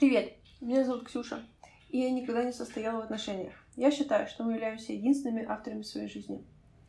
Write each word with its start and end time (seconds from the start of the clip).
Привет, 0.00 0.32
меня 0.62 0.82
зовут 0.82 1.08
Ксюша, 1.08 1.42
и 1.90 1.98
я 1.98 2.10
никогда 2.10 2.42
не 2.42 2.52
состояла 2.52 3.02
в 3.02 3.04
отношениях. 3.04 3.52
Я 3.76 3.90
считаю, 3.90 4.26
что 4.28 4.44
мы 4.44 4.54
являемся 4.54 4.94
единственными 4.94 5.44
авторами 5.46 5.82
своей 5.82 6.08
жизни. 6.08 6.42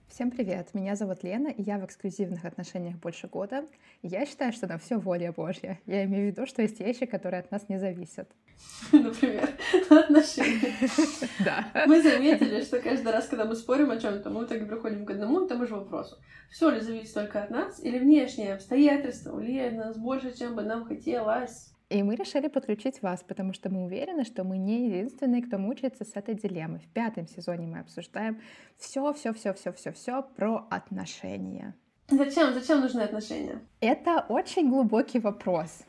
Всем 0.08 0.32
привет! 0.32 0.70
Меня 0.74 0.96
зовут 0.96 1.22
Лена, 1.22 1.50
и 1.50 1.62
я 1.62 1.78
в 1.78 1.86
эксклюзивных 1.86 2.46
отношениях 2.46 2.96
больше 2.96 3.28
года. 3.28 3.66
И 4.02 4.08
я 4.08 4.26
считаю, 4.26 4.54
что 4.54 4.66
на 4.66 4.78
все 4.78 4.98
воля 4.98 5.34
Божья. 5.34 5.78
Я 5.86 6.06
имею 6.06 6.30
в 6.30 6.32
виду, 6.32 6.48
что 6.48 6.62
есть 6.62 6.80
вещи, 6.80 7.06
которые 7.06 7.42
от 7.42 7.52
нас 7.52 7.68
не 7.68 7.80
зависят. 7.80 8.30
Например, 8.94 9.50
отношения. 9.90 10.74
Да. 11.44 11.70
Мы 11.88 12.02
заметили, 12.02 12.62
что 12.62 12.80
каждый 12.80 13.12
раз, 13.12 13.28
когда 13.28 13.44
мы 13.44 13.56
спорим 13.56 13.92
о 13.92 14.00
чем-то, 14.00 14.30
мы 14.30 14.46
в 14.46 14.48
итоге 14.48 14.66
приходим 14.66 15.06
к 15.06 15.12
одному 15.12 15.44
и 15.44 15.50
тому 15.50 15.68
же 15.68 15.76
вопросу. 15.76 16.16
Все 16.50 16.70
ли 16.70 16.80
зависит 16.80 17.14
только 17.14 17.44
от 17.44 17.50
нас, 17.50 17.84
или 17.84 18.00
внешние 18.00 18.54
обстоятельства 18.54 19.36
влияют 19.36 19.76
на 19.76 19.88
нас 19.88 19.98
больше, 19.98 20.34
чем 20.34 20.56
бы 20.56 20.62
нам 20.62 20.86
хотелось? 20.86 21.71
И 21.92 22.04
мы 22.04 22.16
решили 22.16 22.48
подключить 22.48 23.02
вас, 23.02 23.22
потому 23.22 23.52
что 23.52 23.70
мы 23.70 23.84
уверены, 23.84 24.24
что 24.24 24.46
мы 24.46 24.58
не 24.58 24.88
единственные, 24.88 25.44
кто 25.44 25.58
мучается 25.58 26.06
с 26.06 26.16
этой 26.16 26.36
дилеммой. 26.36 26.80
В 26.80 26.88
пятом 26.88 27.28
сезоне 27.28 27.68
мы 27.68 27.80
обсуждаем 27.80 28.40
все, 28.78 29.12
все, 29.12 29.34
все, 29.34 29.54
все, 29.54 29.74
все, 29.74 29.92
все 29.92 30.24
про 30.24 30.66
отношения. 30.70 31.76
Зачем? 32.08 32.54
Зачем 32.54 32.80
нужны 32.80 33.02
отношения? 33.02 33.60
Это 33.82 34.26
очень 34.30 34.70
глубокий 34.70 35.20
вопрос. 35.20 35.84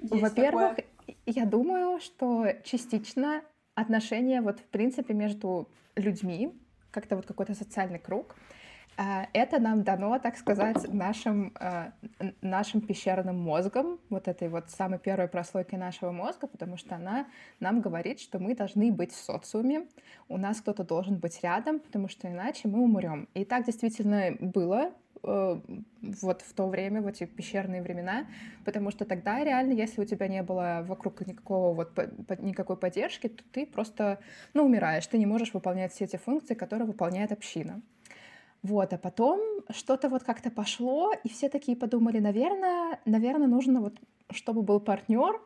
Во-первых, 0.00 0.78
я 1.24 1.46
думаю, 1.46 2.00
что 2.00 2.46
частично 2.64 3.42
отношения 3.76 4.40
вот 4.40 4.58
в 4.58 4.64
принципе 4.64 5.14
между 5.14 5.68
людьми, 5.94 6.52
как-то 6.90 7.14
вот 7.14 7.26
какой-то 7.26 7.54
социальный 7.54 8.00
круг, 8.00 8.34
это 9.32 9.60
нам 9.60 9.84
дано, 9.84 10.18
так 10.18 10.36
сказать, 10.36 10.92
нашим, 10.92 11.52
а, 11.60 11.92
нашим 12.42 12.80
пещерным 12.80 13.40
мозгом, 13.40 14.00
вот 14.10 14.26
этой 14.26 14.48
вот 14.48 14.70
самой 14.70 14.98
первой 14.98 15.28
прослойкой 15.28 15.78
нашего 15.78 16.10
мозга, 16.10 16.48
потому 16.48 16.76
что 16.76 16.96
она 16.96 17.28
нам 17.60 17.80
говорит, 17.80 18.18
что 18.18 18.40
мы 18.40 18.56
должны 18.56 18.90
быть 18.90 19.12
в 19.12 19.16
социуме, 19.16 19.86
у 20.28 20.36
нас 20.36 20.60
кто-то 20.60 20.82
должен 20.82 21.16
быть 21.16 21.38
рядом, 21.44 21.78
потому 21.78 22.08
что 22.08 22.26
иначе 22.26 22.66
мы 22.66 22.80
умрем. 22.80 23.28
И 23.34 23.44
так 23.44 23.66
действительно 23.66 24.32
было 24.40 24.90
э, 25.22 25.60
вот 26.20 26.42
в 26.42 26.52
то 26.54 26.66
время, 26.66 27.00
в 27.00 27.06
эти 27.06 27.24
пещерные 27.24 27.82
времена, 27.82 28.26
потому 28.64 28.90
что 28.90 29.04
тогда 29.04 29.44
реально, 29.44 29.74
если 29.74 30.00
у 30.00 30.06
тебя 30.06 30.26
не 30.26 30.42
было 30.42 30.84
вокруг 30.84 31.24
никакого 31.24 31.72
вот 31.72 31.96
никакой 32.40 32.76
поддержки, 32.76 33.28
то 33.28 33.44
ты 33.52 33.64
просто, 33.64 34.18
ну, 34.54 34.64
умираешь, 34.64 35.06
ты 35.06 35.18
не 35.18 35.26
можешь 35.26 35.54
выполнять 35.54 35.92
все 35.92 36.06
эти 36.06 36.16
функции, 36.16 36.54
которые 36.54 36.88
выполняет 36.88 37.30
община. 37.30 37.80
Вот, 38.62 38.92
а 38.92 38.98
потом 38.98 39.40
что-то 39.70 40.08
вот 40.08 40.24
как-то 40.24 40.50
пошло, 40.50 41.12
и 41.24 41.28
все 41.28 41.48
такие 41.48 41.76
подумали, 41.76 42.18
наверное, 42.18 42.98
наверное, 43.04 43.46
нужно 43.46 43.80
вот, 43.80 43.94
чтобы 44.30 44.62
был 44.62 44.80
партнер, 44.80 45.40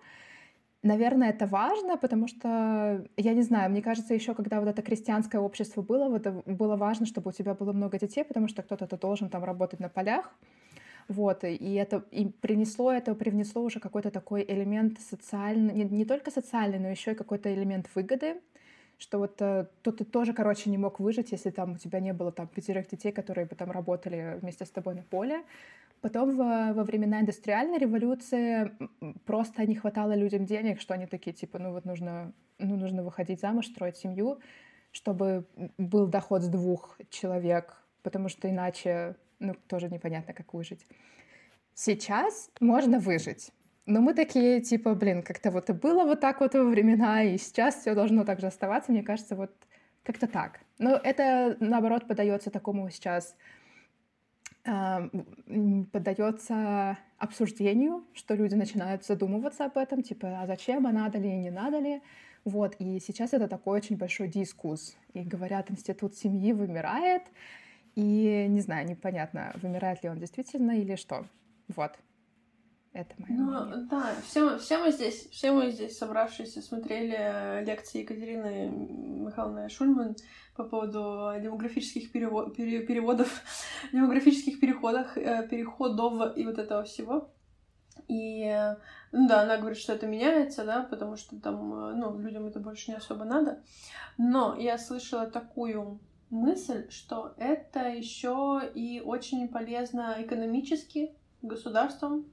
Наверное, 0.84 1.30
это 1.30 1.46
важно, 1.46 1.96
потому 1.96 2.26
что, 2.26 3.06
я 3.16 3.34
не 3.34 3.42
знаю, 3.42 3.70
мне 3.70 3.82
кажется, 3.82 4.14
еще 4.14 4.34
когда 4.34 4.58
вот 4.58 4.68
это 4.68 4.82
крестьянское 4.82 5.38
общество 5.38 5.80
было, 5.80 6.08
вот 6.08 6.26
э, 6.26 6.32
было 6.44 6.74
важно, 6.74 7.06
чтобы 7.06 7.28
у 7.28 7.32
тебя 7.32 7.54
было 7.54 7.72
много 7.72 8.00
детей, 8.00 8.24
потому 8.24 8.48
что 8.48 8.62
кто-то 8.62 8.96
должен 8.96 9.28
там 9.28 9.44
работать 9.44 9.78
на 9.78 9.88
полях. 9.88 10.34
Вот, 11.06 11.44
и 11.44 11.74
это 11.74 12.04
и 12.10 12.26
принесло 12.26 12.92
это, 12.92 13.14
привнесло 13.14 13.62
уже 13.62 13.78
какой-то 13.78 14.10
такой 14.10 14.44
элемент 14.46 15.00
социальный, 15.00 15.72
не, 15.72 15.84
не 15.84 16.04
только 16.04 16.32
социальный, 16.32 16.80
но 16.80 16.88
еще 16.88 17.12
и 17.12 17.14
какой-то 17.14 17.52
элемент 17.54 17.88
выгоды 17.94 18.40
что 19.02 19.18
вот 19.18 19.42
э, 19.42 19.66
то 19.82 19.90
ты 19.90 20.04
тоже, 20.04 20.32
короче, 20.32 20.70
не 20.70 20.78
мог 20.78 21.00
выжить, 21.00 21.32
если 21.32 21.50
там 21.50 21.72
у 21.72 21.78
тебя 21.78 21.98
не 21.98 22.12
было 22.12 22.30
там 22.30 22.46
пятерых 22.46 22.88
детей, 22.88 23.10
которые 23.10 23.46
бы 23.46 23.56
там 23.56 23.70
работали 23.72 24.38
вместе 24.40 24.64
с 24.64 24.70
тобой 24.70 24.94
на 24.94 25.02
поле. 25.02 25.42
Потом 26.00 26.36
во, 26.36 26.72
во 26.72 26.84
времена 26.84 27.20
индустриальной 27.20 27.78
революции 27.78 28.70
просто 29.24 29.66
не 29.66 29.74
хватало 29.74 30.14
людям 30.14 30.46
денег, 30.46 30.80
что 30.80 30.94
они 30.94 31.06
такие, 31.06 31.32
типа, 31.32 31.58
ну 31.58 31.72
вот 31.72 31.84
нужно, 31.84 32.32
ну, 32.58 32.76
нужно 32.76 33.02
выходить 33.02 33.40
замуж, 33.40 33.66
строить 33.66 33.96
семью, 33.96 34.38
чтобы 34.92 35.46
был 35.78 36.06
доход 36.06 36.42
с 36.42 36.48
двух 36.48 36.96
человек, 37.10 37.76
потому 38.02 38.28
что 38.28 38.48
иначе, 38.48 39.16
ну, 39.40 39.54
тоже 39.66 39.88
непонятно, 39.88 40.32
как 40.32 40.54
выжить. 40.54 40.86
Сейчас 41.74 42.50
можно 42.60 43.00
выжить. 43.00 43.50
Но 43.86 44.00
мы 44.00 44.14
такие, 44.14 44.60
типа, 44.60 44.94
блин, 44.94 45.22
как-то 45.22 45.50
вот 45.50 45.68
и 45.68 45.72
было 45.72 46.04
вот 46.04 46.20
так 46.20 46.40
вот 46.40 46.54
во 46.54 46.64
времена, 46.64 47.24
и 47.24 47.36
сейчас 47.36 47.76
все 47.76 47.94
должно 47.94 48.24
так 48.24 48.40
же 48.40 48.46
оставаться, 48.46 48.92
мне 48.92 49.02
кажется, 49.02 49.34
вот 49.34 49.50
как-то 50.04 50.28
так. 50.28 50.60
Но 50.78 50.96
это, 50.96 51.56
наоборот, 51.58 52.06
подается 52.06 52.50
такому 52.50 52.90
сейчас, 52.90 53.36
э, 54.64 55.08
поддается 55.90 56.96
обсуждению, 57.18 58.04
что 58.14 58.34
люди 58.34 58.54
начинают 58.54 59.04
задумываться 59.04 59.64
об 59.64 59.76
этом, 59.76 60.02
типа, 60.02 60.42
а 60.42 60.46
зачем, 60.46 60.86
а 60.86 60.92
надо 60.92 61.18
ли, 61.18 61.36
не 61.36 61.50
надо 61.50 61.78
ли. 61.78 62.02
Вот, 62.44 62.76
и 62.78 63.00
сейчас 63.00 63.32
это 63.32 63.48
такой 63.48 63.78
очень 63.78 63.96
большой 63.96 64.28
дискус. 64.28 64.96
И 65.12 65.22
говорят, 65.22 65.70
институт 65.70 66.16
семьи 66.16 66.52
вымирает, 66.52 67.22
и 67.96 68.46
не 68.48 68.60
знаю, 68.60 68.88
непонятно, 68.88 69.52
вымирает 69.60 70.02
ли 70.04 70.08
он 70.08 70.18
действительно 70.18 70.72
или 70.72 70.94
что. 70.94 71.26
Вот. 71.68 71.98
Это 72.92 73.14
мое 73.16 73.32
ну, 73.32 73.64
мнение. 73.64 73.86
Да, 73.90 74.14
все, 74.26 74.58
все 74.58 74.78
мы 74.78 74.92
здесь, 74.92 75.28
все 75.30 75.50
мы 75.50 75.70
здесь 75.70 75.96
собравшиеся 75.96 76.60
смотрели 76.60 77.64
лекции 77.64 78.00
Екатерины 78.00 78.68
Михайловны 78.68 79.70
Шульман 79.70 80.14
по 80.54 80.64
поводу 80.64 81.32
демографических 81.40 82.12
перевод, 82.12 82.54
пере, 82.54 82.80
переводов, 82.80 83.42
демографических 83.92 84.60
переходах, 84.60 85.16
э, 85.16 85.48
переходов 85.48 86.36
и 86.36 86.44
вот 86.44 86.58
этого 86.58 86.84
всего. 86.84 87.30
И, 88.08 88.44
ну 89.12 89.28
да, 89.28 89.42
она 89.42 89.56
говорит, 89.56 89.78
что 89.78 89.94
это 89.94 90.06
меняется, 90.06 90.64
да, 90.64 90.82
потому 90.82 91.16
что 91.16 91.40
там, 91.40 91.72
э, 91.72 91.94
ну, 91.94 92.18
людям 92.18 92.46
это 92.46 92.60
больше 92.60 92.90
не 92.90 92.98
особо 92.98 93.24
надо. 93.24 93.62
Но 94.18 94.54
я 94.58 94.76
слышала 94.76 95.26
такую 95.30 95.98
мысль, 96.28 96.90
что 96.90 97.32
это 97.38 97.88
еще 97.88 98.60
и 98.74 99.00
очень 99.00 99.48
полезно 99.48 100.16
экономически 100.18 101.14
государством, 101.40 102.26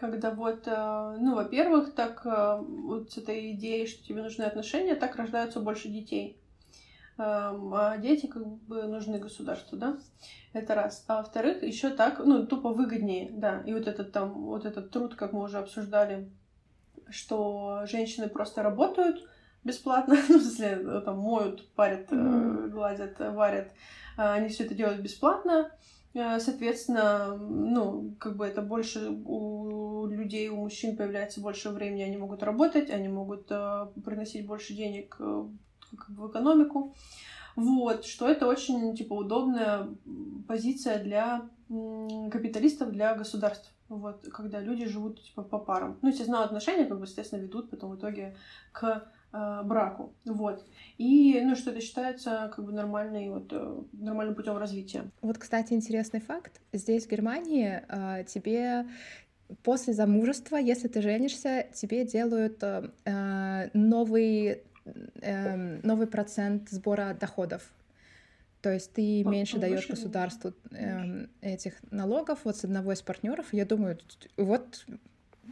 когда 0.00 0.30
вот, 0.30 0.66
э, 0.66 1.16
ну, 1.20 1.34
во-первых, 1.34 1.94
так 1.94 2.22
э, 2.24 2.56
вот 2.60 3.12
с 3.12 3.18
этой 3.18 3.52
идеей, 3.52 3.86
что 3.86 4.02
тебе 4.02 4.22
нужны 4.22 4.44
отношения, 4.44 4.94
так 4.94 5.14
рождаются 5.16 5.60
больше 5.60 5.88
детей. 5.88 6.40
Эм, 7.18 7.74
а 7.74 7.98
дети 7.98 8.26
как 8.26 8.46
бы 8.46 8.84
нужны 8.84 9.18
государству, 9.18 9.76
да? 9.76 9.98
Это 10.54 10.74
раз. 10.74 11.04
А 11.06 11.18
во-вторых, 11.18 11.62
еще 11.62 11.90
так, 11.90 12.18
ну, 12.18 12.46
тупо 12.46 12.70
выгоднее, 12.70 13.30
да. 13.30 13.60
И 13.66 13.74
вот 13.74 13.86
этот 13.86 14.10
там, 14.12 14.32
вот 14.46 14.64
этот 14.64 14.90
труд, 14.90 15.14
как 15.14 15.34
мы 15.34 15.42
уже 15.42 15.58
обсуждали, 15.58 16.30
что 17.10 17.82
женщины 17.84 18.28
просто 18.28 18.62
работают 18.62 19.28
бесплатно, 19.64 20.16
ну, 20.30 20.38
в 20.38 20.42
смысле, 20.42 21.02
там, 21.02 21.18
моют, 21.18 21.68
парят, 21.74 22.10
mm-hmm. 22.10 22.68
гладят, 22.68 23.18
варят. 23.18 23.70
А 24.16 24.32
они 24.32 24.48
все 24.48 24.64
это 24.64 24.74
делают 24.74 25.02
бесплатно. 25.02 25.70
Соответственно, 26.12 27.36
ну, 27.36 28.16
как 28.18 28.36
бы 28.36 28.44
это 28.44 28.62
больше 28.62 29.10
у 29.24 30.06
людей, 30.06 30.48
у 30.48 30.56
мужчин 30.56 30.96
появляется 30.96 31.40
больше 31.40 31.70
времени, 31.70 32.02
они 32.02 32.16
могут 32.16 32.42
работать, 32.42 32.90
они 32.90 33.08
могут 33.08 33.46
э, 33.50 33.86
приносить 34.04 34.44
больше 34.44 34.74
денег 34.74 35.16
э, 35.20 35.44
как 35.96 36.10
бы 36.10 36.26
в 36.26 36.30
экономику. 36.30 36.94
Вот, 37.54 38.04
что 38.04 38.28
это 38.28 38.46
очень, 38.46 38.96
типа, 38.96 39.14
удобная 39.14 39.88
позиция 40.48 41.02
для 41.02 41.48
капиталистов, 41.68 42.90
для 42.90 43.14
государств. 43.14 43.72
Вот, 43.88 44.26
когда 44.32 44.60
люди 44.60 44.86
живут, 44.86 45.22
типа, 45.22 45.42
по 45.42 45.58
парам. 45.58 45.98
Ну, 46.02 46.08
естественно, 46.08 46.44
отношения, 46.44 46.86
как 46.86 46.98
бы, 46.98 47.04
естественно, 47.04 47.40
ведут 47.40 47.70
потом 47.70 47.90
в 47.90 47.96
итоге 47.96 48.36
к 48.72 48.84
э, 48.84 49.02
браку. 49.32 50.12
Вот. 50.24 50.66
И, 50.98 51.40
ну, 51.42 51.54
что 51.54 51.70
это 51.70 51.80
считается, 51.80 52.50
как 52.54 52.64
бы, 52.64 52.72
нормальной, 52.72 53.30
вот, 53.30 53.52
э, 53.52 53.82
нормальным 53.92 54.34
путем 54.34 54.56
развития. 54.56 55.04
Вот, 55.22 55.38
кстати, 55.38 55.72
интересный 55.72 56.20
факт. 56.20 56.60
Здесь, 56.72 57.06
в 57.06 57.10
Германии, 57.10 57.82
э, 57.88 58.24
тебе 58.24 58.86
после 59.62 59.94
замужества, 59.94 60.56
если 60.56 60.88
ты 60.88 61.02
женишься, 61.02 61.66
тебе 61.72 62.04
делают 62.04 62.62
э, 62.62 63.70
новый, 63.72 64.62
э, 64.84 65.80
новый 65.82 66.06
процент 66.06 66.68
сбора 66.70 67.16
доходов. 67.18 67.62
То 68.62 68.70
есть 68.70 68.92
ты 68.92 69.24
меньше 69.24 69.58
даешь 69.58 69.88
государству 69.88 70.52
э, 70.70 71.26
этих 71.40 71.74
налогов 71.90 72.40
вот 72.44 72.56
с 72.56 72.64
одного 72.64 72.92
из 72.92 73.00
партнеров. 73.00 73.46
Я 73.52 73.64
думаю, 73.64 73.98
вот 74.36 74.84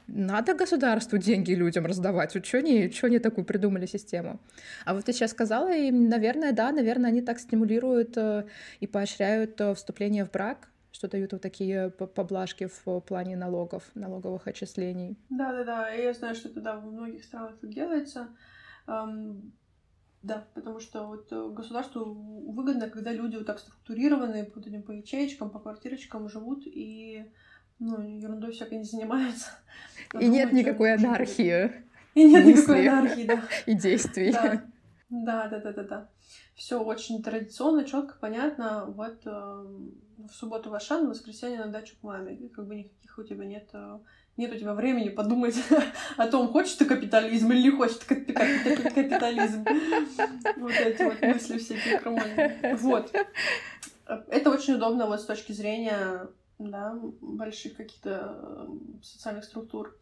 надо 0.07 0.55
государству 0.55 1.19
деньги 1.19 1.53
людям 1.53 1.87
раздавать. 1.87 2.35
Вот 2.35 2.47
что 2.47 2.59
они, 2.59 2.91
что 2.91 3.07
они 3.07 3.19
такую 3.19 3.45
придумали 3.45 3.87
систему? 3.87 4.41
А 4.85 4.95
вот 4.95 5.05
ты 5.05 5.13
сейчас 5.13 5.31
сказала, 5.31 5.75
и, 5.75 5.91
наверное, 5.91 6.53
да, 6.53 6.73
наверное, 6.73 7.11
они 7.11 7.23
так 7.23 7.39
стимулируют 7.39 8.17
э, 8.17 8.47
и 8.81 8.87
поощряют 8.87 9.61
э, 9.61 9.75
вступление 9.75 10.25
в 10.25 10.31
брак, 10.31 10.69
что 10.93 11.09
дают 11.09 11.33
вот 11.33 11.43
такие 11.43 11.91
поблажки 11.91 12.69
в 12.85 13.01
плане 13.01 13.37
налогов, 13.37 13.85
налоговых 13.95 14.47
отчислений. 14.47 15.17
Да, 15.31 15.53
да, 15.53 15.65
да. 15.65 15.89
Я 15.91 16.13
знаю, 16.13 16.35
что 16.35 16.49
это 16.49 16.61
да, 16.61 16.77
в 16.77 16.87
многих 16.87 17.25
странах 17.25 17.59
так 17.61 17.73
делается. 17.73 18.29
Да, 20.23 20.49
потому 20.55 20.81
что 20.81 21.07
вот 21.07 21.29
э, 21.31 21.51
государству 21.51 22.05
выгодно, 22.05 22.91
когда 22.91 23.13
люди 23.13 23.37
вот 23.37 23.47
так 23.47 23.61
структурированные, 23.61 24.51
вот 24.53 24.67
этим 24.67 24.83
по 24.83 24.91
ячеечкам, 24.91 25.49
по 25.49 25.61
квартирочкам 25.61 26.29
живут 26.29 26.63
и 26.67 27.31
ну, 27.79 28.01
ерундой 28.03 28.53
всякой 28.53 28.79
не 28.79 28.85
занимаются. 28.85 29.51
И 30.19 30.29
нет 30.29 30.53
никакой 30.53 30.95
анархии. 30.95 31.73
И 32.15 32.25
нет 32.25 32.45
никакой 32.45 32.89
анархии, 32.89 33.25
да. 33.25 33.43
И 33.67 33.75
действий. 33.75 34.33
Да. 34.33 34.63
Да, 35.11 35.49
да, 35.49 35.73
да, 35.73 35.83
да. 35.83 36.09
Все 36.55 36.83
очень 36.83 37.23
традиционно, 37.23 37.85
четко, 37.85 38.17
понятно. 38.21 38.87
Вот 38.87 39.21
э, 39.25 39.31
в 39.31 40.33
субботу 40.33 40.71
в 40.71 40.75
Ашан, 40.75 41.07
в 41.07 41.11
воскресенье 41.11 41.59
на 41.59 41.69
дачу 41.69 41.95
к 42.01 42.03
маме. 42.03 42.35
И 42.35 42.49
как 42.49 42.67
бы 42.67 42.77
никаких 42.77 43.19
у 43.19 43.23
тебя 43.23 43.45
нет 43.45 43.69
э, 43.73 43.99
нет 44.39 44.53
у 44.53 44.57
тебя 44.57 44.73
времени 44.73 45.09
подумать 45.09 45.57
о 46.17 46.27
том, 46.29 46.49
хочешь 46.49 46.75
ты 46.75 46.85
капитализм 46.85 47.53
или 47.53 47.63
не 47.63 47.71
хочешь 47.71 47.97
ты 47.97 48.15
капитализм. 48.15 49.65
Вот 50.57 50.73
эти 50.73 51.03
вот 51.03 51.21
мысли 51.21 51.59
всякие 51.59 51.99
крамольные. 51.99 52.77
Вот. 52.81 53.15
Это 54.07 54.51
очень 54.51 54.75
удобно 54.75 55.07
вот 55.07 55.21
с 55.21 55.25
точки 55.25 55.53
зрения 55.53 56.29
да, 56.59 56.99
больших 57.21 57.77
каких-то 57.77 58.37
э, 58.41 59.03
социальных 59.03 59.45
структур. 59.45 59.97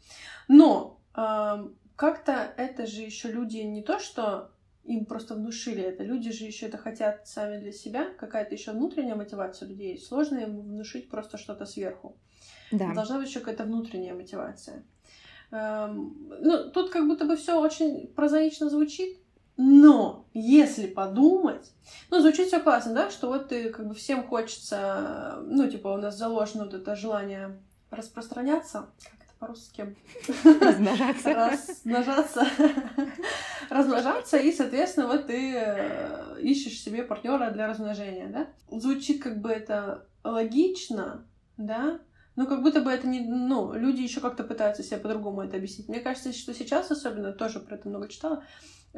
Но 0.48 1.00
э, 1.14 1.68
как-то 1.96 2.32
это 2.56 2.86
же 2.86 3.02
еще 3.02 3.30
люди 3.30 3.58
не 3.58 3.82
то, 3.82 3.98
что 3.98 4.50
им 4.84 5.04
просто 5.04 5.34
внушили 5.34 5.82
это. 5.82 6.04
Люди 6.04 6.30
же 6.30 6.44
еще 6.44 6.66
это 6.66 6.78
хотят 6.78 7.26
сами 7.26 7.58
для 7.58 7.72
себя. 7.72 8.12
Какая-то 8.18 8.54
еще 8.54 8.72
внутренняя 8.72 9.16
мотивация 9.16 9.68
людей. 9.68 9.98
Сложно 9.98 10.38
им 10.38 10.60
внушить 10.60 11.08
просто 11.10 11.38
что-то 11.38 11.66
сверху. 11.66 12.16
Да. 12.70 12.92
Должна 12.94 13.18
быть 13.18 13.28
еще 13.28 13.40
какая-то 13.40 13.64
внутренняя 13.64 14.14
мотивация. 14.14 14.84
Эм, 15.50 16.28
ну, 16.40 16.70
тут 16.70 16.90
как 16.90 17.06
будто 17.06 17.24
бы 17.24 17.36
все 17.36 17.60
очень 17.60 18.08
прозаично 18.08 18.68
звучит, 18.68 19.18
но 19.56 20.26
если 20.34 20.86
подумать, 20.86 21.72
ну, 22.10 22.20
звучит 22.20 22.48
все 22.48 22.60
классно, 22.60 22.94
да, 22.94 23.10
что 23.10 23.28
вот 23.28 23.48
ты 23.48 23.70
как 23.70 23.88
бы 23.88 23.94
всем 23.94 24.26
хочется, 24.26 25.38
ну, 25.46 25.68
типа 25.70 25.88
у 25.88 25.96
нас 25.96 26.16
заложено 26.16 26.64
вот 26.64 26.74
это 26.74 26.94
желание 26.94 27.58
распространяться, 27.90 28.90
как 29.02 29.14
это 29.22 29.32
по-русски? 29.38 29.96
Размножаться. 30.60 31.34
Размножаться. 31.34 32.46
Размножаться, 33.70 34.36
и, 34.36 34.52
соответственно, 34.52 35.06
вот 35.06 35.26
ты 35.26 35.54
э, 35.54 36.40
ищешь 36.40 36.80
себе 36.80 37.02
партнера 37.02 37.50
для 37.50 37.66
размножения, 37.66 38.28
да? 38.28 38.78
Звучит 38.78 39.22
как 39.22 39.40
бы 39.40 39.50
это 39.50 40.06
логично, 40.22 41.26
да, 41.56 42.00
ну, 42.36 42.46
как 42.46 42.62
будто 42.62 42.82
бы 42.82 42.90
это 42.90 43.06
не... 43.06 43.20
Ну, 43.20 43.72
люди 43.72 44.02
еще 44.02 44.20
как-то 44.20 44.44
пытаются 44.44 44.82
себе 44.82 44.98
по-другому 44.98 45.42
это 45.42 45.56
объяснить. 45.56 45.88
Мне 45.88 46.00
кажется, 46.00 46.32
что 46.34 46.52
сейчас 46.52 46.90
особенно, 46.90 47.32
тоже 47.32 47.60
про 47.60 47.76
это 47.76 47.88
много 47.88 48.08
читала, 48.08 48.44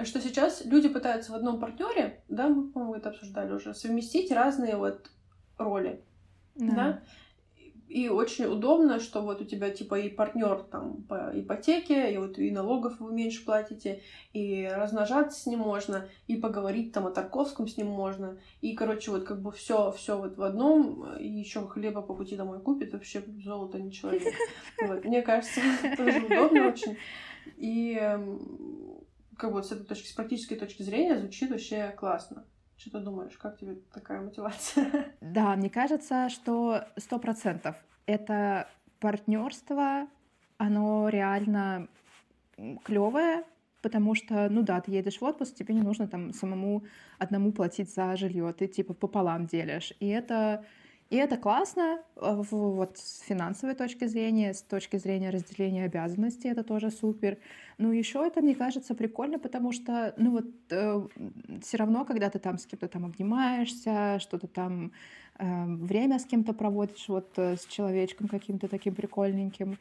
что 0.05 0.21
сейчас 0.21 0.65
люди 0.65 0.89
пытаются 0.89 1.33
в 1.33 1.35
одном 1.35 1.61
партнере, 1.61 2.23
да, 2.29 2.49
мы, 2.49 2.69
по-моему, 2.69 2.95
это 2.95 3.11
обсуждали 3.11 3.53
уже, 3.53 3.75
совместить 3.75 4.31
разные 4.31 4.77
вот 4.77 5.11
роли, 5.59 6.03
да, 6.55 6.75
да? 6.75 7.03
И 7.89 8.11
очень 8.11 8.45
удобно, 8.45 9.01
что 9.01 9.23
вот 9.23 9.41
у 9.41 9.47
тебя 9.47 9.71
типа 9.71 9.99
и 9.99 10.11
партнер 10.11 10.63
там 10.71 11.05
по 11.05 11.31
ипотеке, 11.35 12.13
и 12.13 12.19
вот 12.19 12.39
и 12.39 12.51
налогов 12.51 13.01
вы 13.01 13.15
меньше 13.15 13.47
платите, 13.47 14.03
и 14.35 14.71
размножаться 14.71 15.41
с 15.41 15.47
ним 15.47 15.61
можно, 15.61 16.07
и 16.27 16.37
поговорить 16.37 16.93
там 16.93 17.07
о 17.07 17.11
Тарковском 17.11 17.67
с 17.67 17.79
ним 17.79 17.87
можно. 17.87 18.39
И, 18.61 18.75
короче, 18.75 19.11
вот 19.11 19.25
как 19.25 19.41
бы 19.41 19.53
все 19.53 19.91
все 19.93 20.19
вот 20.19 20.37
в 20.37 20.43
одном, 20.43 21.17
и 21.17 21.27
еще 21.27 21.67
хлеба 21.67 22.03
по 22.03 22.15
пути 22.15 22.37
домой 22.37 22.61
купит, 22.61 22.93
вообще 22.93 23.23
золото 23.43 23.79
не 23.79 23.91
человек. 23.91 24.23
Вот. 24.87 25.05
Мне 25.05 25.23
кажется, 25.23 25.61
тоже 25.97 26.21
удобно 26.25 26.69
очень. 26.69 26.97
И 27.57 27.95
эм, 27.99 28.98
как 29.39 29.53
бы 29.53 29.63
с 29.63 29.73
этой 29.73 29.85
точки, 29.87 30.09
с 30.09 30.13
практической 30.13 30.57
точки 30.57 30.83
зрения 30.83 31.19
звучит 31.19 31.51
вообще 31.51 31.95
классно. 31.97 32.45
Что 32.77 32.99
ты 32.99 33.01
думаешь, 33.01 33.37
как 33.39 33.59
тебе 33.59 33.77
такая 33.93 34.21
мотивация? 34.21 35.15
Да, 35.21 35.57
мне 35.57 35.71
кажется, 35.71 36.29
что 36.29 36.85
сто 36.97 37.19
процентов 37.19 37.77
это 38.07 38.69
партнерство, 39.01 40.07
оно 40.59 41.09
реально 41.09 41.89
клевое, 42.85 43.45
потому 43.83 44.15
что, 44.15 44.49
ну 44.49 44.63
да, 44.63 44.81
ты 44.81 44.91
едешь 44.91 45.21
в 45.21 45.25
отпуск, 45.25 45.55
тебе 45.55 45.75
не 45.75 45.83
нужно 45.83 46.09
там 46.09 46.33
самому 46.33 46.85
одному 47.19 47.53
платить 47.53 47.93
за 47.95 48.17
жилье, 48.17 48.53
ты 48.53 48.67
типа 48.67 48.95
пополам 48.95 49.47
делишь. 49.47 49.93
И 50.01 50.09
это 50.09 50.65
и 51.11 51.17
это 51.17 51.39
классно 51.39 52.03
э, 52.17 52.43
вот 52.51 52.99
с 52.99 53.21
финансовой 53.21 53.75
точки 53.75 54.07
зрения, 54.07 54.53
с 54.53 54.61
точки 54.61 54.99
зрения 54.99 55.31
разделения 55.31 55.85
обязанностей, 55.85 56.49
это 56.49 56.63
тоже 56.63 56.91
супер. 56.91 57.39
Ну, 57.79 57.93
еще 57.93 58.27
это, 58.27 58.43
мне 58.43 58.55
кажется, 58.55 58.95
прикольно, 58.95 59.39
потому 59.39 59.73
что, 59.73 60.13
ну 60.19 60.33
вот, 60.33 60.47
э, 60.71 61.09
все 61.63 61.77
равно, 61.79 62.05
когда 62.05 62.29
ты 62.29 62.39
там 62.39 62.59
с 62.59 62.67
кем-то 62.67 62.89
там 62.89 63.07
обнимаешься, 63.07 64.19
что-то 64.21 64.49
там 64.49 64.93
э, 65.39 65.65
время 65.67 66.19
с 66.19 66.27
кем-то 66.27 66.53
проводишь, 66.53 67.09
вот 67.09 67.39
э, 67.39 67.57
с 67.57 67.65
человечком 67.65 68.29
каким-то 68.29 68.69
таким 68.69 68.95
прикольненьким, 68.95 69.79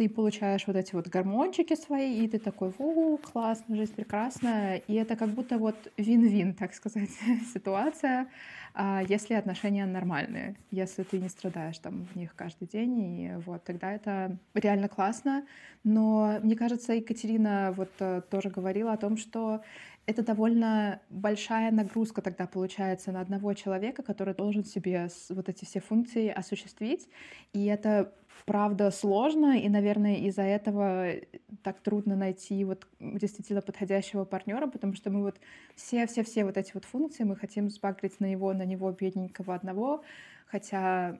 ты 0.00 0.08
получаешь 0.08 0.66
вот 0.66 0.76
эти 0.76 0.94
вот 0.94 1.08
гормончики 1.08 1.76
свои, 1.76 2.24
и 2.24 2.26
ты 2.26 2.38
такой, 2.38 2.72
о, 2.78 3.18
классно, 3.18 3.76
жизнь 3.76 3.94
прекрасная. 3.94 4.78
И 4.88 4.94
это 4.94 5.14
как 5.14 5.28
будто 5.28 5.58
вот 5.58 5.76
вин-вин, 5.98 6.54
так 6.54 6.72
сказать, 6.72 7.10
ситуация, 7.52 8.26
а 8.72 9.02
если 9.06 9.34
отношения 9.34 9.84
нормальные, 9.84 10.56
если 10.70 11.02
ты 11.02 11.18
не 11.18 11.28
страдаешь 11.28 11.78
там 11.80 12.06
в 12.06 12.16
них 12.16 12.34
каждый 12.34 12.66
день, 12.66 12.98
и 12.98 13.32
вот 13.44 13.62
тогда 13.64 13.92
это 13.92 14.38
реально 14.54 14.88
классно. 14.88 15.44
Но 15.84 16.38
мне 16.42 16.56
кажется, 16.56 16.94
Екатерина 16.94 17.74
вот 17.76 17.90
э, 17.98 18.22
тоже 18.30 18.48
говорила 18.48 18.94
о 18.94 18.96
том, 18.96 19.18
что 19.18 19.60
это 20.06 20.22
довольно 20.22 21.00
большая 21.10 21.70
нагрузка 21.70 22.22
тогда 22.22 22.46
получается 22.46 23.12
на 23.12 23.20
одного 23.20 23.52
человека, 23.52 24.02
который 24.02 24.32
должен 24.32 24.64
себе 24.64 25.08
вот 25.28 25.50
эти 25.50 25.66
все 25.66 25.80
функции 25.80 26.28
осуществить. 26.28 27.06
И 27.52 27.66
это 27.66 28.14
правда 28.46 28.90
сложно, 28.90 29.58
и, 29.58 29.68
наверное, 29.68 30.16
из-за 30.16 30.42
этого 30.42 31.14
так 31.62 31.80
трудно 31.80 32.16
найти 32.16 32.64
вот 32.64 32.86
действительно 33.00 33.62
подходящего 33.62 34.24
партнера, 34.24 34.66
потому 34.66 34.94
что 34.94 35.10
мы 35.10 35.22
вот 35.22 35.40
все-все-все 35.74 36.44
вот 36.44 36.56
эти 36.56 36.72
вот 36.74 36.84
функции 36.84 37.24
мы 37.24 37.36
хотим 37.36 37.70
сбагрить 37.70 38.20
на 38.20 38.26
него, 38.26 38.52
на 38.52 38.64
него 38.64 38.90
бедненького 38.92 39.54
одного, 39.54 40.02
хотя 40.46 41.18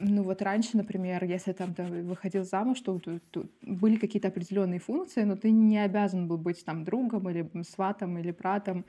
ну 0.00 0.24
вот 0.24 0.42
раньше, 0.42 0.76
например, 0.76 1.24
если 1.24 1.52
там 1.52 1.72
ты 1.72 1.84
выходил 1.84 2.44
замуж, 2.44 2.80
то, 2.80 2.98
то, 2.98 3.20
то 3.30 3.46
были 3.62 3.96
какие-то 3.96 4.28
определенные 4.28 4.80
функции, 4.80 5.22
но 5.22 5.36
ты 5.36 5.52
не 5.52 5.78
обязан 5.78 6.26
был 6.26 6.36
быть 6.36 6.64
там 6.64 6.84
другом 6.84 7.30
или 7.30 7.48
сватом 7.62 8.18
или 8.18 8.32
братом. 8.32 8.84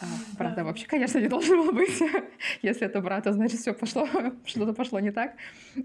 А, 0.00 0.06
правда, 0.38 0.64
вообще, 0.64 0.86
конечно, 0.86 1.18
не 1.18 1.28
должен 1.28 1.58
был 1.58 1.72
быть. 1.72 2.02
Если 2.62 2.86
это 2.86 3.02
брат, 3.02 3.24
то 3.24 3.32
значит 3.32 3.60
все 3.60 3.74
пошло, 3.74 4.08
что-то 4.46 4.72
пошло 4.72 4.98
не 5.00 5.12
так. 5.12 5.34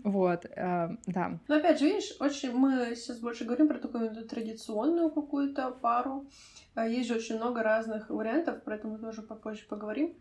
Вот, 0.03 0.45
а, 0.55 0.95
да. 1.05 1.37
Но 1.49 1.55
опять 1.55 1.79
же, 1.79 1.85
видишь, 1.85 2.15
очень 2.19 2.53
мы 2.53 2.95
сейчас 2.95 3.19
больше 3.19 3.43
говорим 3.43 3.67
про 3.67 3.77
такую 3.77 4.09
традиционную 4.25 5.09
какую-то 5.09 5.71
пару. 5.71 6.25
А, 6.75 6.87
есть 6.87 7.09
же 7.09 7.15
очень 7.15 7.35
много 7.35 7.61
разных 7.61 8.09
вариантов, 8.09 8.63
про 8.63 8.75
это 8.75 8.87
мы 8.87 8.99
тоже 8.99 9.21
попозже 9.21 9.65
поговорим 9.67 10.13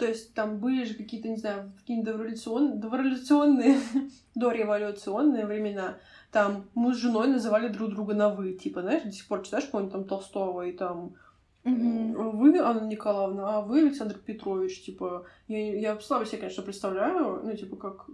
то 0.00 0.06
есть 0.06 0.32
там 0.32 0.60
были 0.60 0.84
же 0.84 0.94
какие-то, 0.94 1.28
не 1.28 1.36
знаю, 1.36 1.72
какие-то 1.78 2.12
дореволюционные, 2.12 2.78
дореволюционные, 2.78 3.78
дореволюционные 4.34 5.44
времена. 5.44 5.98
Там 6.32 6.64
мы 6.74 6.94
с 6.94 6.96
женой 6.96 7.28
называли 7.28 7.68
друг 7.68 7.90
друга 7.90 8.14
на 8.14 8.30
«вы». 8.30 8.54
Типа, 8.54 8.80
знаешь, 8.80 9.02
до 9.02 9.12
сих 9.12 9.26
пор 9.28 9.42
читаешь 9.42 9.66
какого-нибудь 9.66 9.92
там 9.92 10.04
Толстого 10.04 10.62
и 10.62 10.72
там 10.72 11.16
Угу. 11.62 12.30
Вы, 12.32 12.58
Анна 12.58 12.86
Николаевна, 12.86 13.58
а 13.58 13.60
вы, 13.60 13.80
Александр 13.80 14.14
Петрович, 14.14 14.82
типа, 14.82 15.26
я, 15.46 15.78
я 15.78 16.00
слабо 16.00 16.24
себе, 16.24 16.38
конечно, 16.38 16.62
представляю, 16.62 17.40
ну, 17.44 17.54
типа, 17.54 17.76
как... 17.76 18.06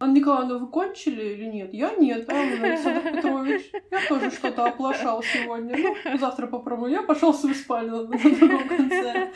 Анна 0.00 0.14
Николаевна, 0.14 0.56
вы 0.56 0.68
кончили 0.68 1.34
или 1.34 1.44
нет? 1.44 1.74
Я 1.74 1.94
нет, 1.96 2.26
а 2.30 2.32
вы, 2.32 2.66
Александр 2.66 3.12
Петрович, 3.12 3.70
я 3.90 4.00
тоже 4.08 4.30
что-то 4.30 4.66
оплошал 4.66 5.22
сегодня. 5.22 5.76
Ну, 5.76 6.18
завтра 6.18 6.46
попробую. 6.46 6.92
Я 6.92 7.02
пошел 7.02 7.32
в 7.32 7.36
свою 7.36 7.54
спальню 7.54 8.06
на, 8.06 8.16
на 8.16 8.36
другом 8.36 8.68
конце 8.68 9.32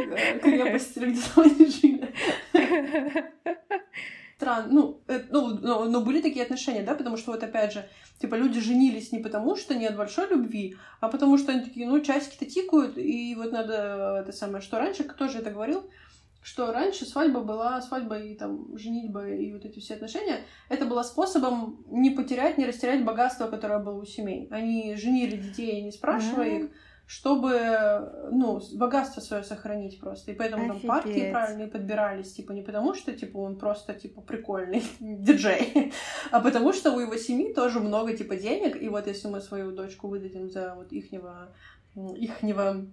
э, 0.00 0.38
крепости, 0.40 0.98
где 0.98 1.20
мы 1.36 1.66
жили 1.66 2.14
странно, 4.38 4.68
ну, 4.70 5.00
э, 5.08 5.24
ну, 5.30 5.58
но, 5.60 5.84
но 5.86 6.00
были 6.00 6.22
такие 6.22 6.44
отношения, 6.44 6.84
да, 6.84 6.94
потому 6.94 7.16
что 7.16 7.32
вот 7.32 7.42
опять 7.42 7.72
же, 7.72 7.88
типа 8.20 8.36
люди 8.36 8.60
женились 8.60 9.10
не 9.10 9.18
потому, 9.18 9.56
что 9.56 9.74
нет 9.74 9.96
большой 9.96 10.28
любви, 10.28 10.76
а 11.00 11.08
потому 11.08 11.38
что 11.38 11.50
они 11.50 11.62
такие, 11.62 11.88
ну, 11.88 12.00
часики-то 12.00 12.46
тикают, 12.46 12.96
и 12.96 13.34
вот 13.34 13.50
надо 13.50 14.20
это 14.22 14.32
самое, 14.32 14.62
что 14.62 14.78
раньше, 14.78 15.02
кто 15.02 15.26
же 15.26 15.38
это 15.38 15.50
говорил, 15.50 15.90
что 16.40 16.70
раньше 16.72 17.04
свадьба 17.04 17.40
была, 17.40 17.80
свадьба 17.82 18.20
и 18.20 18.36
там 18.36 18.78
женитьба 18.78 19.28
и 19.28 19.52
вот 19.52 19.64
эти 19.64 19.80
все 19.80 19.94
отношения, 19.94 20.44
это 20.68 20.86
было 20.86 21.02
способом 21.02 21.84
не 21.88 22.10
потерять, 22.10 22.58
не 22.58 22.66
растерять 22.66 23.04
богатство, 23.04 23.48
которое 23.48 23.80
было 23.80 24.00
у 24.00 24.04
семей. 24.04 24.46
Они 24.52 24.94
женили 24.94 25.36
детей, 25.36 25.82
не 25.82 25.90
спрашивая 25.90 26.46
mm-hmm. 26.46 26.64
их, 26.66 26.70
чтобы, 27.08 28.28
ну, 28.30 28.60
богатство 28.74 29.22
свое 29.22 29.42
сохранить 29.42 29.98
просто. 29.98 30.30
И 30.30 30.34
поэтому 30.34 30.64
Офигеть. 30.64 30.82
там 30.82 30.90
партии 30.90 31.30
правильные 31.30 31.66
подбирались, 31.66 32.34
типа, 32.34 32.52
не 32.52 32.60
потому 32.60 32.92
что, 32.92 33.14
типа, 33.14 33.38
он 33.38 33.58
просто, 33.58 33.94
типа, 33.94 34.20
прикольный 34.20 34.82
диджей, 35.00 35.94
а 36.30 36.40
потому 36.40 36.74
что 36.74 36.92
у 36.92 37.00
его 37.00 37.16
семьи 37.16 37.54
тоже 37.54 37.80
много, 37.80 38.14
типа, 38.14 38.36
денег, 38.36 38.76
и 38.82 38.90
вот 38.90 39.06
если 39.06 39.26
мы 39.28 39.40
свою 39.40 39.72
дочку 39.72 40.08
выдадим 40.08 40.50
за 40.50 40.74
вот 40.74 40.92
ихнего, 40.92 41.48
ихнего 41.94 42.86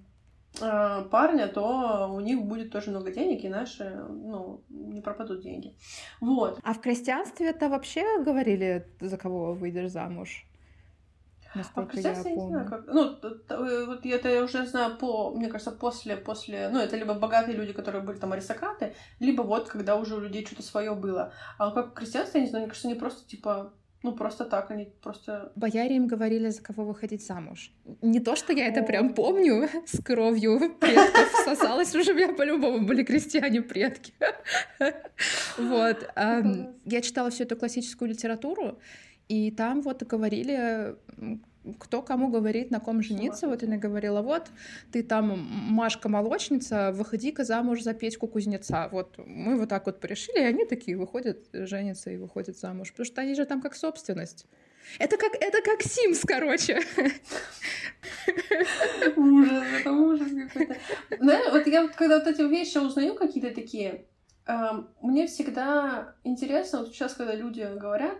э, 0.61 1.05
парня, 1.11 1.49
то 1.49 2.09
у 2.09 2.21
них 2.21 2.41
будет 2.41 2.71
тоже 2.71 2.91
много 2.91 3.11
денег, 3.11 3.43
и 3.43 3.49
наши, 3.49 4.01
ну, 4.09 4.61
не 4.69 5.01
пропадут 5.01 5.41
деньги. 5.41 5.75
Вот. 6.21 6.57
А 6.63 6.73
в 6.73 6.79
крестьянстве 6.79 7.49
это 7.49 7.67
вообще 7.67 8.23
говорили, 8.23 8.87
за 9.01 9.17
кого 9.17 9.53
выйдешь 9.53 9.91
замуж? 9.91 10.45
Насколько 11.55 11.97
а 11.97 11.99
я 11.99 12.13
помню. 12.13 12.35
Не 12.35 12.47
знаю, 12.49 12.69
как... 12.69 12.87
Ну, 12.87 13.17
э, 13.23 13.85
вот 13.85 14.05
это 14.05 14.29
я 14.29 14.43
уже 14.43 14.65
знаю 14.65 14.97
по, 14.97 15.31
мне 15.31 15.47
кажется, 15.47 15.71
после, 15.71 16.17
после, 16.17 16.69
ну, 16.69 16.79
это 16.79 16.97
либо 16.97 17.13
богатые 17.13 17.57
люди, 17.57 17.73
которые 17.73 18.03
были 18.03 18.17
там 18.17 18.33
аристократы, 18.33 18.93
либо 19.19 19.41
вот 19.41 19.69
когда 19.69 19.95
уже 19.95 20.15
у 20.15 20.19
людей 20.19 20.45
что-то 20.45 20.63
свое 20.63 20.93
было. 20.93 21.33
А 21.57 21.71
как 21.71 21.93
крестьянство, 21.93 22.37
я 22.37 22.43
не 22.43 22.49
знаю, 22.49 22.63
мне 22.63 22.69
кажется, 22.69 22.87
они 22.87 22.99
просто, 22.99 23.27
типа, 23.27 23.73
ну, 24.05 24.11
просто 24.11 24.45
так, 24.45 24.69
они 24.69 24.93
просто... 25.01 25.51
Бояре 25.55 25.95
им 25.95 26.05
говорили, 26.05 26.49
за 26.49 26.61
кого 26.61 26.85
выходить 26.85 27.25
замуж. 27.25 27.71
Не 28.03 28.19
то, 28.19 28.35
что 28.35 28.53
я 28.53 28.67
это 28.67 28.83
прям 28.83 29.15
помню 29.15 29.67
с 29.87 29.99
кровью 30.03 30.59
предков 30.79 31.43
сосалась, 31.43 31.95
уже 31.95 32.11
у 32.11 32.15
меня 32.15 32.31
по-любому 32.33 32.85
были 32.85 33.03
крестьяне-предки. 33.03 34.13
Вот. 35.57 36.13
Я 36.85 37.01
читала 37.01 37.29
всю 37.29 37.43
эту 37.43 37.55
классическую 37.55 38.09
литературу, 38.09 38.77
и 39.27 39.51
там 39.51 39.81
вот 39.81 40.03
говорили 40.03 40.95
кто 41.79 42.01
кому 42.01 42.29
говорит, 42.29 42.71
на 42.71 42.79
ком 42.79 43.01
жениться. 43.01 43.47
Вот 43.47 43.63
она 43.63 43.77
говорила, 43.77 44.21
вот, 44.21 44.47
ты 44.91 45.03
там 45.03 45.39
Машка-молочница, 45.71 46.91
выходи-ка 46.91 47.43
замуж 47.43 47.81
за 47.81 47.93
Петьку 47.93 48.27
Кузнеца. 48.27 48.89
Вот 48.91 49.17
мы 49.17 49.57
вот 49.57 49.69
так 49.69 49.85
вот 49.85 49.99
порешили, 49.99 50.39
и 50.39 50.43
они 50.43 50.65
такие 50.65 50.97
выходят, 50.97 51.39
женятся 51.53 52.11
и 52.11 52.17
выходят 52.17 52.57
замуж. 52.57 52.91
Потому 52.91 53.05
что 53.05 53.21
они 53.21 53.35
же 53.35 53.45
там 53.45 53.61
как 53.61 53.75
собственность. 53.75 54.45
Это 54.99 55.17
как, 55.17 55.33
это 55.35 55.61
как 55.63 55.81
Sims, 55.81 56.23
короче. 56.25 56.79
Ужас, 59.15 59.63
это 59.79 59.91
ужас 59.91 60.31
какой-то. 60.53 60.75
Знаешь, 61.19 61.51
вот 61.51 61.67
я 61.67 61.87
когда 61.87 62.19
вот 62.19 62.27
эти 62.27 62.41
вещи 62.41 62.77
узнаю 62.77 63.15
какие-то 63.15 63.53
такие, 63.53 64.05
эм, 64.45 64.89
мне 65.01 65.25
всегда 65.25 66.15
интересно, 66.23 66.79
вот 66.79 66.89
сейчас, 66.89 67.15
когда 67.15 67.33
люди 67.33 67.67
говорят, 67.75 68.15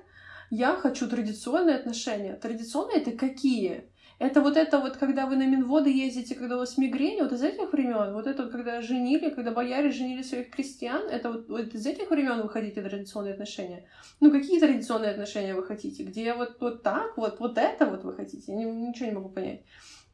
я 0.49 0.75
хочу 0.75 1.07
традиционные 1.09 1.75
отношения. 1.75 2.33
Традиционные 2.35 3.01
это 3.01 3.11
какие? 3.11 3.89
Это 4.17 4.39
вот 4.39 4.55
это 4.55 4.79
вот, 4.79 4.95
когда 4.95 5.25
вы 5.25 5.35
на 5.35 5.45
Минводы 5.45 5.91
ездите, 5.91 6.35
когда 6.35 6.55
у 6.55 6.59
вас 6.59 6.77
мигрень, 6.77 7.21
вот 7.21 7.33
из 7.33 7.43
этих 7.43 7.73
времен, 7.73 8.13
вот 8.13 8.27
это 8.27 8.43
вот, 8.43 8.51
когда 8.51 8.81
женили, 8.81 9.29
когда 9.29 9.51
бояре 9.51 9.91
женили 9.91 10.21
своих 10.21 10.51
крестьян, 10.51 11.09
это 11.09 11.33
вот, 11.33 11.49
вот 11.49 11.73
из 11.73 11.85
этих 11.85 12.09
времен 12.09 12.41
вы 12.41 12.47
хотите 12.47 12.81
традиционные 12.81 13.33
отношения. 13.33 13.85
Ну, 14.21 14.31
какие 14.31 14.59
традиционные 14.61 15.11
отношения 15.11 15.53
вы 15.53 15.63
хотите? 15.63 16.03
Где 16.03 16.33
вот, 16.33 16.55
вот 16.61 16.81
так, 16.81 17.17
вот, 17.17 17.41
вот 17.41 17.57
это 17.57 17.85
вот 17.87 18.05
вы 18.05 18.13
хотите? 18.13 18.53
Я 18.53 18.63
ничего 18.63 19.07
не 19.07 19.15
могу 19.15 19.29
понять. 19.29 19.63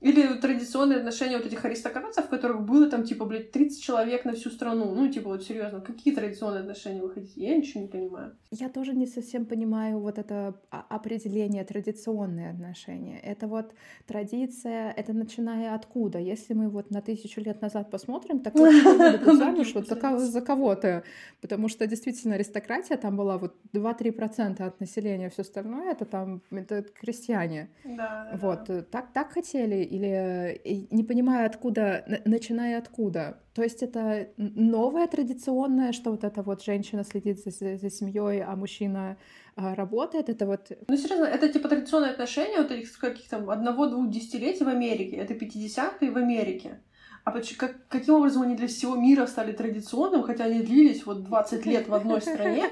Или 0.01 0.33
традиционные 0.33 0.97
отношения 0.97 1.37
вот 1.37 1.45
этих 1.45 1.63
аристократов, 1.63 2.25
в 2.25 2.29
которых 2.29 2.61
было 2.61 2.89
там, 2.89 3.03
типа, 3.03 3.25
блядь, 3.25 3.51
30 3.51 3.83
человек 3.83 4.25
на 4.25 4.33
всю 4.33 4.49
страну. 4.49 4.95
Ну, 4.95 5.07
типа, 5.07 5.29
вот 5.29 5.43
серьезно, 5.43 5.79
какие 5.79 6.15
традиционные 6.15 6.61
отношения 6.61 7.01
вы 7.01 7.11
хотите? 7.11 7.41
Я 7.41 7.55
ничего 7.55 7.81
не 7.81 7.87
понимаю. 7.87 8.35
Я 8.49 8.69
тоже 8.69 8.93
не 8.93 9.05
совсем 9.05 9.45
понимаю 9.45 9.99
вот 9.99 10.17
это 10.17 10.55
определение 10.69 11.63
традиционные 11.63 12.49
отношения. 12.49 13.19
Это 13.19 13.47
вот 13.47 13.73
традиция, 14.07 14.91
это 14.91 15.13
начиная 15.13 15.75
откуда? 15.75 16.17
Если 16.17 16.55
мы 16.55 16.69
вот 16.69 16.89
на 16.89 17.01
тысячу 17.01 17.39
лет 17.41 17.61
назад 17.61 17.91
посмотрим, 17.91 18.39
так 18.39 18.55
вот 18.55 18.73
замуж 19.37 19.75
вот 19.75 19.87
за 19.87 20.41
кого-то. 20.41 21.03
Потому 21.41 21.69
что 21.69 21.85
действительно 21.85 22.35
аристократия 22.35 22.97
там 22.97 23.17
была 23.17 23.37
вот 23.37 23.55
2-3% 23.73 24.63
от 24.63 24.79
населения, 24.79 25.29
все 25.29 25.43
остальное 25.43 25.91
это 25.91 26.05
там 26.05 26.41
это 26.49 26.81
крестьяне. 26.81 27.69
Да, 27.83 28.31
вот, 28.41 28.89
так, 28.89 29.13
так 29.13 29.31
хотели 29.31 29.90
или 29.91 30.61
не 30.91 31.03
понимаю, 31.03 31.45
откуда, 31.45 32.05
начиная 32.25 32.77
откуда. 32.77 33.41
То 33.53 33.61
есть 33.61 33.83
это 33.83 34.29
новое 34.37 35.07
традиционное, 35.07 35.91
что 35.91 36.11
вот 36.11 36.23
эта 36.23 36.41
вот 36.41 36.63
женщина 36.63 37.03
следит 37.03 37.43
за, 37.43 37.51
за 37.77 37.89
семьей, 37.89 38.41
а 38.41 38.55
мужчина 38.55 39.17
а, 39.57 39.75
работает, 39.75 40.29
это 40.29 40.45
вот... 40.45 40.71
Ну, 40.87 40.97
серьезно, 40.97 41.25
это 41.25 41.49
типа 41.49 41.67
традиционные 41.67 42.11
отношения 42.11 42.57
вот 42.57 42.71
этих 42.71 42.97
каких 42.97 43.27
то 43.27 43.37
одного-двух 43.51 44.09
десятилетий 44.09 44.63
в 44.63 44.69
Америке, 44.69 45.17
это 45.17 45.33
50-е 45.33 46.11
в 46.11 46.17
Америке. 46.17 46.79
А 47.23 47.31
как, 47.31 47.87
каким 47.87 48.15
образом 48.15 48.41
они 48.41 48.55
для 48.55 48.67
всего 48.67 48.95
мира 48.95 49.27
стали 49.27 49.51
традиционным, 49.51 50.23
хотя 50.23 50.45
они 50.45 50.61
длились 50.61 51.05
вот 51.05 51.23
20 51.23 51.65
лет 51.67 51.87
в 51.87 51.93
одной 51.93 52.21
стране, 52.21 52.69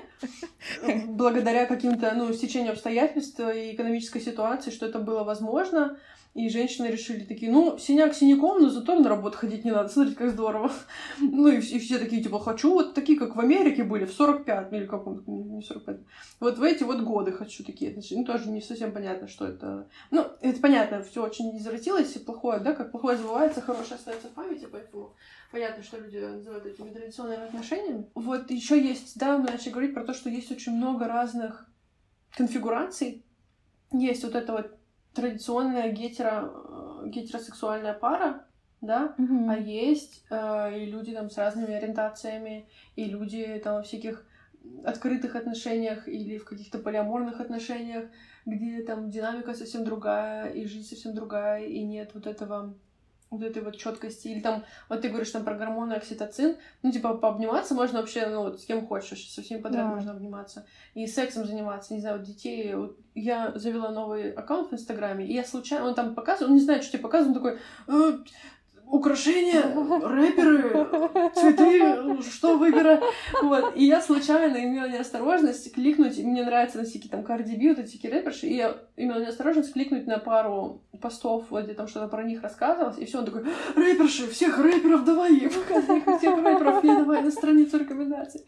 благодаря 1.07 1.65
каким-то, 1.65 2.13
ну, 2.15 2.33
стечению 2.33 2.71
обстоятельств 2.71 3.39
и 3.39 3.75
экономической 3.75 4.21
ситуации, 4.21 4.71
что 4.71 4.87
это 4.87 4.97
было 4.97 5.23
возможно, 5.23 5.97
и 6.35 6.47
женщины 6.49 6.85
решили 6.87 7.23
такие, 7.23 7.51
ну, 7.51 7.77
синяк 7.79 8.13
синяком, 8.13 8.61
но 8.61 8.69
зато 8.69 8.97
на 8.99 9.09
работу 9.09 9.37
ходить 9.37 9.65
не 9.65 9.71
надо. 9.71 9.89
Смотрите, 9.89 10.17
как 10.17 10.29
здорово. 10.31 10.71
Ну, 11.19 11.47
и, 11.47 11.57
и 11.57 11.79
все 11.79 11.97
такие, 11.97 12.21
типа, 12.21 12.39
хочу 12.39 12.71
вот 12.71 12.93
такие, 12.93 13.17
как 13.17 13.35
в 13.35 13.39
Америке 13.39 13.83
были, 13.83 14.05
в 14.05 14.13
45, 14.13 14.71
или 14.73 14.85
каком 14.85 15.23
не 15.25 15.61
45. 15.61 15.97
Вот 16.39 16.57
в 16.57 16.63
эти 16.63 16.83
вот 16.83 17.01
годы 17.01 17.31
хочу 17.31 17.63
такие. 17.63 17.93
Значит, 17.93 18.17
ну, 18.17 18.25
тоже 18.25 18.49
не 18.49 18.61
совсем 18.61 18.91
понятно, 18.91 19.27
что 19.27 19.45
это... 19.47 19.87
Ну, 20.11 20.27
это 20.41 20.59
понятно, 20.61 21.03
все 21.03 21.23
очень 21.23 21.57
извратилось, 21.57 22.15
и 22.15 22.19
плохое, 22.19 22.59
да, 22.59 22.73
как 22.73 22.91
плохое 22.91 23.17
забывается, 23.17 23.61
хорошее 23.61 23.95
остается 23.95 24.27
в 24.27 24.31
памяти, 24.31 24.67
поэтому 24.71 25.15
понятно, 25.51 25.83
что 25.83 25.99
люди 25.99 26.17
называют 26.17 26.65
этими 26.65 26.89
традиционными 26.91 27.45
отношениями. 27.45 28.05
Вот 28.15 28.51
еще 28.51 28.81
есть, 28.81 29.17
да, 29.17 29.37
мы 29.37 29.49
начали 29.49 29.71
говорить 29.71 29.93
про 29.93 30.05
то, 30.05 30.13
что 30.13 30.29
есть 30.29 30.51
очень 30.51 30.73
много 30.73 31.07
разных 31.07 31.69
конфигураций. 32.37 33.25
Есть 33.91 34.23
вот 34.23 34.35
это 34.35 34.51
вот 34.51 34.78
традиционная 35.19 35.91
гетеро, 35.91 36.51
э, 36.53 37.07
гетеросексуальная 37.07 37.93
пара, 37.93 38.45
да, 38.81 39.15
mm-hmm. 39.17 39.51
а 39.51 39.57
есть 39.57 40.23
э, 40.29 40.79
и 40.79 40.85
люди 40.85 41.13
там 41.13 41.29
с 41.29 41.37
разными 41.37 41.73
ориентациями, 41.73 42.67
и 42.95 43.05
люди 43.05 43.59
там 43.63 43.75
во 43.75 43.81
всяких 43.81 44.25
открытых 44.85 45.35
отношениях 45.35 46.07
или 46.07 46.37
в 46.37 46.45
каких-то 46.45 46.79
полиаморных 46.79 47.39
отношениях, 47.39 48.05
где 48.45 48.83
там 48.83 49.09
динамика 49.09 49.53
совсем 49.53 49.83
другая, 49.83 50.51
и 50.51 50.65
жизнь 50.65 50.87
совсем 50.87 51.13
другая, 51.13 51.65
и 51.65 51.81
нет 51.83 52.11
вот 52.13 52.27
этого 52.27 52.73
вот 53.29 53.43
этой 53.43 53.61
вот 53.61 53.77
четкости. 53.77 54.27
Или 54.27 54.41
там, 54.41 54.63
вот 54.87 55.01
ты 55.01 55.09
говоришь 55.09 55.31
там 55.31 55.43
про 55.43 55.55
гормоны 55.55 55.93
окситоцин, 55.93 56.57
ну, 56.81 56.91
типа, 56.91 57.15
пообниматься 57.15 57.73
можно 57.73 57.99
вообще, 57.99 58.27
ну, 58.27 58.43
вот 58.43 58.61
с 58.61 58.65
кем 58.65 58.87
хочешь, 58.87 59.29
со 59.29 59.41
всеми 59.41 59.61
подряд 59.61 59.87
да. 59.87 59.95
можно 59.95 60.11
обниматься. 60.11 60.65
И 60.93 61.05
сексом 61.07 61.45
заниматься, 61.45 61.93
не 61.93 62.01
знаю, 62.01 62.17
вот 62.17 62.27
детей. 62.27 62.73
Вот 62.75 62.97
я 63.15 63.51
завела 63.55 63.91
новый 63.91 64.31
аккаунт 64.31 64.71
в 64.71 64.73
Инстаграме, 64.73 65.25
и 65.25 65.33
я 65.33 65.43
случайно, 65.43 65.87
он 65.87 65.95
там 65.95 66.15
показывал, 66.15 66.49
он 66.51 66.57
не 66.57 66.63
знает, 66.63 66.83
что 66.83 66.93
тебе 66.93 67.03
показывает, 67.03 67.37
он 67.37 67.43
такой, 67.43 67.59
э, 67.87 68.17
украшения, 68.89 69.61
рэперы, 70.01 71.31
цветы, 71.35 72.21
что 72.23 72.57
выбирать. 72.57 73.01
Вот. 73.41 73.75
И 73.75 73.85
я 73.85 74.01
случайно 74.01 74.57
имела 74.57 74.87
неосторожность 74.87 75.73
кликнуть, 75.73 76.17
мне 76.17 76.43
нравятся 76.43 76.79
на 76.79 76.85
всякие 76.85 77.09
там 77.09 77.21
B, 77.21 77.69
вот 77.69 77.79
эти 77.79 78.07
рэперши, 78.07 78.47
и 78.47 78.55
я 78.55 78.77
имела 78.97 79.19
неосторожность 79.19 79.73
кликнуть 79.73 80.07
на 80.07 80.17
пару 80.17 80.81
постов, 81.01 81.45
вот 81.49 81.65
где 81.65 81.73
там 81.73 81.87
что-то 81.87 82.07
про 82.07 82.23
них 82.23 82.41
рассказывалось, 82.41 82.97
и 82.97 83.05
все, 83.05 83.19
он 83.19 83.25
такой, 83.25 83.45
рэперши, 83.75 84.27
всех 84.27 84.57
рэперов 84.57 85.05
давай, 85.05 85.39
показывай 85.39 86.17
всех 86.17 86.37
рэперов, 86.37 86.83
и 86.83 86.87
давай 86.87 87.21
на 87.21 87.31
страницу 87.31 87.77
рекомендаций. 87.77 88.41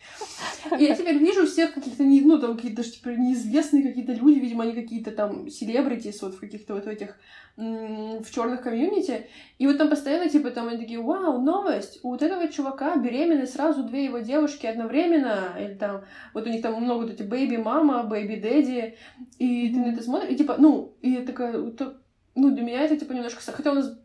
И 0.77 0.83
я 0.83 0.95
теперь 0.95 1.17
вижу 1.17 1.45
всех 1.45 1.73
каких-то, 1.73 2.03
не, 2.03 2.21
ну, 2.21 2.39
там, 2.39 2.55
какие-то 2.55 2.83
типа, 2.83 3.09
неизвестные 3.09 3.83
какие-то 3.83 4.13
люди, 4.13 4.39
видимо, 4.39 4.63
они 4.63 4.73
какие-то 4.73 5.11
там 5.11 5.49
celebrities 5.49 6.21
вот 6.21 6.35
в 6.35 6.39
каких-то 6.39 6.73
вот 6.73 6.87
этих 6.87 7.15
в 7.57 8.31
черных 8.33 8.63
комьюнити, 8.63 9.27
и 9.59 9.67
вот 9.67 9.77
там 9.77 9.89
постоянно, 9.89 10.29
типа, 10.31 10.51
там 10.51 10.67
они 10.67 10.77
такие, 10.77 10.99
вау, 10.99 11.41
новость, 11.41 11.99
у 12.03 12.11
вот 12.11 12.21
этого 12.21 12.47
чувака 12.47 12.95
беременны 12.95 13.45
сразу 13.45 13.83
две 13.83 14.05
его 14.05 14.19
девушки 14.19 14.65
одновременно, 14.65 15.55
или 15.59 15.75
там, 15.75 16.03
вот 16.33 16.45
у 16.45 16.49
них 16.49 16.61
там 16.61 16.81
много 16.81 17.03
вот 17.03 17.11
эти 17.11 17.23
baby-mama, 17.23 18.03
baby-daddy, 18.03 18.95
и 19.37 19.73
ты 19.73 19.79
на 19.79 19.93
это 19.93 20.03
смотришь, 20.03 20.31
и 20.31 20.35
типа, 20.35 20.55
ну, 20.57 20.95
и 21.01 21.11
я 21.11 21.25
такая, 21.25 21.53
ну, 21.53 22.51
для 22.51 22.63
меня 22.63 22.81
это, 22.81 22.97
типа, 22.97 23.13
немножко, 23.13 23.39
хотя 23.51 23.71
у 23.71 23.75
нас 23.75 23.97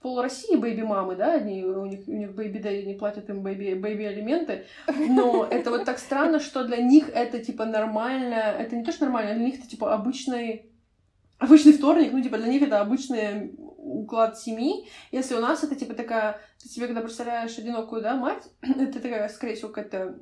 пол 0.00 0.22
России 0.22 0.56
baby-мамы, 0.56 1.14
да, 1.16 1.34
они, 1.34 1.64
у 1.64 1.84
них, 1.84 2.00
у 2.06 2.12
них 2.12 2.34
baby-daddy 2.34 2.86
не 2.86 2.94
платят 2.94 3.28
им 3.28 3.42
baby, 3.42 3.74
baby-алименты, 3.74 4.64
но 5.08 5.46
это 5.50 5.70
вот 5.70 5.84
так 5.84 5.98
странно, 5.98 6.40
что 6.40 6.64
для 6.64 6.78
них 6.78 7.10
это, 7.12 7.38
типа, 7.38 7.66
нормально, 7.66 8.34
это 8.34 8.76
не 8.76 8.84
то, 8.84 8.92
что 8.92 9.04
нормально, 9.04 9.34
для 9.34 9.44
них 9.44 9.58
это, 9.58 9.68
типа, 9.68 9.92
обычный 9.92 10.69
обычный 11.40 11.72
вторник, 11.72 12.12
ну, 12.12 12.22
типа, 12.22 12.38
для 12.38 12.48
них 12.48 12.62
это 12.62 12.80
обычный 12.80 13.54
уклад 13.58 14.38
семьи. 14.38 14.88
Если 15.10 15.34
у 15.34 15.40
нас 15.40 15.64
это, 15.64 15.74
типа, 15.74 15.94
такая... 15.94 16.40
Ты 16.62 16.68
себе, 16.68 16.86
когда 16.86 17.00
представляешь 17.00 17.58
одинокую, 17.58 18.02
да, 18.02 18.14
мать, 18.14 18.48
это 18.62 19.00
такая, 19.00 19.28
скорее 19.28 19.56
всего, 19.56 19.70
какая-то 19.70 20.20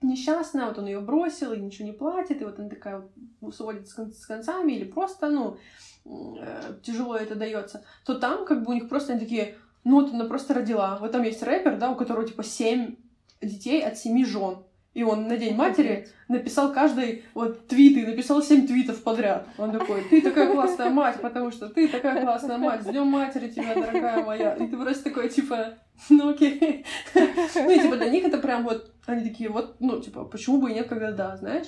несчастная, 0.00 0.66
вот 0.66 0.78
он 0.78 0.86
ее 0.86 1.00
бросил 1.00 1.52
и 1.52 1.60
ничего 1.60 1.86
не 1.86 1.92
платит, 1.92 2.40
и 2.40 2.44
вот 2.44 2.58
она 2.58 2.68
такая 2.68 3.08
сводит 3.52 3.88
с 3.88 4.26
концами, 4.26 4.72
или 4.72 4.84
просто, 4.84 5.30
ну, 5.30 5.56
э, 6.04 6.78
тяжело 6.82 7.16
это 7.16 7.34
дается, 7.34 7.84
то 8.04 8.14
там 8.14 8.44
как 8.44 8.62
бы 8.64 8.72
у 8.72 8.74
них 8.74 8.88
просто 8.88 9.14
они 9.14 9.20
такие, 9.20 9.56
ну 9.82 10.00
вот 10.00 10.12
она 10.12 10.26
просто 10.26 10.54
родила. 10.54 10.98
Вот 11.00 11.12
там 11.12 11.22
есть 11.22 11.42
рэпер, 11.42 11.78
да, 11.78 11.90
у 11.90 11.96
которого 11.96 12.26
типа 12.26 12.42
семь 12.42 12.96
детей 13.40 13.82
от 13.82 13.98
семи 13.98 14.24
жен. 14.24 14.58
И 14.94 15.02
он 15.02 15.26
на 15.26 15.36
День 15.36 15.54
матери 15.54 16.08
написал 16.28 16.72
каждый 16.72 17.24
вот 17.34 17.66
твиты, 17.66 18.06
написал 18.06 18.42
семь 18.42 18.66
твитов 18.66 19.02
подряд. 19.02 19.46
Он 19.58 19.72
такой, 19.72 20.04
ты 20.04 20.22
такая 20.22 20.52
классная 20.52 20.90
мать, 20.90 21.20
потому 21.20 21.50
что 21.50 21.68
ты 21.68 21.88
такая 21.88 22.22
классная 22.22 22.58
мать, 22.58 22.82
с 22.82 22.86
Днем 22.86 23.08
матери 23.08 23.48
тебя, 23.48 23.74
дорогая 23.74 24.24
моя. 24.24 24.54
И 24.54 24.68
ты 24.68 24.76
просто 24.76 25.04
такой, 25.04 25.28
типа, 25.28 25.74
ну 26.08 26.30
окей. 26.30 26.86
Ну 27.14 27.70
и 27.70 27.80
типа 27.80 27.96
для 27.96 28.08
них 28.08 28.24
это 28.24 28.38
прям 28.38 28.62
вот, 28.64 28.92
они 29.06 29.28
такие, 29.28 29.50
вот, 29.50 29.76
ну 29.80 30.00
типа, 30.00 30.24
почему 30.24 30.58
бы 30.58 30.70
и 30.70 30.74
нет, 30.74 30.88
когда 30.88 31.10
да, 31.12 31.36
знаешь? 31.36 31.66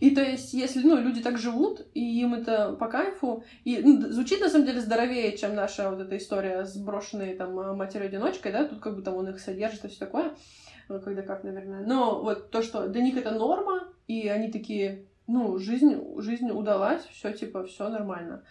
И 0.00 0.10
то 0.10 0.22
есть, 0.22 0.52
если, 0.52 0.82
ну, 0.82 1.00
люди 1.00 1.22
так 1.22 1.38
живут, 1.38 1.86
и 1.94 2.20
им 2.20 2.34
это 2.34 2.72
по 2.72 2.88
кайфу, 2.88 3.44
и 3.62 3.78
ну, 3.78 4.00
звучит, 4.10 4.40
на 4.40 4.50
самом 4.50 4.66
деле, 4.66 4.80
здоровее, 4.80 5.36
чем 5.36 5.54
наша 5.54 5.88
вот 5.88 6.00
эта 6.00 6.16
история 6.16 6.64
с 6.64 6.76
брошенной, 6.76 7.36
там, 7.36 7.54
матерью-одиночкой, 7.76 8.50
да, 8.50 8.64
тут 8.64 8.80
как 8.80 8.96
бы 8.96 9.02
там 9.02 9.14
он 9.14 9.28
их 9.28 9.38
содержит 9.38 9.84
и 9.84 9.88
все 9.88 10.00
такое, 10.00 10.32
когда 10.88 11.22
как, 11.22 11.44
наверное. 11.44 11.84
Но 11.84 12.22
вот 12.22 12.50
то, 12.50 12.62
что 12.62 12.88
для 12.88 13.02
них 13.02 13.16
это 13.16 13.30
норма, 13.32 13.88
и 14.06 14.28
они 14.28 14.50
такие, 14.50 15.06
ну, 15.26 15.58
жизнь, 15.58 16.02
жизнь 16.18 16.50
удалась, 16.50 17.02
все 17.04 17.32
типа, 17.32 17.64
все 17.64 17.88
нормально. 17.88 18.44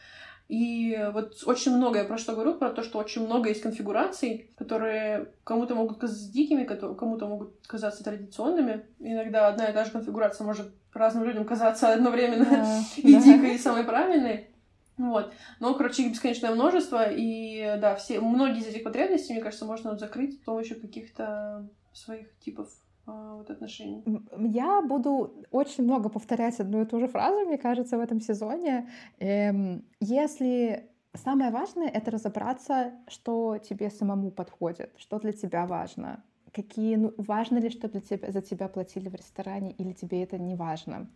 И 0.49 1.09
вот 1.13 1.41
очень 1.45 1.75
много, 1.75 1.99
я 1.99 2.05
про 2.05 2.17
что 2.17 2.33
говорю, 2.33 2.55
про 2.55 2.69
то, 2.69 2.83
что 2.83 2.99
очень 2.99 3.25
много 3.25 3.49
есть 3.49 3.61
конфигураций, 3.61 4.51
которые 4.57 5.31
кому-то 5.43 5.73
могут 5.73 5.99
казаться 5.99 6.31
дикими, 6.31 6.65
кому-то 6.65 7.27
могут 7.27 7.53
казаться 7.65 8.03
традиционными. 8.03 8.85
Иногда 8.99 9.47
одна 9.47 9.67
и 9.67 9.73
та 9.73 9.85
же 9.85 9.91
конфигурация 9.91 10.45
может 10.45 10.67
разным 10.93 11.23
людям 11.23 11.45
казаться 11.45 11.93
одновременно 11.93 12.43
yeah, 12.43 12.83
и 12.97 13.15
yeah. 13.15 13.23
дикой, 13.23 13.55
и 13.55 13.57
самой 13.57 13.83
правильной. 13.83 14.49
Вот. 14.97 15.33
Но, 15.59 15.73
короче, 15.73 16.03
их 16.03 16.11
бесконечное 16.11 16.51
множество, 16.51 17.09
и 17.09 17.77
да, 17.79 17.95
все, 17.95 18.19
многие 18.19 18.59
из 18.59 18.67
этих 18.67 18.83
потребностей, 18.83 19.33
мне 19.33 19.41
кажется, 19.41 19.65
можно 19.65 19.91
вот 19.91 19.99
закрыть 19.99 20.35
с 20.35 20.43
помощью 20.43 20.79
каких-то 20.79 21.67
своих 21.93 22.37
типов 22.39 22.69
а, 23.05 23.35
вот 23.35 23.49
отношений. 23.49 24.03
Я 24.37 24.81
буду 24.81 25.45
очень 25.51 25.83
много 25.83 26.09
повторять 26.09 26.59
одну 26.59 26.81
и 26.81 26.85
ту 26.85 26.99
же 26.99 27.07
фразу, 27.07 27.45
мне 27.45 27.57
кажется, 27.57 27.97
в 27.97 28.01
этом 28.01 28.21
сезоне. 28.21 28.89
Эм, 29.19 29.85
если 29.99 30.89
самое 31.13 31.51
важное— 31.51 31.87
это 31.93 32.11
разобраться, 32.11 32.93
что 33.07 33.57
тебе 33.57 33.89
самому 33.89 34.31
подходит, 34.31 34.93
что 34.97 35.19
для 35.19 35.33
тебя 35.33 35.65
важно, 35.65 36.23
какие, 36.53 36.95
ну, 36.95 37.13
важно 37.17 37.57
ли, 37.57 37.69
чтобы 37.69 37.99
тебя, 37.99 38.31
за 38.31 38.41
тебя 38.41 38.67
платили 38.67 39.09
в 39.09 39.15
ресторане, 39.15 39.71
или 39.71 39.91
тебе 39.93 40.23
это 40.23 40.37
не 40.37 40.55
важно. 40.55 41.07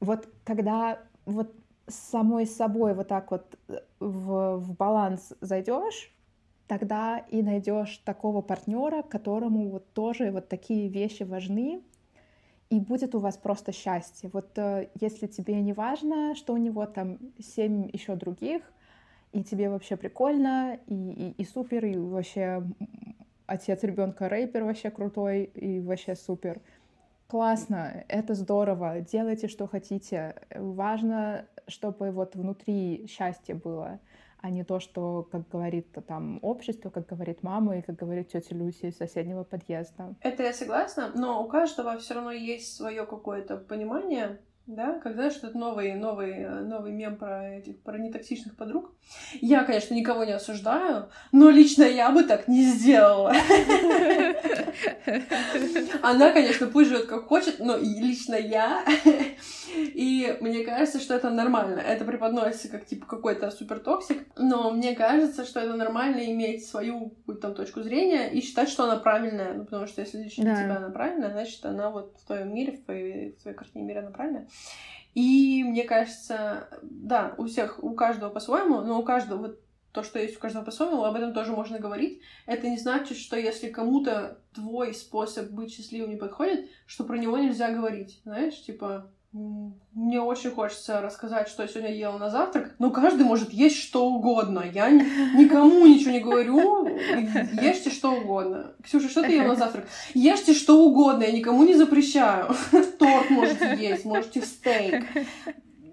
Вот 0.00 0.28
когда 0.44 1.00
вот 1.26 1.54
самой 1.86 2.46
собой 2.46 2.94
вот 2.94 3.08
так 3.08 3.30
вот 3.30 3.58
э, 3.68 3.80
в, 4.00 4.56
в 4.56 4.76
баланс 4.76 5.34
зайдешь, 5.40 6.14
тогда 6.68 7.18
и 7.30 7.42
найдешь 7.42 7.98
такого 8.04 8.42
партнера, 8.42 9.02
которому 9.02 9.70
вот 9.70 9.92
тоже 9.94 10.30
вот 10.30 10.48
такие 10.48 10.88
вещи 10.88 11.24
важны, 11.24 11.80
и 12.70 12.78
будет 12.78 13.14
у 13.14 13.18
вас 13.18 13.38
просто 13.38 13.72
счастье. 13.72 14.30
Вот 14.32 14.56
э, 14.58 14.88
если 15.00 15.26
тебе 15.26 15.60
не 15.62 15.72
важно, 15.72 16.34
что 16.34 16.52
у 16.52 16.58
него 16.58 16.84
там 16.84 17.18
семь 17.38 17.88
еще 17.90 18.14
других, 18.14 18.62
и 19.32 19.42
тебе 19.42 19.70
вообще 19.70 19.96
прикольно, 19.96 20.78
и, 20.86 20.94
и, 20.94 21.42
и 21.42 21.44
супер, 21.44 21.86
и 21.86 21.96
вообще 21.96 22.62
отец 23.46 23.82
ребенка 23.82 24.28
рэпер 24.28 24.64
вообще 24.64 24.90
крутой, 24.90 25.44
и 25.44 25.80
вообще 25.80 26.14
супер. 26.14 26.60
Классно, 27.26 28.04
это 28.08 28.34
здорово, 28.34 29.00
делайте, 29.00 29.48
что 29.48 29.66
хотите. 29.66 30.34
Важно, 30.54 31.46
чтобы 31.66 32.10
вот 32.10 32.36
внутри 32.36 33.06
счастье 33.08 33.54
было 33.54 34.00
а 34.40 34.50
не 34.50 34.64
то, 34.64 34.80
что, 34.80 35.28
как 35.30 35.48
говорит 35.48 35.86
там 36.06 36.38
общество, 36.42 36.90
как 36.90 37.06
говорит 37.06 37.42
мама 37.42 37.78
и 37.78 37.82
как 37.82 37.96
говорит 37.96 38.28
тетя 38.28 38.54
Люси 38.54 38.86
из 38.86 38.96
соседнего 38.96 39.44
подъезда. 39.44 40.14
Это 40.20 40.42
я 40.42 40.52
согласна, 40.52 41.12
но 41.14 41.42
у 41.42 41.48
каждого 41.48 41.98
все 41.98 42.14
равно 42.14 42.30
есть 42.30 42.76
свое 42.76 43.04
какое-то 43.06 43.56
понимание 43.56 44.40
да, 44.68 45.00
как 45.02 45.14
знаешь, 45.14 45.36
этот 45.38 45.54
новый, 45.54 45.94
новый, 45.94 46.46
новый 46.62 46.92
мем 46.92 47.16
про 47.16 47.56
этих, 47.56 47.80
про 47.80 47.96
нетоксичных 47.96 48.54
подруг. 48.54 48.92
Я, 49.40 49.64
конечно, 49.64 49.94
никого 49.94 50.24
не 50.24 50.32
осуждаю, 50.32 51.08
но 51.32 51.48
лично 51.48 51.84
я 51.84 52.10
бы 52.10 52.22
так 52.22 52.48
не 52.48 52.64
сделала. 52.64 53.32
Она, 56.02 56.32
конечно, 56.32 56.66
пусть 56.66 56.90
живет 56.90 57.06
как 57.06 57.28
хочет, 57.28 57.60
но 57.60 57.78
лично 57.78 58.34
я. 58.34 58.84
И 59.74 60.36
мне 60.40 60.64
кажется, 60.64 61.00
что 61.00 61.14
это 61.14 61.30
нормально. 61.30 61.80
Это 61.80 62.04
преподносится 62.04 62.68
как, 62.68 62.84
типа, 62.84 63.06
какой-то 63.06 63.50
супер 63.50 63.78
toxic, 63.78 64.26
но 64.36 64.70
мне 64.70 64.94
кажется, 64.94 65.46
что 65.46 65.60
это 65.60 65.74
нормально 65.74 66.26
иметь 66.26 66.66
свою 66.66 67.10
какую-то 67.10 67.40
там 67.40 67.54
точку 67.54 67.82
зрения 67.82 68.28
и 68.28 68.42
считать, 68.42 68.68
что 68.68 68.84
она 68.84 68.96
правильная. 68.96 69.54
Ну, 69.54 69.64
потому 69.64 69.86
что 69.86 70.02
если 70.02 70.18
лично 70.22 70.44
для 70.44 70.56
тебя 70.56 70.76
она 70.76 70.90
правильная, 70.90 71.30
значит, 71.30 71.64
она 71.64 71.90
вот 71.90 72.16
в 72.22 72.26
твоем 72.26 72.54
мире, 72.54 72.72
в 72.72 72.84
твоей, 72.84 73.32
в 73.32 73.42
твоей 73.42 73.56
картине 73.56 73.84
мира 73.84 74.00
она 74.00 74.10
правильная. 74.10 74.46
И 75.14 75.64
мне 75.64 75.84
кажется, 75.84 76.68
да, 76.82 77.34
у 77.38 77.46
всех, 77.46 77.82
у 77.82 77.94
каждого 77.94 78.30
по-своему, 78.30 78.80
но 78.82 79.00
у 79.00 79.02
каждого 79.02 79.38
вот 79.38 79.60
то, 79.92 80.02
что 80.02 80.18
есть 80.18 80.36
у 80.36 80.40
каждого 80.40 80.64
по-своему, 80.64 81.02
об 81.02 81.16
этом 81.16 81.32
тоже 81.32 81.52
можно 81.52 81.78
говорить. 81.78 82.20
Это 82.46 82.68
не 82.68 82.78
значит, 82.78 83.16
что 83.16 83.36
если 83.36 83.68
кому-то 83.68 84.38
твой 84.54 84.94
способ 84.94 85.50
быть 85.50 85.72
счастливым 85.72 86.10
не 86.10 86.16
подходит, 86.16 86.68
что 86.86 87.04
про 87.04 87.16
него 87.16 87.36
нельзя 87.38 87.72
говорить. 87.72 88.20
Знаешь, 88.24 88.62
типа, 88.62 89.10
мне 89.92 90.20
очень 90.20 90.50
хочется 90.50 91.00
рассказать, 91.00 91.48
что 91.48 91.62
я 91.62 91.68
сегодня 91.68 91.94
ела 91.94 92.18
на 92.18 92.30
завтрак, 92.30 92.74
но 92.78 92.90
каждый 92.90 93.24
может 93.24 93.52
есть 93.52 93.76
что 93.76 94.08
угодно. 94.08 94.64
Я 94.72 94.90
никому 94.90 95.86
ничего 95.86 96.12
не 96.12 96.20
говорю. 96.20 96.86
Ешьте 97.60 97.90
что 97.90 98.12
угодно. 98.12 98.72
Ксюша, 98.82 99.08
что 99.08 99.22
ты 99.22 99.32
ела 99.32 99.48
на 99.48 99.56
завтрак? 99.56 99.88
Ешьте 100.14 100.54
что 100.54 100.84
угодно, 100.84 101.24
я 101.24 101.32
никому 101.32 101.64
не 101.64 101.74
запрещаю. 101.74 102.54
Торт 102.98 103.30
можете 103.30 103.76
есть, 103.76 104.04
можете 104.04 104.42
стейк. 104.42 105.04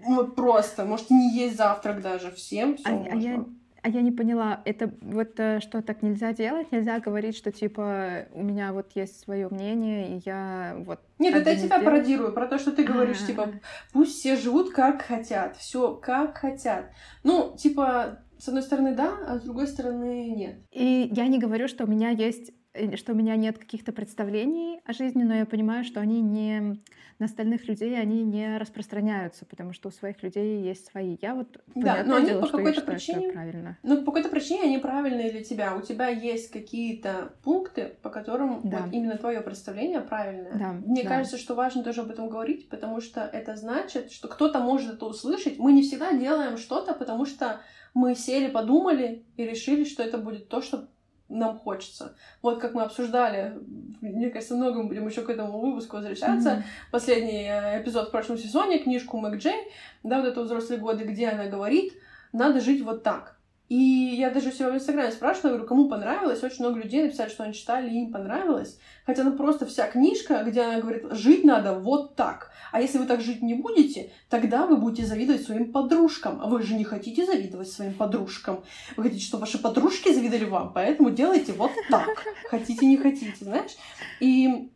Вот 0.06 0.36
просто, 0.36 0.84
можете 0.84 1.14
не 1.14 1.36
есть 1.36 1.56
завтрак 1.56 2.00
даже. 2.00 2.30
Всем 2.30 2.76
все 2.76 2.88
а, 2.88 3.06
а 3.10 3.16
я 3.16 3.44
а 3.86 3.88
я 3.88 4.02
не 4.02 4.10
поняла, 4.10 4.62
это 4.64 4.92
вот 5.00 5.38
э, 5.38 5.60
что 5.60 5.80
так 5.80 6.02
нельзя 6.02 6.32
делать? 6.32 6.72
Нельзя 6.72 6.98
говорить, 6.98 7.36
что 7.36 7.52
типа 7.52 8.26
у 8.32 8.42
меня 8.42 8.72
вот 8.72 8.90
есть 8.96 9.20
свое 9.20 9.48
мнение, 9.48 10.16
и 10.16 10.22
я 10.26 10.74
вот. 10.80 10.98
Нет, 11.20 11.36
это 11.36 11.50
я 11.50 11.56
тебя 11.56 11.78
пародирую, 11.78 12.32
про 12.32 12.48
то, 12.48 12.58
что 12.58 12.72
ты 12.72 12.82
говоришь, 12.82 13.18
А-а-а. 13.18 13.26
типа, 13.28 13.48
пусть 13.92 14.18
все 14.18 14.34
живут 14.34 14.72
как 14.72 15.02
хотят, 15.02 15.56
все 15.56 15.94
как 15.94 16.36
хотят. 16.36 16.86
Ну, 17.22 17.54
типа, 17.56 18.18
с 18.36 18.48
одной 18.48 18.64
стороны, 18.64 18.92
да, 18.96 19.12
а 19.28 19.38
с 19.38 19.42
другой 19.42 19.68
стороны, 19.68 20.30
нет. 20.30 20.56
И 20.72 21.08
я 21.12 21.28
не 21.28 21.38
говорю, 21.38 21.68
что 21.68 21.84
у 21.84 21.86
меня 21.86 22.10
есть 22.10 22.50
что 22.96 23.12
у 23.12 23.14
меня 23.14 23.36
нет 23.36 23.58
каких-то 23.58 23.92
представлений 23.92 24.80
о 24.84 24.92
жизни, 24.92 25.22
но 25.22 25.34
я 25.34 25.46
понимаю, 25.46 25.84
что 25.84 26.00
они 26.00 26.20
не 26.20 26.78
на 27.18 27.26
остальных 27.26 27.66
людей 27.66 27.98
они 27.98 28.24
не 28.24 28.58
распространяются, 28.58 29.46
потому 29.46 29.72
что 29.72 29.88
у 29.88 29.92
своих 29.92 30.22
людей 30.22 30.62
есть 30.62 30.86
свои. 30.86 31.16
Я 31.22 31.34
вот 31.34 31.60
да, 31.74 32.04
но 32.04 32.16
они 32.16 32.26
дело, 32.26 32.42
по 32.42 32.48
какой-то 32.48 32.82
причине 32.82 33.32
правильно. 33.32 33.78
Ну 33.82 33.98
по 33.98 34.12
какой-то 34.12 34.28
причине 34.28 34.64
они 34.64 34.78
правильные 34.78 35.30
для 35.30 35.42
тебя. 35.42 35.74
У 35.76 35.80
тебя 35.80 36.08
есть 36.08 36.50
какие-то 36.50 37.32
пункты, 37.42 37.96
по 38.02 38.10
которым 38.10 38.60
да. 38.64 38.82
вот 38.82 38.92
именно 38.92 39.16
твое 39.16 39.40
представление 39.40 40.00
правильное. 40.00 40.52
Да, 40.52 40.72
Мне 40.72 41.04
да. 41.04 41.08
кажется, 41.08 41.38
что 41.38 41.54
важно 41.54 41.82
тоже 41.82 42.02
об 42.02 42.10
этом 42.10 42.28
говорить, 42.28 42.68
потому 42.68 43.00
что 43.00 43.22
это 43.22 43.56
значит, 43.56 44.12
что 44.12 44.28
кто-то 44.28 44.60
может 44.60 44.94
это 44.94 45.06
услышать. 45.06 45.58
Мы 45.58 45.72
не 45.72 45.82
всегда 45.82 46.12
делаем 46.12 46.58
что-то, 46.58 46.92
потому 46.92 47.24
что 47.24 47.60
мы 47.94 48.14
сели, 48.14 48.50
подумали 48.50 49.24
и 49.36 49.44
решили, 49.44 49.84
что 49.84 50.02
это 50.02 50.18
будет 50.18 50.50
то, 50.50 50.60
что 50.60 50.88
нам 51.28 51.58
хочется. 51.58 52.16
Вот 52.42 52.60
как 52.60 52.74
мы 52.74 52.82
обсуждали, 52.82 53.54
мне 54.00 54.30
кажется, 54.30 54.54
много 54.54 54.82
мы 54.82 54.88
будем 54.88 55.06
еще 55.06 55.22
к 55.22 55.30
этому 55.30 55.60
выпуску 55.60 55.96
возвращаться. 55.96 56.50
Mm-hmm. 56.50 56.90
Последний 56.90 57.48
э, 57.48 57.82
эпизод 57.82 58.08
в 58.08 58.10
прошлом 58.10 58.38
сезоне, 58.38 58.78
книжку 58.78 59.18
Мэг 59.18 59.36
Джей, 59.36 59.68
да, 60.02 60.20
вот 60.20 60.28
это 60.28 60.42
«Взрослые 60.42 60.80
годы», 60.80 61.04
где 61.04 61.28
она 61.28 61.46
говорит, 61.46 61.94
надо 62.32 62.60
жить 62.60 62.82
вот 62.82 63.02
так. 63.02 63.35
И 63.68 63.74
я 63.74 64.30
даже 64.30 64.52
себя 64.52 64.70
в 64.70 64.76
Инстаграме 64.76 65.10
спрашивала, 65.10 65.50
говорю, 65.50 65.66
кому 65.66 65.88
понравилось. 65.88 66.42
Очень 66.42 66.64
много 66.64 66.78
людей 66.78 67.02
написали, 67.02 67.30
что 67.30 67.42
они 67.42 67.52
читали, 67.52 67.90
и 67.90 68.02
им 68.02 68.12
понравилось. 68.12 68.78
Хотя 69.04 69.24
ну 69.24 69.36
просто 69.36 69.66
вся 69.66 69.88
книжка, 69.88 70.44
где 70.44 70.62
она 70.62 70.80
говорит, 70.80 71.04
жить 71.10 71.44
надо 71.44 71.74
вот 71.74 72.14
так. 72.14 72.52
А 72.70 72.80
если 72.80 72.98
вы 72.98 73.06
так 73.06 73.20
жить 73.20 73.42
не 73.42 73.54
будете, 73.54 74.12
тогда 74.28 74.66
вы 74.66 74.76
будете 74.76 75.04
завидовать 75.04 75.42
своим 75.42 75.72
подружкам. 75.72 76.40
А 76.40 76.46
вы 76.46 76.62
же 76.62 76.74
не 76.74 76.84
хотите 76.84 77.26
завидовать 77.26 77.68
своим 77.68 77.94
подружкам. 77.94 78.62
Вы 78.96 79.04
хотите, 79.04 79.24
чтобы 79.24 79.42
ваши 79.42 79.58
подружки 79.58 80.12
завидовали 80.12 80.44
вам, 80.44 80.72
поэтому 80.72 81.10
делайте 81.10 81.52
вот 81.52 81.72
так. 81.90 82.08
Хотите, 82.50 82.86
не 82.86 82.96
хотите, 82.96 83.44
знаешь? 83.44 83.72
И, 84.20 84.70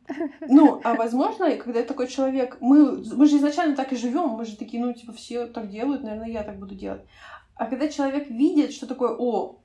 ну, 0.49 0.81
а 0.83 0.95
возможно, 0.95 1.51
когда 1.57 1.83
такой 1.83 2.09
человек, 2.09 2.57
мы, 2.61 3.05
мы 3.15 3.27
же 3.27 3.37
изначально 3.37 3.77
так 3.77 3.93
и 3.93 3.97
живем, 3.97 4.31
мы 4.31 4.45
же 4.45 4.57
такие, 4.57 4.83
ну, 4.83 4.93
типа, 4.93 5.13
все 5.13 5.47
так 5.47 5.71
делают, 5.71 6.03
наверное, 6.03 6.31
я 6.31 6.43
так 6.43 6.59
буду 6.59 6.75
делать. 6.75 7.03
А 7.61 7.67
когда 7.67 7.89
человек 7.89 8.31
видит, 8.31 8.73
что 8.73 8.87
такое, 8.87 9.11
о, 9.11 9.61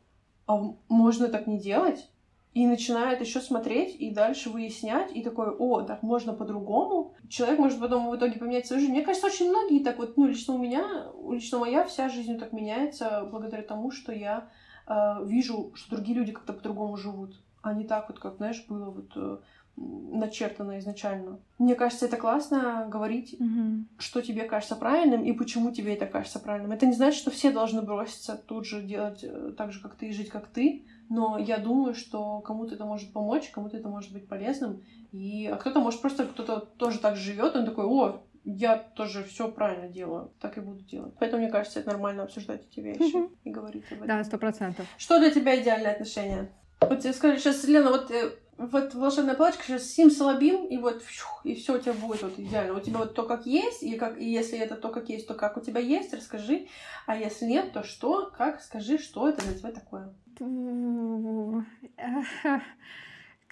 а 0.48 0.74
можно 0.90 1.30
так 1.30 1.48
не 1.48 1.58
делать, 1.58 2.10
и 2.54 2.68
начинает 2.68 3.22
еще 3.22 3.40
смотреть 3.40 3.96
и 3.98 4.12
дальше 4.12 4.50
выяснять, 4.50 5.16
и 5.16 5.24
такой, 5.24 5.48
о, 5.48 5.82
так 5.82 6.04
можно 6.04 6.34
по-другому. 6.34 7.14
Человек 7.30 7.58
может 7.58 7.80
потом 7.80 8.10
в 8.10 8.16
итоге 8.18 8.38
поменять 8.38 8.68
свою 8.68 8.82
жизнь. 8.82 8.92
Мне 8.92 9.02
кажется, 9.02 9.28
очень 9.28 9.48
многие 9.48 9.82
так 9.82 9.98
вот, 9.98 10.18
ну, 10.18 10.28
лично 10.28 10.56
у 10.56 10.58
меня, 10.58 11.06
лично 11.32 11.58
моя 11.60 11.86
вся 11.86 12.10
жизнь 12.10 12.38
так 12.38 12.52
меняется 12.52 13.30
благодаря 13.32 13.64
тому, 13.64 13.92
что 13.92 14.12
я 14.12 14.50
э, 14.88 15.24
вижу, 15.24 15.72
что 15.76 15.96
другие 15.96 16.18
люди 16.18 16.34
как-то 16.34 16.52
по-другому 16.52 16.98
живут, 16.98 17.42
а 17.62 17.74
не 17.74 17.86
так 17.86 18.10
вот, 18.10 18.20
как, 18.20 18.36
знаешь, 18.36 18.66
было 18.68 18.92
вот 18.92 19.12
э, 19.16 19.38
начертано 19.78 20.80
изначально. 20.80 21.40
Мне 21.60 21.76
кажется, 21.76 22.06
это 22.06 22.18
классно 22.18 22.88
говорить, 22.90 23.36
угу. 23.40 23.86
что 23.98 24.22
тебе 24.22 24.44
кажется 24.44 24.76
правильным 24.76 25.24
и 25.24 25.34
почему 25.34 25.72
тебе 25.72 25.96
это 25.96 26.06
кажется 26.06 26.40
правильным. 26.40 26.72
Это 26.72 26.86
не 26.86 26.94
значит, 26.94 27.20
что 27.20 27.32
все 27.32 27.52
должны 27.52 27.82
броситься 27.82 28.36
тут 28.36 28.66
же 28.66 28.82
делать 28.82 29.24
э, 29.24 29.54
так 29.58 29.72
же, 29.74 29.82
как 29.82 29.96
ты, 29.96 30.08
и 30.08 30.14
жить 30.14 30.30
как 30.30 30.48
ты. 30.48 30.86
Но 31.10 31.38
я 31.38 31.58
думаю, 31.58 31.94
что 31.94 32.40
кому-то 32.40 32.76
это 32.76 32.86
может 32.86 33.12
помочь, 33.12 33.50
кому-то 33.50 33.78
это 33.78 33.90
может 33.90 34.12
быть 34.14 34.28
полезным. 34.28 34.82
И 35.12 35.48
а 35.48 35.58
кто-то 35.58 35.80
может 35.80 36.02
просто 36.02 36.26
кто-то 36.26 36.60
тоже 36.60 37.00
так 37.00 37.16
живет, 37.16 37.56
он 37.56 37.66
такой, 37.66 37.86
о, 37.86 38.22
я 38.46 38.78
тоже 38.78 39.24
все 39.24 39.50
правильно 39.50 39.88
делаю, 39.88 40.32
так 40.40 40.58
и 40.58 40.62
буду 40.62 40.84
делать. 40.84 41.14
Поэтому, 41.20 41.42
мне 41.42 41.52
кажется, 41.52 41.80
это 41.80 41.90
нормально 41.90 42.24
обсуждать 42.24 42.64
эти 42.70 42.80
вещи 42.80 43.16
mm-hmm. 43.16 43.38
и 43.44 43.50
говорить 43.50 43.84
об 43.92 43.98
этом. 43.98 44.08
Да, 44.08 44.24
сто 44.24 44.38
процентов. 44.38 44.86
Что 44.98 45.20
для 45.20 45.32
тебя 45.32 45.62
идеальное 45.62 45.92
отношение? 45.92 46.50
Вот 46.82 47.00
тебе 47.00 47.14
сказали 47.14 47.40
сейчас, 47.40 47.64
Лена, 47.64 47.90
вот 47.90 48.12
э, 48.12 48.32
вот 48.58 48.94
волшебная 48.94 49.36
палочка 49.36 49.64
сейчас 49.64 49.90
сим 49.90 50.10
салабим, 50.10 50.66
и 50.66 50.78
вот 50.78 51.04
и 51.44 51.56
все 51.56 51.76
у 51.76 51.80
тебя 51.80 51.94
будет 51.94 52.24
вот 52.24 52.40
идеально. 52.40 52.78
У 52.78 52.80
тебя 52.80 53.00
вот 53.00 53.14
то, 53.14 53.24
как 53.24 53.46
есть, 53.46 53.84
и, 53.84 53.98
как, 53.98 54.18
и 54.18 54.30
если 54.30 54.58
это 54.58 54.76
то, 54.76 54.90
как 54.90 55.10
есть, 55.10 55.28
то 55.28 55.34
как 55.34 55.58
у 55.58 55.62
тебя 55.62 55.82
есть, 55.82 56.14
расскажи. 56.14 56.68
А 57.06 57.18
если 57.18 57.46
нет, 57.46 57.74
то 57.74 57.84
что, 57.84 58.32
как, 58.38 58.62
скажи, 58.62 58.98
что 58.98 59.28
это 59.28 59.44
для 59.44 59.56
тебя 59.56 59.72
такое. 59.72 60.14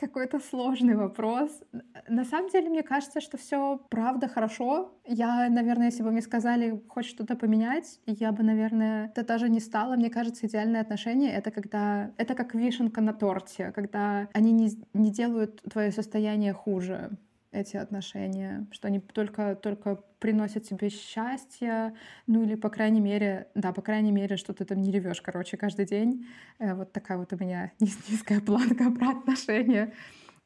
Какой-то 0.04 0.40
сложный 0.40 0.96
вопрос. 0.96 1.64
На 2.10 2.26
самом 2.26 2.50
деле, 2.50 2.70
мне 2.70 2.84
кажется, 2.84 3.22
что 3.22 3.38
все 3.38 3.80
правда 3.90 4.28
хорошо. 4.28 4.92
Я, 5.06 5.50
наверное, 5.50 5.86
если 5.86 6.04
бы 6.04 6.12
мне 6.12 6.22
сказали, 6.22 6.84
хочешь 6.90 7.12
что-то 7.12 7.38
поменять, 7.38 8.02
я 8.06 8.34
бы, 8.34 8.44
наверное, 8.44 9.06
это 9.06 9.24
даже 9.24 9.48
не 9.48 9.62
стала. 9.62 9.96
Мне 9.96 10.10
кажется, 10.10 10.46
идеальные 10.46 10.82
отношения— 10.82 11.32
это 11.38 11.52
когда... 11.52 12.12
Это 12.18 12.36
как 12.36 12.54
вишенка 12.54 13.00
на 13.00 13.14
торте, 13.14 13.72
когда 13.72 14.28
они 14.34 14.52
не, 14.52 14.72
не 14.94 15.10
делают 15.10 15.62
твое 15.72 15.94
состояние 15.94 16.52
хуже 16.52 17.12
эти 17.54 17.78
отношения, 17.78 18.68
что 18.72 18.88
они 18.88 19.00
только, 19.00 19.56
только 19.56 19.96
приносят 20.20 20.64
тебе 20.64 20.90
счастье, 20.90 21.94
ну 22.28 22.44
или, 22.44 22.56
по 22.56 22.70
крайней 22.70 23.02
мере, 23.02 23.48
да, 23.56 23.72
по 23.72 23.82
крайней 23.82 24.12
мере, 24.12 24.38
что 24.38 24.54
ты 24.54 24.66
там 24.66 24.82
не 24.82 24.92
ревешь, 24.92 25.22
короче, 25.22 25.56
каждый 25.58 25.86
день. 25.86 26.26
Э, 26.60 26.74
вот 26.74 26.92
такая 26.92 27.18
вот 27.18 27.32
у 27.34 27.38
меня 27.38 27.72
низкая 27.80 28.42
планка 28.42 28.92
про 28.92 29.12
отношения. 29.12 29.94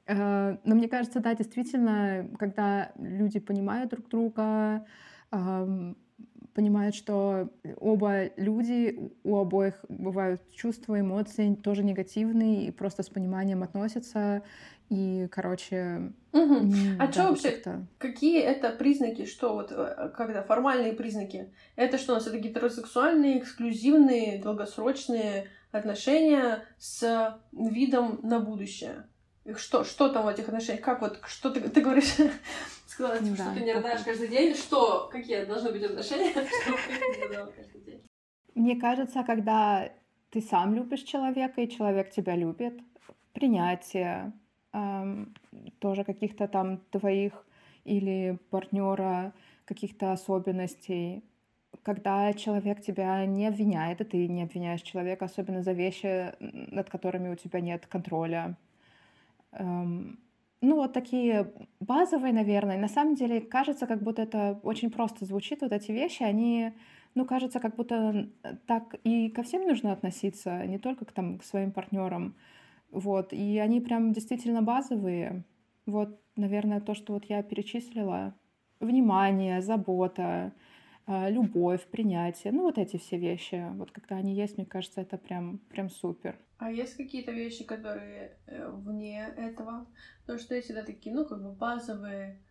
Э, 0.05 0.57
но 0.63 0.75
мне 0.75 0.87
кажется, 0.87 1.19
да, 1.19 1.33
действительно, 1.33 2.29
когда 2.37 2.91
люди 2.97 3.39
понимают 3.39 3.89
друг 3.89 4.07
друга, 4.09 4.85
понимают, 6.57 6.95
что 6.95 7.49
оба 7.79 8.31
люди, 8.35 9.11
у 9.23 9.37
обоих 9.37 9.75
бывают 9.89 10.41
чувства, 10.51 10.99
эмоции 10.99 11.53
тоже 11.53 11.83
негативные, 11.83 12.65
и 12.65 12.71
просто 12.71 13.03
с 13.03 13.09
пониманием 13.09 13.61
относятся, 13.61 14.41
и, 14.89 15.27
короче... 15.29 16.13
Угу. 16.33 16.55
А 16.97 17.05
да, 17.05 17.11
что 17.11 17.23
вообще, 17.25 17.61
какие 17.99 18.41
это 18.41 18.71
признаки, 18.71 19.25
что 19.25 19.53
вот, 19.53 19.71
э, 19.71 20.11
когда 20.17 20.41
формальные 20.41 20.93
признаки? 20.93 21.53
Это 21.75 21.99
что 21.99 22.13
у 22.13 22.15
нас, 22.15 22.25
это 22.25 22.39
гетеросексуальные, 22.39 23.37
эксклюзивные, 23.37 24.41
долгосрочные 24.41 25.49
отношения 25.71 26.63
с 26.79 27.37
видом 27.51 28.19
на 28.23 28.39
будущее? 28.39 29.03
Что, 29.55 29.83
что 29.83 30.09
там 30.09 30.25
в 30.25 30.27
этих 30.27 30.47
отношениях? 30.47 30.83
Как 30.83 31.01
вот, 31.01 31.21
что 31.27 31.49
ты, 31.49 31.61
ты 31.61 31.81
говоришь, 31.81 32.15
сказала, 32.87 33.17
типа, 33.19 33.37
да, 33.37 33.43
что 33.45 33.53
ты 33.53 33.65
не 33.65 33.73
рыдаешь 33.73 34.03
каждый 34.03 34.27
день? 34.27 34.55
Что, 34.55 35.09
какие 35.11 35.45
должны 35.45 35.71
быть 35.71 35.83
отношения, 35.83 36.31
чтобы 36.31 36.77
ты 36.87 37.17
не 37.17 37.23
рыдала 37.23 37.51
каждый 37.51 37.81
день? 37.81 38.01
Мне 38.55 38.75
кажется, 38.75 39.23
когда 39.23 39.89
ты 40.31 40.41
сам 40.41 40.73
любишь 40.73 41.03
человека, 41.03 41.61
и 41.61 41.69
человек 41.69 42.11
тебя 42.11 42.35
любит, 42.35 42.79
принятие, 43.33 44.33
эм, 44.73 45.33
тоже 45.79 46.03
каких-то 46.03 46.47
там 46.47 46.79
твоих 46.91 47.45
или 47.85 48.37
партнера 48.49 49.33
каких-то 49.65 50.11
особенностей, 50.11 51.23
когда 51.83 52.33
человек 52.33 52.81
тебя 52.81 53.25
не 53.25 53.47
обвиняет, 53.47 54.01
и 54.01 54.05
ты 54.05 54.27
не 54.27 54.43
обвиняешь 54.43 54.81
человека, 54.81 55.25
особенно 55.25 55.61
за 55.61 55.73
вещи, 55.73 56.33
над 56.39 56.89
которыми 56.89 57.29
у 57.29 57.35
тебя 57.35 57.61
нет 57.61 57.85
контроля. 57.87 58.57
Эм, 59.51 60.19
ну, 60.61 60.75
вот 60.75 60.93
такие 60.93 61.51
базовые, 61.79 62.33
наверное. 62.33 62.77
На 62.77 62.87
самом 62.87 63.15
деле, 63.15 63.41
кажется, 63.41 63.87
как 63.87 64.01
будто 64.03 64.21
это 64.23 64.59
очень 64.63 64.91
просто 64.91 65.25
звучит, 65.25 65.61
вот 65.61 65.71
эти 65.71 65.91
вещи, 65.91 66.23
они, 66.23 66.73
ну, 67.15 67.25
кажется, 67.25 67.59
как 67.59 67.75
будто 67.75 68.29
так 68.65 68.95
и 69.03 69.29
ко 69.29 69.43
всем 69.43 69.67
нужно 69.67 69.91
относиться, 69.93 70.65
не 70.65 70.79
только 70.79 71.05
к, 71.05 71.11
там, 71.11 71.37
к 71.39 71.43
своим 71.43 71.71
партнерам. 71.71 72.35
Вот, 72.91 73.33
и 73.33 73.57
они 73.59 73.81
прям 73.81 74.13
действительно 74.13 74.61
базовые. 74.61 75.43
Вот, 75.85 76.19
наверное, 76.35 76.81
то, 76.81 76.95
что 76.95 77.13
вот 77.13 77.25
я 77.25 77.43
перечислила. 77.43 78.33
Внимание, 78.79 79.61
забота, 79.61 80.23
а, 80.23 80.51
любовь, 81.07 81.85
принятие. 81.87 82.51
Ну, 82.51 82.63
вот 82.63 82.77
эти 82.77 82.97
все 82.97 83.17
вещи. 83.17 83.65
Вот 83.75 83.91
когда 83.91 84.17
они 84.17 84.35
есть, 84.35 84.57
мне 84.57 84.65
кажется, 84.65 85.01
это 85.01 85.17
прям, 85.17 85.59
прям 85.69 85.89
супер. 85.89 86.37
А 86.57 86.71
есть 86.71 86.97
какие-то 86.97 87.31
вещи, 87.31 87.63
которые 87.63 88.37
э, 88.47 88.69
вне 88.69 89.27
этого? 89.37 89.87
Потому 90.21 90.39
что 90.39 90.55
эти, 90.55 90.71
да, 90.71 90.83
такие, 90.83 91.15
ну, 91.15 91.25
как 91.25 91.41
бы 91.41 91.51
базовые. 91.51 92.41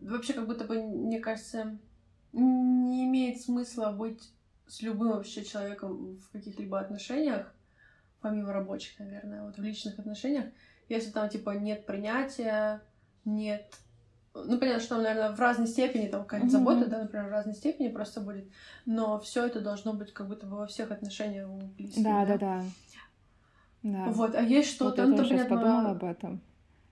Вообще, 0.00 0.32
как 0.32 0.46
будто 0.46 0.64
бы, 0.64 0.82
мне 0.82 1.20
кажется, 1.20 1.78
не 2.32 3.06
имеет 3.06 3.40
смысла 3.40 3.92
быть 3.92 4.30
с 4.66 4.82
любым 4.82 5.12
вообще 5.12 5.44
человеком 5.44 6.16
в 6.16 6.30
каких-либо 6.30 6.78
отношениях, 6.78 7.54
помимо 8.20 8.52
рабочих, 8.52 8.98
наверное, 8.98 9.44
вот 9.44 9.56
в 9.56 9.62
личных 9.62 9.98
отношениях, 9.98 10.46
если 10.88 11.10
там, 11.10 11.28
типа, 11.28 11.50
нет 11.50 11.86
принятия, 11.86 12.82
нет... 13.24 13.74
Ну, 14.44 14.58
понятно, 14.58 14.80
что 14.80 14.94
там, 14.96 15.02
наверное, 15.02 15.34
в 15.34 15.40
разной 15.40 15.66
степени 15.66 16.08
там 16.08 16.22
какая-то 16.22 16.46
mm-hmm. 16.46 16.50
забота, 16.50 16.86
да, 16.86 17.02
например, 17.02 17.26
в 17.26 17.30
разной 17.30 17.54
степени 17.54 17.88
просто 17.88 18.20
будет, 18.20 18.48
но 18.84 19.18
все 19.20 19.46
это 19.46 19.60
должно 19.60 19.92
быть 19.92 20.12
как 20.12 20.28
будто 20.28 20.46
бы 20.46 20.56
во 20.56 20.66
всех 20.66 20.90
отношениях 20.90 21.48
близких. 21.48 22.02
Да, 22.02 22.26
да, 22.26 22.38
да. 22.38 22.62
да. 23.82 24.04
Вот, 24.10 24.34
а 24.34 24.42
есть 24.42 24.70
что-то, 24.70 25.06
вот 25.06 25.16
ну, 25.16 25.22
я 25.22 25.28
понятно... 25.28 25.56
подумала 25.56 25.90
об 25.90 26.04
этом. 26.04 26.40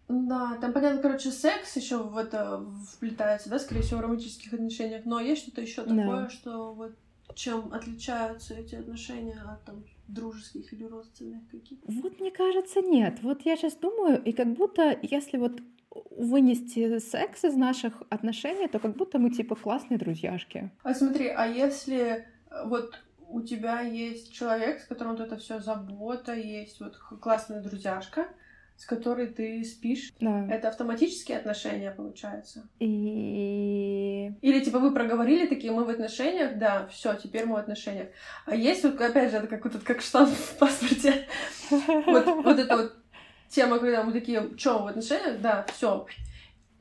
Да, 0.08 0.58
там, 0.60 0.72
понятно, 0.72 1.00
короче, 1.00 1.30
секс 1.30 1.76
еще 1.76 2.02
в 2.02 2.16
это 2.16 2.62
вплетается, 2.92 3.48
да, 3.48 3.58
скорее 3.58 3.82
всего, 3.82 4.00
в 4.00 4.02
романтических 4.02 4.52
отношениях, 4.52 5.04
но 5.04 5.18
есть 5.18 5.42
что-то 5.42 5.62
еще 5.62 5.82
такое, 5.82 6.24
да. 6.24 6.30
что 6.30 6.74
вот 6.74 6.92
чем 7.34 7.72
отличаются 7.72 8.54
эти 8.54 8.74
отношения 8.74 9.40
от 9.46 9.64
там 9.64 9.82
дружеских 10.08 10.72
или 10.72 10.84
родственных 10.84 11.48
каких-то? 11.50 11.90
Вот 11.90 12.20
мне 12.20 12.30
кажется, 12.30 12.82
нет. 12.82 13.18
Вот 13.22 13.42
я 13.42 13.56
сейчас 13.56 13.76
думаю, 13.76 14.22
и 14.22 14.32
как 14.32 14.52
будто 14.52 14.96
если 15.02 15.38
вот 15.38 15.60
вынести 16.10 16.98
секс 16.98 17.44
из 17.44 17.54
наших 17.54 18.02
отношений, 18.10 18.68
то 18.68 18.78
как 18.78 18.96
будто 18.96 19.18
мы 19.18 19.30
типа 19.30 19.56
классные 19.56 19.98
друзьяшки. 19.98 20.70
А 20.82 20.94
смотри, 20.94 21.28
а 21.28 21.46
если 21.46 22.26
э, 22.50 22.66
вот 22.66 23.00
у 23.28 23.40
тебя 23.42 23.80
есть 23.80 24.32
человек, 24.32 24.80
с 24.80 24.86
которым 24.86 25.16
вот 25.16 25.20
это 25.20 25.36
все 25.36 25.60
забота, 25.60 26.34
есть 26.34 26.80
вот 26.80 26.96
классная 27.20 27.60
друзьяшка, 27.60 28.28
с 28.76 28.86
которой 28.86 29.28
ты 29.28 29.62
спишь, 29.64 30.12
да. 30.20 30.48
это 30.50 30.68
автоматические 30.68 31.38
отношения, 31.38 31.92
получается. 31.92 32.68
И... 32.80 34.32
Или 34.40 34.60
типа 34.60 34.78
вы 34.80 34.92
проговорили 34.92 35.46
такие, 35.46 35.72
мы 35.72 35.84
в 35.84 35.90
отношениях, 35.90 36.58
да, 36.58 36.86
все, 36.88 37.14
теперь 37.14 37.46
мы 37.46 37.54
в 37.54 37.58
отношениях. 37.58 38.08
А 38.46 38.54
есть 38.54 38.82
вот, 38.82 39.00
опять 39.00 39.30
же, 39.30 39.36
это 39.36 39.46
как 39.46 39.64
вот 39.64 39.82
как 39.84 40.00
штамп 40.00 40.30
в 40.30 40.58
паспорте. 40.58 41.26
Вот, 42.06 42.26
вот 42.26 42.58
эта 42.58 42.76
вот 42.76 43.03
тема, 43.54 43.78
когда 43.78 44.02
мы 44.02 44.12
такие, 44.12 44.50
что 44.56 44.78
в 44.78 44.86
отношениях, 44.86 45.40
да, 45.40 45.64
все. 45.74 46.06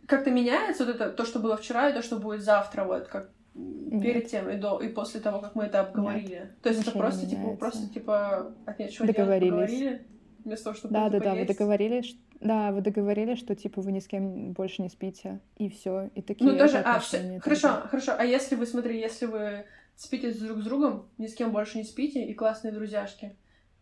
Как-то 0.08 0.32
меняется 0.32 0.86
вот 0.86 0.96
это, 0.96 1.10
то, 1.10 1.26
что 1.26 1.40
было 1.40 1.56
вчера, 1.56 1.90
и 1.90 1.94
то, 1.94 2.02
что 2.02 2.18
будет 2.18 2.44
завтра, 2.44 2.84
вот, 2.84 3.08
как 3.08 3.30
перед 3.54 4.28
тем 4.28 4.50
и 4.50 4.58
до 4.58 4.80
и 4.80 4.88
после 4.88 5.20
того, 5.20 5.40
как 5.40 5.56
мы 5.56 5.66
это 5.66 5.82
обговорили. 5.82 6.36
Нет, 6.36 6.62
то 6.62 6.70
есть 6.70 6.82
это 6.82 6.92
просто 6.92 7.28
типа 7.28 7.56
просто 7.56 7.88
типа 7.88 8.54
от 8.66 8.80
нечего 8.80 9.06
договорились. 9.06 9.52
Делать, 9.52 9.70
поговорили 9.70 10.08
вместо 10.44 10.64
того, 10.66 10.76
чтобы 10.76 10.94
да, 10.94 11.10
да, 11.10 11.20
да, 11.20 11.36
вы 11.36 11.46
договорились, 11.46 12.18
да, 12.40 12.72
вы 12.72 12.82
договорились, 12.82 13.40
что 13.40 13.56
типа 13.56 13.82
вы 13.82 13.92
ни 13.92 14.00
с 14.00 14.08
кем 14.08 14.54
больше 14.54 14.82
не 14.82 14.90
спите 14.90 15.40
и 15.58 15.70
все, 15.70 16.10
и 16.16 16.22
такие. 16.22 16.52
Ну 16.52 16.58
тоже, 16.58 16.78
а 16.80 17.00
все, 17.00 17.40
хорошо, 17.40 17.84
хорошо. 17.90 18.14
А 18.18 18.26
если 18.26 18.56
вы 18.56 18.66
смотри, 18.66 19.00
если 19.00 19.28
вы 19.28 19.66
спите 19.96 20.32
друг 20.32 20.60
с 20.60 20.64
другом, 20.64 21.08
ни 21.18 21.28
с 21.28 21.36
кем 21.36 21.52
больше 21.52 21.78
не 21.78 21.84
спите 21.84 22.24
и 22.26 22.34
классные 22.34 22.74
друзьяшки, 22.74 23.36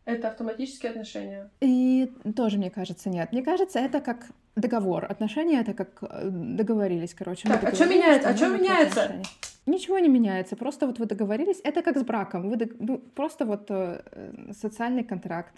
это 0.06 0.28
автоматические 0.28 0.92
отношения? 0.92 1.50
И 1.62 2.12
тоже, 2.36 2.58
мне 2.58 2.70
кажется, 2.70 3.10
нет. 3.10 3.32
Мне 3.32 3.44
кажется, 3.44 3.80
это 3.80 4.02
как 4.02 4.32
договор. 4.56 5.06
Отношения 5.06 5.62
это 5.62 5.74
как 5.74 6.02
э, 6.02 6.30
договорились, 6.30 7.14
короче. 7.14 7.48
Так, 7.48 7.64
а 7.64 7.76
что 7.76 7.86
меняется? 7.86 8.30
А 8.30 8.36
что 8.36 8.50
меняется? 8.50 9.22
Ничего 9.66 10.00
не 10.00 10.10
меняется, 10.10 10.56
просто 10.56 10.88
вот 10.88 11.00
вы 11.00 11.06
договорились. 11.06 11.62
Это 11.64 11.82
как 11.84 11.98
с 11.98 12.04
браком. 12.04 12.50
Вы, 12.50 12.58
вы 12.80 12.98
просто 12.98 13.46
вот 13.46 13.68
э, 13.70 14.02
социальный 14.54 15.04
контракт 15.04 15.54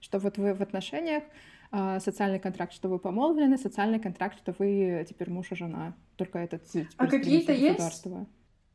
что 0.00 0.18
вот 0.18 0.38
вы 0.38 0.54
в 0.54 0.62
отношениях, 0.62 1.24
а, 1.72 2.00
социальный 2.00 2.38
контракт, 2.38 2.72
что 2.72 2.88
вы 2.88 2.98
помолвлены, 2.98 3.58
социальный 3.58 3.98
контракт, 3.98 4.38
что 4.38 4.54
вы 4.58 5.04
теперь 5.08 5.30
муж 5.30 5.50
и 5.50 5.56
жена. 5.56 5.94
Только 6.16 6.38
этот 6.38 6.62
А 6.96 7.06
какие-то 7.06 7.52
есть? 7.52 8.06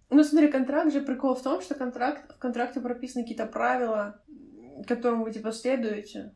Ну, 0.10 0.23
смотри, 0.25 0.49
контракт 0.49 0.91
же 0.91 0.99
прикол 0.99 1.36
в 1.36 1.41
том, 1.41 1.62
что 1.62 1.73
контракт, 1.73 2.36
в 2.36 2.38
контракте 2.38 2.81
прописаны 2.81 3.23
какие-то 3.23 3.45
правила, 3.45 4.19
которым 4.87 5.23
вы 5.23 5.31
типа 5.31 5.51
следуете. 5.51 6.33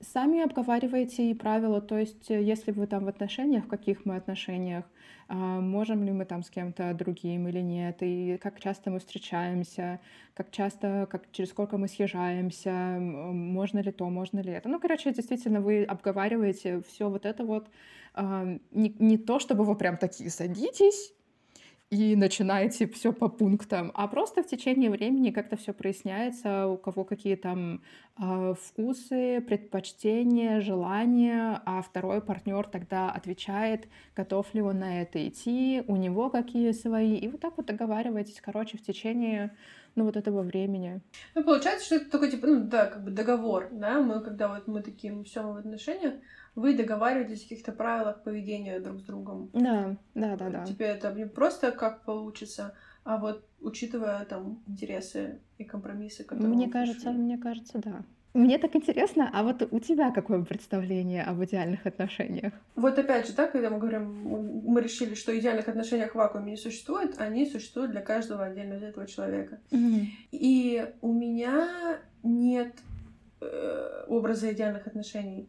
Сами 0.00 0.42
обговариваете 0.42 1.30
и 1.30 1.34
правила, 1.34 1.80
то 1.80 1.96
есть 1.96 2.30
э, 2.30 2.42
если 2.42 2.70
вы 2.70 2.86
там 2.86 3.06
в 3.06 3.08
отношениях, 3.08 3.64
в 3.64 3.68
каких 3.68 4.04
мы 4.04 4.16
отношениях, 4.16 4.84
а, 5.28 5.34
можем 5.34 6.04
ли 6.04 6.12
мы 6.12 6.26
там 6.26 6.42
с 6.42 6.50
кем-то 6.50 6.92
другим 6.92 7.48
или 7.48 7.60
нет, 7.60 7.96
и 8.00 8.38
как 8.42 8.60
часто 8.60 8.90
мы 8.90 8.98
встречаемся, 8.98 10.00
как 10.34 10.50
часто, 10.50 11.08
как 11.10 11.32
через 11.32 11.50
сколько 11.50 11.78
мы 11.78 11.88
съезжаемся, 11.88 12.98
можно 13.00 13.78
ли 13.78 13.90
то, 13.90 14.08
можно 14.10 14.40
ли 14.40 14.52
это. 14.52 14.68
Ну, 14.68 14.78
короче, 14.78 15.14
действительно, 15.14 15.62
вы 15.62 15.84
обговариваете 15.84 16.82
все 16.86 17.08
вот 17.08 17.24
это 17.24 17.44
вот. 17.44 17.68
А, 18.12 18.44
не, 18.70 18.94
не 18.98 19.16
то, 19.16 19.38
чтобы 19.38 19.64
вы 19.64 19.76
прям 19.76 19.96
такие 19.96 20.30
садитесь, 20.30 21.14
и 21.90 22.16
начинаете 22.16 22.88
все 22.88 23.12
по 23.12 23.28
пунктам, 23.28 23.92
а 23.94 24.08
просто 24.08 24.42
в 24.42 24.46
течение 24.46 24.90
времени 24.90 25.30
как-то 25.30 25.56
все 25.56 25.72
проясняется, 25.72 26.66
у 26.66 26.76
кого 26.76 27.04
какие 27.04 27.36
там 27.36 27.82
вкусы, 28.18 29.42
предпочтения, 29.42 30.60
желания, 30.60 31.60
а 31.66 31.82
второй 31.82 32.22
партнер 32.22 32.66
тогда 32.66 33.10
отвечает, 33.10 33.88
готов 34.14 34.52
ли 34.54 34.62
он 34.62 34.78
на 34.78 35.02
это 35.02 35.28
идти, 35.28 35.82
у 35.86 35.96
него 35.96 36.30
какие 36.30 36.72
свои, 36.72 37.16
и 37.16 37.28
вот 37.28 37.40
так 37.40 37.56
вот 37.56 37.66
договариваетесь, 37.66 38.40
короче, 38.40 38.78
в 38.78 38.82
течение 38.82 39.54
ну, 39.96 40.04
вот 40.04 40.16
этого 40.16 40.42
времени. 40.42 41.00
Ну, 41.34 41.42
получается, 41.42 41.86
что 41.86 41.96
это 41.96 42.10
такой, 42.10 42.30
типа, 42.30 42.46
ну, 42.46 42.64
да, 42.64 42.86
как 42.86 43.02
бы 43.02 43.10
договор, 43.10 43.68
да, 43.72 44.00
мы, 44.00 44.20
когда 44.20 44.48
вот 44.48 44.66
мы 44.66 44.82
такие, 44.82 45.24
все 45.24 45.42
мы 45.42 45.54
в 45.54 45.56
отношениях, 45.56 46.14
вы 46.54 46.74
договариваетесь 46.74 47.40
о 47.40 47.48
каких-то 47.48 47.72
правилах 47.72 48.22
поведения 48.22 48.78
друг 48.80 49.00
с 49.00 49.04
другом. 49.04 49.50
Да, 49.52 49.96
да, 50.14 50.36
да, 50.36 50.50
да. 50.50 50.64
Теперь 50.64 50.88
это 50.88 51.12
не 51.12 51.26
просто 51.26 51.72
как 51.72 52.04
получится, 52.04 52.74
а 53.06 53.18
вот 53.18 53.44
учитывая 53.60 54.24
там 54.24 54.60
интересы 54.66 55.38
и 55.58 55.64
компромиссы, 55.64 56.24
которые... 56.24 56.54
Мне 56.54 56.68
кажется, 56.68 57.12
мне 57.12 57.38
кажется, 57.38 57.78
да. 57.78 58.02
Мне 58.34 58.58
так 58.58 58.76
интересно, 58.76 59.30
а 59.32 59.42
вот 59.44 59.66
у 59.70 59.78
тебя 59.78 60.10
какое 60.10 60.44
представление 60.44 61.22
об 61.22 61.42
идеальных 61.42 61.86
отношениях? 61.86 62.52
Вот 62.74 62.98
опять 62.98 63.26
же, 63.26 63.32
да, 63.32 63.46
когда 63.46 63.70
мы 63.70 63.78
говорим, 63.78 64.62
мы 64.66 64.82
решили, 64.82 65.14
что 65.14 65.38
идеальных 65.38 65.68
отношениях 65.68 66.12
в 66.12 66.16
вакууме 66.16 66.50
не 66.50 66.56
существует, 66.58 67.18
они 67.18 67.46
существуют 67.46 67.92
для 67.92 68.02
каждого 68.02 68.44
отдельно 68.44 68.76
взятого 68.76 69.06
человека. 69.06 69.58
Mm-hmm. 69.70 70.06
И 70.32 70.86
у 71.00 71.12
меня 71.14 72.00
нет 72.24 72.74
э, 73.40 74.04
образа 74.08 74.52
идеальных 74.52 74.86
отношений 74.86 75.48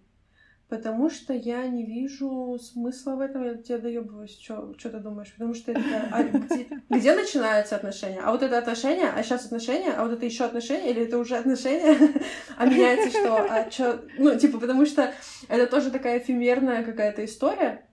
потому 0.69 1.09
что 1.09 1.33
я 1.33 1.65
не 1.67 1.85
вижу 1.85 2.59
смысла 2.61 3.15
в 3.15 3.21
этом, 3.21 3.45
я 3.45 3.55
тебе 3.55 3.77
доебываюсь, 3.77 4.37
что 4.39 4.73
ты 4.73 4.99
думаешь, 4.99 5.31
потому 5.33 5.53
что 5.53 5.71
это 5.71 5.81
а 6.11 6.23
где, 6.23 6.67
где 6.89 7.15
начинаются 7.15 7.75
отношения? 7.75 8.19
А 8.21 8.31
вот 8.31 8.43
это 8.43 8.57
отношения, 8.57 9.09
а 9.09 9.23
сейчас 9.23 9.45
отношения, 9.45 9.91
а 9.91 10.03
вот 10.03 10.13
это 10.13 10.25
еще 10.25 10.43
отношения, 10.43 10.91
или 10.91 11.03
это 11.03 11.17
уже 11.17 11.37
отношения, 11.37 11.95
а 12.57 12.65
меняется 12.65 13.09
что? 13.17 13.37
А 13.37 13.71
что? 13.71 14.03
Ну, 14.17 14.37
типа, 14.37 14.59
потому 14.59 14.85
что 14.85 15.13
это 15.47 15.67
тоже 15.67 15.89
такая 15.89 16.19
эфемерная 16.19 16.83
какая-то 16.83 17.23
история, 17.23 17.85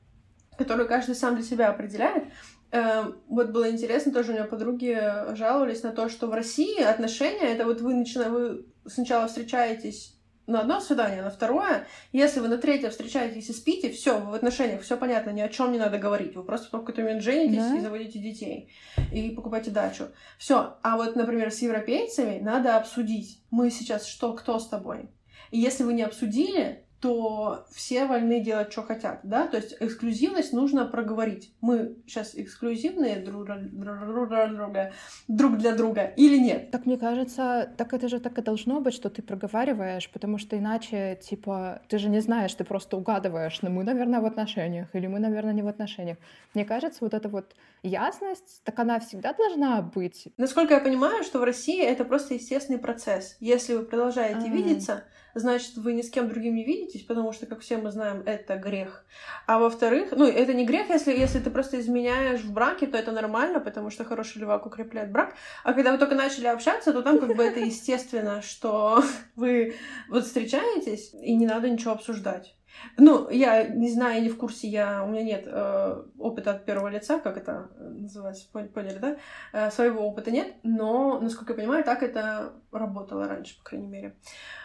которую 0.58 0.88
каждый 0.88 1.14
сам 1.14 1.36
для 1.36 1.44
себя 1.44 1.68
определяет. 1.68 2.24
Эм, 2.72 3.20
вот 3.28 3.50
было 3.50 3.70
интересно, 3.70 4.12
тоже 4.12 4.32
у 4.32 4.34
меня 4.34 4.44
подруги 4.44 5.00
жаловались 5.36 5.84
на 5.84 5.92
то, 5.92 6.08
что 6.08 6.26
в 6.26 6.34
России 6.34 6.82
отношения, 6.82 7.52
это 7.52 7.66
вот 7.66 7.80
вы, 7.80 7.94
начина... 7.94 8.28
вы 8.28 8.66
сначала 8.86 9.28
встречаетесь 9.28 10.18
на 10.46 10.60
одно 10.60 10.80
свидание, 10.80 11.22
на 11.22 11.30
второе. 11.30 11.86
Если 12.12 12.40
вы 12.40 12.48
на 12.48 12.58
третье 12.58 12.90
встречаетесь 12.90 13.48
и 13.48 13.52
спите, 13.52 13.90
все, 13.90 14.18
в 14.20 14.34
отношениях 14.34 14.82
все 14.82 14.96
понятно, 14.96 15.30
ни 15.30 15.40
о 15.40 15.48
чем 15.48 15.72
не 15.72 15.78
надо 15.78 15.98
говорить. 15.98 16.34
Вы 16.36 16.42
просто 16.42 16.68
в 16.68 16.70
какой-то 16.70 17.02
момент 17.02 17.22
женитесь 17.22 17.68
да? 17.68 17.76
и 17.76 17.80
заводите 17.80 18.18
детей 18.18 18.70
и 19.12 19.30
покупаете 19.30 19.70
дачу. 19.70 20.08
Все. 20.38 20.76
А 20.82 20.96
вот, 20.96 21.16
например, 21.16 21.50
с 21.50 21.60
европейцами 21.62 22.40
надо 22.40 22.76
обсудить. 22.76 23.42
Мы 23.50 23.70
сейчас 23.70 24.06
что, 24.06 24.32
кто 24.34 24.58
с 24.58 24.68
тобой? 24.68 25.08
И 25.50 25.58
если 25.58 25.84
вы 25.84 25.94
не 25.94 26.02
обсудили, 26.02 26.84
то 27.04 27.66
все 27.70 28.06
вольны 28.06 28.40
делать, 28.40 28.72
что 28.72 28.82
хотят, 28.82 29.20
да, 29.24 29.46
то 29.46 29.58
есть 29.58 29.76
эксклюзивность 29.78 30.54
нужно 30.54 30.86
проговорить. 30.86 31.52
Мы 31.60 31.98
сейчас 32.06 32.34
эксклюзивные 32.34 33.16
друг, 33.16 33.44
друг, 33.44 34.06
друга, 34.06 34.92
друг 35.28 35.58
для 35.58 35.72
друга 35.72 36.04
или 36.16 36.38
нет? 36.38 36.70
Так 36.70 36.86
мне 36.86 36.96
кажется, 36.96 37.70
так 37.76 37.92
это 37.92 38.08
же 38.08 38.20
так 38.20 38.38
и 38.38 38.42
должно 38.42 38.80
быть, 38.80 38.94
что 38.94 39.10
ты 39.10 39.20
проговариваешь, 39.20 40.08
потому 40.10 40.38
что 40.38 40.56
иначе, 40.56 41.18
типа, 41.20 41.82
ты 41.88 41.98
же 41.98 42.08
не 42.08 42.20
знаешь, 42.20 42.54
ты 42.54 42.64
просто 42.64 42.96
угадываешь, 42.96 43.60
ну 43.60 43.68
мы, 43.68 43.84
наверное, 43.84 44.20
в 44.20 44.24
отношениях, 44.24 44.88
или 44.94 45.06
мы, 45.06 45.18
наверное, 45.18 45.52
не 45.52 45.62
в 45.62 45.68
отношениях. 45.68 46.16
Мне 46.54 46.64
кажется, 46.64 47.00
вот 47.02 47.12
эта 47.12 47.28
вот 47.28 47.54
ясность, 47.82 48.62
так 48.64 48.78
она 48.78 48.98
всегда 48.98 49.34
должна 49.34 49.82
быть. 49.82 50.28
Насколько 50.38 50.72
я 50.72 50.80
понимаю, 50.80 51.22
что 51.22 51.38
в 51.38 51.44
России 51.44 51.84
это 51.84 52.06
просто 52.06 52.32
естественный 52.32 52.78
процесс. 52.78 53.36
Если 53.40 53.74
вы 53.74 53.84
продолжаете 53.84 54.46
А-а-а. 54.46 54.48
видеться, 54.48 55.04
значит, 55.34 55.76
вы 55.76 55.92
ни 55.92 56.02
с 56.02 56.10
кем 56.10 56.28
другим 56.28 56.54
не 56.54 56.64
видитесь, 56.64 57.02
потому 57.02 57.32
что, 57.32 57.46
как 57.46 57.60
все 57.60 57.76
мы 57.76 57.90
знаем, 57.90 58.22
это 58.26 58.56
грех. 58.56 59.04
А 59.46 59.58
во-вторых, 59.58 60.12
ну, 60.12 60.26
это 60.26 60.54
не 60.54 60.64
грех, 60.64 60.88
если, 60.88 61.12
если 61.12 61.40
ты 61.40 61.50
просто 61.50 61.80
изменяешь 61.80 62.40
в 62.40 62.52
браке, 62.52 62.86
то 62.86 62.96
это 62.96 63.12
нормально, 63.12 63.60
потому 63.60 63.90
что 63.90 64.04
хороший 64.04 64.38
левак 64.38 64.66
укрепляет 64.66 65.10
брак. 65.10 65.34
А 65.62 65.72
когда 65.72 65.92
вы 65.92 65.98
только 65.98 66.14
начали 66.14 66.46
общаться, 66.46 66.92
то 66.92 67.02
там 67.02 67.18
как 67.18 67.36
бы 67.36 67.42
это 67.42 67.60
естественно, 67.64 68.42
что 68.42 69.02
вы 69.36 69.74
вот 70.08 70.24
встречаетесь, 70.24 71.14
и 71.14 71.34
не 71.34 71.46
надо 71.46 71.68
ничего 71.68 71.92
обсуждать. 71.92 72.54
Ну, 72.96 73.28
я 73.30 73.68
не 73.68 73.90
знаю, 73.90 74.16
я 74.16 74.20
не 74.20 74.28
в 74.28 74.36
курсе, 74.36 74.68
я, 74.68 75.02
у 75.04 75.08
меня 75.08 75.22
нет 75.22 75.44
э, 75.46 76.02
опыта 76.18 76.52
от 76.52 76.64
первого 76.64 76.88
лица, 76.88 77.18
как 77.18 77.36
это 77.36 77.70
называется, 77.78 78.46
поняли, 78.52 78.98
да? 78.98 79.16
Э, 79.52 79.70
своего 79.70 80.06
опыта 80.06 80.30
нет, 80.30 80.54
но, 80.62 81.18
насколько 81.20 81.52
я 81.52 81.58
понимаю, 81.58 81.84
так 81.84 82.02
это 82.02 82.52
работало 82.72 83.28
раньше, 83.28 83.56
по 83.58 83.64
крайней 83.64 83.86
мере. 83.86 84.16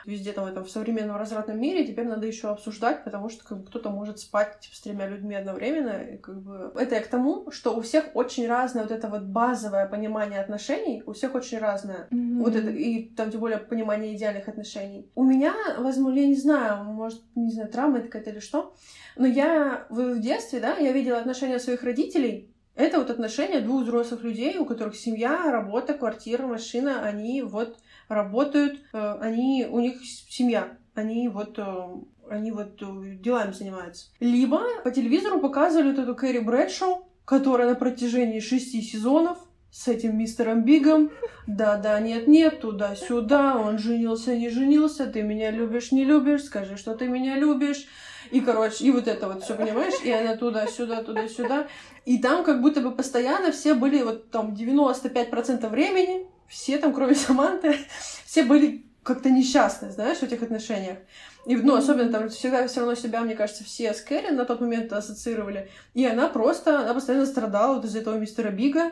Везде 0.06 0.32
там, 0.34 0.46
этом, 0.46 0.64
в 0.64 0.70
современном 0.70 1.18
развратном 1.18 1.60
мире 1.60 1.86
теперь 1.86 2.08
надо 2.08 2.26
еще 2.26 2.50
обсуждать, 2.50 3.04
потому 3.04 3.30
что 3.30 3.46
как 3.46 3.60
бы, 3.60 3.66
кто-то 3.68 3.90
может 3.90 4.20
спать 4.20 4.60
типа, 4.60 4.76
с 4.76 4.82
тремя 4.82 5.08
людьми 5.08 5.36
одновременно. 5.36 6.02
И, 6.04 6.18
как 6.18 6.42
бы... 6.42 6.72
Это 6.76 6.96
я 6.96 7.02
к 7.02 7.08
тому, 7.08 7.52
что 7.52 7.76
у 7.76 7.82
всех 7.82 8.16
очень 8.16 8.48
разное 8.48 8.84
вот 8.84 8.92
это 8.92 9.08
вот 9.08 9.24
базовое 9.24 9.88
понимание 9.88 10.40
отношений, 10.40 11.04
у 11.06 11.14
всех 11.14 11.36
очень 11.36 11.60
разное. 11.60 12.08
Mm-hmm. 12.12 12.40
Вот 12.40 12.56
это, 12.56 12.70
и 12.70 13.10
там 13.10 13.32
тем 13.32 13.40
более 13.40 13.60
понимание 13.60 14.16
идеальных 14.16 14.48
отношений. 14.48 15.10
У 15.16 15.24
меня, 15.24 15.54
возможно, 15.78 16.20
я 16.20 16.28
не 16.28 16.36
знаю, 16.36 16.84
может, 16.84 17.22
не 17.36 17.52
знаю, 17.52 17.70
травма 18.00 18.08
какая-то 18.08 18.32
или 18.32 18.40
что, 18.40 18.74
но 19.16 19.28
я 19.28 19.86
в, 19.90 20.16
в 20.16 20.20
детстве, 20.20 20.60
да, 20.60 20.78
я 20.78 20.92
видела 20.92 21.18
отношения 21.18 21.60
своих 21.60 21.84
родителей, 21.84 22.50
это 22.76 23.00
вот 23.00 23.10
отношения 23.10 23.60
двух 23.60 23.84
взрослых 23.84 24.24
людей, 24.24 24.58
у 24.58 24.66
которых 24.66 24.96
семья, 24.96 25.52
работа, 25.52 25.94
квартира, 25.94 26.48
машина, 26.48 27.02
они 27.02 27.42
вот 27.42 27.78
работают, 28.08 28.80
э, 28.94 29.18
они, 29.20 29.68
у 29.70 29.80
них 29.80 30.02
семья, 30.04 30.78
они 30.96 31.28
вот 31.28 31.60
э, 31.60 31.88
они 32.30 32.52
вот 32.52 32.82
э, 32.82 33.16
делами 33.16 33.52
занимаются. 33.52 34.08
Либо 34.20 34.62
по 34.84 34.92
телевизору 34.92 35.42
показывали 35.42 35.90
вот 35.90 36.00
эту 36.00 36.16
Кэрри 36.16 36.40
Брэдшоу, 36.40 37.10
которая 37.26 37.70
на 37.70 37.76
протяжении 37.76 38.40
шести 38.40 38.82
сезонов 38.82 39.40
с 39.72 39.88
этим 39.88 40.18
мистером 40.18 40.64
Бигом. 40.64 41.12
Да-да, 41.48 42.00
нет-нет, 42.00 42.62
туда-сюда, 42.62 43.56
он 43.56 43.78
женился, 43.78 44.36
не 44.36 44.50
женился, 44.50 45.08
ты 45.08 45.22
меня 45.22 45.52
любишь, 45.52 45.92
не 45.92 46.06
любишь, 46.06 46.44
скажи, 46.44 46.78
что 46.78 46.96
ты 46.96 47.08
меня 47.08 47.38
любишь. 47.38 47.88
И, 48.32 48.42
короче, 48.42 48.84
и 48.86 48.92
вот 48.92 49.08
это 49.08 49.28
вот 49.28 49.44
все, 49.44 49.56
понимаешь? 49.56 49.96
И 50.04 50.12
она 50.12 50.36
туда-сюда, 50.36 51.04
туда-сюда. 51.04 51.68
И 52.06 52.20
там 52.20 52.44
как 52.44 52.62
будто 52.62 52.82
бы 52.82 52.92
постоянно 52.92 53.52
все 53.52 53.74
были 53.74 54.04
вот 54.04 54.30
там 54.30 54.54
95% 54.54 55.68
времени 55.70 56.28
все 56.50 56.80
там, 56.80 56.94
кроме 56.94 57.16
Саманты, 57.16 57.78
все 58.26 58.44
были 58.44 58.86
как-то 59.04 59.30
несчастны, 59.30 59.92
знаешь, 59.92 60.18
в 60.18 60.24
этих 60.24 60.42
отношениях. 60.44 60.98
И, 61.46 61.56
ну, 61.56 61.76
особенно 61.76 62.12
там 62.12 62.30
всегда 62.30 62.68
все 62.68 62.82
равно 62.82 62.96
себя, 62.96 63.22
мне 63.22 63.36
кажется, 63.36 63.64
все 63.64 63.94
с 63.94 64.02
Кэрри 64.02 64.32
на 64.32 64.46
тот 64.46 64.60
момент 64.60 64.92
ассоциировали. 64.92 65.70
И 65.94 66.06
она 66.06 66.28
просто, 66.28 66.82
она 66.82 66.94
постоянно 66.94 67.26
страдала 67.26 67.76
вот 67.76 67.86
из-за 67.86 68.00
этого 68.00 68.18
мистера 68.18 68.52
Бига. 68.52 68.92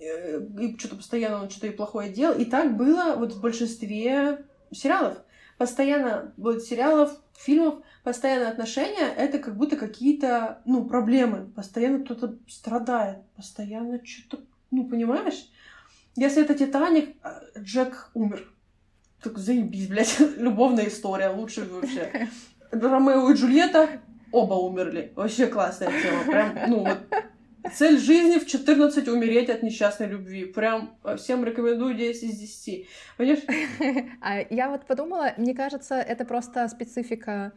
Э, 0.00 0.40
и 0.58 0.78
что-то 0.78 0.96
постоянно 0.96 1.42
он 1.42 1.50
что-то 1.50 1.68
и 1.68 1.76
плохое 1.76 2.10
делал. 2.10 2.38
И 2.38 2.44
так 2.44 2.76
было 2.76 3.14
вот 3.16 3.32
в 3.32 3.40
большинстве 3.40 4.44
сериалов. 4.72 5.18
Постоянно 5.58 6.32
вот 6.36 6.62
сериалов, 6.62 7.12
фильмов, 7.36 7.82
постоянно 8.02 8.48
отношения— 8.48 9.12
это 9.16 9.38
как 9.38 9.56
будто 9.56 9.76
какие-то, 9.76 10.62
ну, 10.64 10.84
проблемы. 10.84 11.50
Постоянно 11.54 12.04
кто-то 12.04 12.38
страдает. 12.48 13.18
Постоянно 13.36 14.04
что-то, 14.04 14.42
ну, 14.70 14.88
понимаешь? 14.88 15.50
Если 16.16 16.42
это 16.42 16.54
Титаник, 16.54 17.16
а, 17.22 17.42
Джек 17.58 18.10
умер. 18.14 18.50
Так 19.22 19.36
заебись, 19.36 19.88
блядь, 19.88 20.18
любовная 20.38 20.88
история, 20.88 21.28
лучше 21.28 21.68
вообще. 21.70 22.28
Ромео 22.70 23.30
и 23.30 23.34
Джульетта 23.34 24.00
оба 24.32 24.54
умерли. 24.54 25.12
Вообще 25.14 25.46
классная 25.46 25.90
тема. 25.90 26.24
Прям, 26.24 26.70
ну 26.70 26.84
вот, 26.84 26.98
цель 27.74 27.98
жизни 27.98 28.38
в 28.38 28.46
14 28.46 29.08
умереть 29.08 29.50
от 29.50 29.62
несчастной 29.62 30.06
любви. 30.08 30.44
Прям 30.44 30.96
всем 31.16 31.44
рекомендую 31.44 31.94
10 31.94 32.22
из 32.22 32.38
10. 32.38 32.88
Понимаешь? 33.16 33.42
А 34.20 34.40
я 34.50 34.68
вот 34.68 34.86
подумала, 34.86 35.34
мне 35.36 35.54
кажется, 35.54 35.94
это 35.94 36.24
просто 36.24 36.68
специфика 36.68 37.52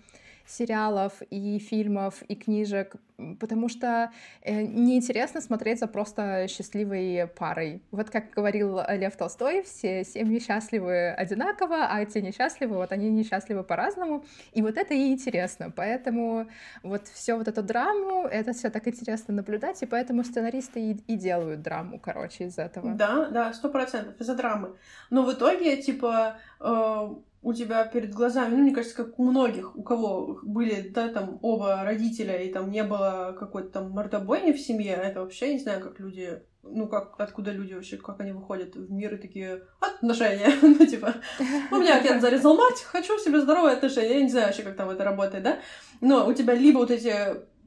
сериалов 0.45 1.21
и 1.29 1.60
фильмов 1.60 2.21
и 2.23 2.36
книжек, 2.36 2.95
потому 3.39 3.69
что 3.69 4.12
э, 4.41 4.63
неинтересно 4.63 5.41
смотреть 5.41 5.79
за 5.79 5.88
просто 5.88 6.47
счастливой 6.49 7.27
парой. 7.27 7.82
Вот 7.91 8.10
как 8.10 8.32
говорил 8.32 8.79
Лев 8.89 9.15
Толстой, 9.15 9.63
все 9.63 10.03
семьи 10.03 10.39
счастливы 10.39 11.12
одинаково, 11.12 11.88
а 11.89 12.06
те 12.06 12.21
несчастливы, 12.21 12.75
вот 12.75 12.91
они 12.91 13.10
несчастливы 13.10 13.63
по-разному, 13.63 14.25
и 14.51 14.62
вот 14.62 14.77
это 14.77 14.93
и 14.93 15.12
интересно. 15.12 15.71
Поэтому 15.75 16.47
вот 16.82 17.08
все 17.08 17.36
вот 17.36 17.47
эту 17.47 17.63
драму, 17.63 18.27
это 18.27 18.53
все 18.53 18.69
так 18.69 18.88
интересно 18.88 19.34
наблюдать, 19.34 19.82
и 19.82 19.86
поэтому 19.86 20.23
сценаристы 20.23 20.79
и, 20.79 20.91
и 21.08 21.15
делают 21.15 21.62
драму, 21.62 21.99
короче, 21.99 22.45
из 22.45 22.58
этого. 22.58 22.93
Да, 22.93 23.29
да, 23.29 23.53
сто 23.53 23.69
процентов 23.69 24.19
из-за 24.19 24.36
драмы. 24.36 24.75
Но 25.10 25.23
в 25.23 25.34
итоге, 25.34 25.82
типа, 25.82 26.38
э 26.60 27.15
у 27.43 27.53
тебя 27.53 27.86
перед 27.86 28.13
глазами, 28.13 28.56
ну, 28.56 28.63
мне 28.63 28.73
кажется, 28.73 28.95
как 28.95 29.19
у 29.19 29.23
многих, 29.23 29.75
у 29.75 29.84
кого 29.84 30.39
были, 30.43 30.89
да, 30.89 31.10
там, 31.10 31.39
оба 31.41 31.84
родителя, 31.84 32.41
и 32.41 32.51
там 32.51 32.71
не 32.71 32.84
было 32.84 33.36
какой-то 33.38 33.69
там 33.69 33.91
мордобойни 33.91 34.53
в 34.53 34.60
семье, 34.60 34.93
это 34.93 35.21
вообще, 35.21 35.53
не 35.53 35.60
знаю, 35.60 35.82
как 35.82 35.99
люди 35.99 36.41
ну, 36.63 36.88
как, 36.88 37.19
откуда 37.19 37.51
люди 37.51 37.73
вообще, 37.73 37.97
как 37.97 38.21
они 38.21 38.32
выходят 38.32 38.75
в 38.75 38.89
мир 38.89 39.13
и 39.15 39.17
такие 39.17 39.63
отношения, 39.82 40.49
ну, 40.62 40.86
типа, 40.86 41.15
у 41.71 41.75
меня 41.75 41.99
отец 41.99 42.21
зарезал 42.21 42.56
мать, 42.56 42.82
хочу 42.84 43.17
себе 43.19 43.41
здоровые 43.41 43.75
отношения, 43.75 44.19
я 44.19 44.23
не 44.23 44.29
знаю 44.29 44.47
вообще, 44.47 44.63
как 44.63 44.77
там 44.77 44.89
это 44.89 45.03
работает, 45.03 45.43
да, 45.43 45.60
но 45.99 46.25
у 46.25 46.34
тебя 46.34 46.53
либо 46.53 46.79
вот 46.79 46.91
эти 46.91 47.13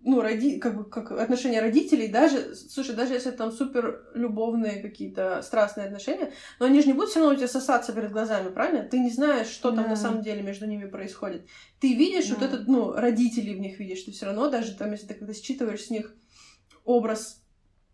ну, 0.06 0.20
роди... 0.20 0.58
как 0.58 0.76
бы 0.76 0.84
как 0.84 1.10
отношения 1.10 1.60
родителей, 1.60 2.06
даже, 2.06 2.54
слушай, 2.54 2.94
даже 2.94 3.12
если 3.12 3.32
там 3.32 3.50
супер 3.50 4.08
любовные 4.14 4.80
какие-то 4.80 5.42
страстные 5.42 5.86
отношения, 5.86 6.32
но 6.60 6.66
они 6.66 6.80
же 6.80 6.86
не 6.86 6.92
будут 6.92 7.10
все 7.10 7.18
равно 7.18 7.34
у 7.34 7.36
тебя 7.36 7.48
сосаться 7.48 7.92
перед 7.92 8.12
глазами, 8.12 8.50
правильно? 8.50 8.88
Ты 8.88 9.00
не 9.00 9.10
знаешь, 9.10 9.48
что 9.48 9.72
там 9.72 9.88
на 9.88 9.96
самом 9.96 10.22
деле 10.22 10.42
между 10.42 10.66
ними 10.66 10.86
происходит. 10.86 11.46
Ты 11.80 11.94
видишь 11.94 12.30
вот 12.30 12.42
этот, 12.42 12.68
ну, 12.68 12.92
родителей 12.92 13.56
в 13.56 13.60
них 13.60 13.80
видишь, 13.80 14.04
ты 14.04 14.12
все 14.12 14.26
равно 14.26 14.48
даже 14.48 14.76
там, 14.76 14.92
если 14.92 15.08
ты 15.08 15.14
когда 15.14 15.34
считываешь 15.34 15.84
с 15.84 15.90
них 15.90 16.14
образ 16.84 17.42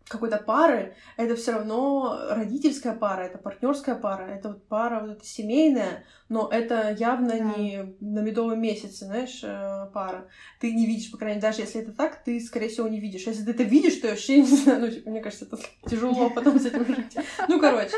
какой-то 0.07 0.37
пары, 0.37 0.95
это 1.17 1.35
все 1.35 1.53
равно 1.53 2.19
родительская 2.29 2.93
пара, 2.93 3.23
это 3.23 3.37
партнерская 3.37 3.95
пара, 3.95 4.25
это 4.25 4.49
вот 4.49 4.67
пара 4.67 4.99
вот 5.01 5.17
эта 5.17 5.25
семейная, 5.25 6.05
но 6.33 6.49
это 6.51 6.95
явно 6.97 7.29
да. 7.29 7.37
не 7.37 7.95
на 7.99 8.21
медовом 8.21 8.59
месяце, 8.59 9.05
знаешь, 9.05 9.41
э, 9.43 9.85
пара. 9.93 10.27
Ты 10.59 10.73
не 10.73 10.87
видишь, 10.87 11.11
по 11.11 11.17
крайней 11.17 11.35
мере, 11.35 11.47
даже 11.47 11.61
если 11.61 11.81
это 11.81 11.91
так, 11.91 12.23
ты, 12.23 12.39
скорее 12.39 12.69
всего, 12.69 12.87
не 12.87 12.99
видишь. 12.99 13.27
Если 13.27 13.43
ты 13.43 13.51
это 13.51 13.61
видишь, 13.61 13.97
то 13.97 14.07
я 14.07 14.13
вообще 14.13 14.41
не 14.41 14.47
знаю, 14.57 14.81
ну, 14.81 14.89
типа, 14.89 15.11
мне 15.11 15.21
кажется, 15.21 15.45
это 15.45 15.59
тяжело 15.87 16.31
потом 16.31 16.59
с 16.59 16.65
этим 16.65 16.87
жить. 16.87 17.15
Ну, 17.47 17.59
короче, 17.59 17.95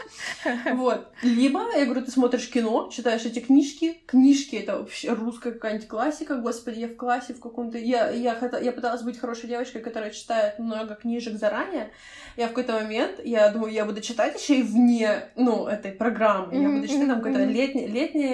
вот. 0.73 1.13
Либо, 1.21 1.61
я 1.77 1.85
говорю, 1.85 2.03
ты 2.03 2.11
смотришь 2.11 2.49
кино, 2.49 2.89
читаешь 2.91 3.23
эти 3.23 3.39
книжки, 3.39 4.01
книжки— 4.05 4.55
это 4.57 4.79
вообще 4.79 5.13
русская 5.13 5.53
какая-нибудь 5.53 5.87
классика, 5.87 6.35
господи, 6.35 6.79
я 6.79 6.87
в 6.89 6.97
классе 6.97 7.33
в 7.33 7.39
каком-то... 7.39 7.77
Я, 7.77 8.09
я, 8.09 8.37
я 8.61 8.71
пыталась 8.73 9.03
быть 9.03 9.17
хорошей 9.17 9.47
девочкой, 9.47 9.81
которая 9.81 10.11
читает 10.11 10.59
много 10.59 10.95
книжек 10.95 11.37
заранее, 11.37 11.91
я 12.35 12.47
в 12.47 12.49
какой-то 12.49 12.73
момент, 12.73 13.21
я 13.23 13.49
думаю, 13.49 13.71
я 13.71 13.85
буду 13.85 14.01
читать 14.01 14.37
еще 14.41 14.59
и 14.59 14.63
вне, 14.63 15.29
ну, 15.37 15.67
этой 15.67 15.93
программы. 15.93 16.53
Я 16.61 16.69
буду 16.69 16.85
читать 16.85 17.07
там 17.07 17.21
какое-то 17.21 17.45
летнее, 17.45 17.87
летнее 17.87 18.24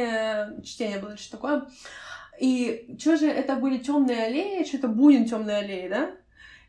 чтение 0.63 0.99
было, 0.99 1.17
что 1.17 1.31
такое. 1.31 1.67
И 2.39 2.95
что 2.99 3.17
же 3.17 3.27
это 3.27 3.55
были 3.55 3.77
темные 3.77 4.25
аллеи, 4.25 4.65
что 4.65 4.77
это 4.77 4.87
Бунин 4.87 5.25
темные 5.25 5.57
аллеи, 5.57 5.87
да? 5.87 6.11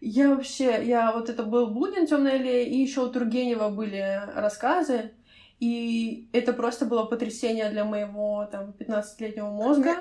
Я 0.00 0.30
вообще, 0.30 0.85
я 0.85 1.12
вот 1.12 1.30
это 1.30 1.44
был 1.44 1.68
Бунин 1.68 2.06
темные 2.06 2.35
аллеи, 2.35 2.66
и 2.66 2.82
еще 2.82 3.04
у 3.04 3.08
Тургенева 3.08 3.68
были 3.68 4.20
рассказы. 4.35 5.12
И 5.61 6.28
это 6.32 6.52
просто 6.52 6.87
было 6.87 7.04
потрясение 7.04 7.70
для 7.70 7.85
моего 7.85 8.48
там 8.50 8.74
15-летнего 8.76 9.48
мозга, 9.48 9.98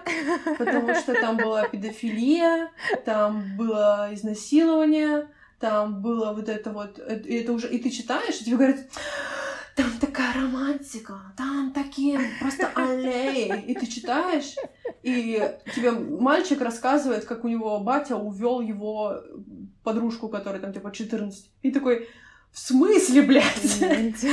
потому 0.58 0.96
что 0.96 1.14
там 1.14 1.38
была 1.38 1.68
педофилия, 1.68 2.72
там 3.06 3.56
было 3.58 4.10
изнасилование, 4.12 5.28
там 5.60 6.02
было 6.02 6.34
вот 6.34 6.50
это 6.50 6.72
вот, 6.72 6.98
э, 6.98 7.20
и 7.20 7.36
это 7.36 7.54
уже, 7.54 7.70
и 7.70 7.78
ты 7.78 7.92
читаешь, 7.92 8.42
и 8.42 8.46
тебе 8.46 8.56
говорят, 8.58 8.80
там 9.76 9.92
такая 10.00 10.34
романтика, 10.34 11.34
там 11.38 11.72
такие 11.74 12.20
просто 12.40 12.70
аллеи, 12.76 13.64
и 13.68 13.74
ты 13.74 13.88
читаешь, 13.88 14.56
и 15.04 15.42
тебе 15.74 15.92
мальчик 15.92 16.62
рассказывает, 16.62 17.26
как 17.26 17.44
у 17.44 17.48
него 17.48 17.80
батя 17.80 18.16
увел 18.16 18.62
его 18.62 19.22
подружку, 19.84 20.30
которая 20.30 20.62
там 20.62 20.74
типа 20.74 20.92
14, 20.92 21.50
и 21.62 21.72
такой, 21.72 22.10
в 22.52 22.60
смысле, 22.60 23.22
блядь? 23.24 24.26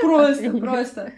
Просто, 0.00 0.50
просто. 0.50 1.12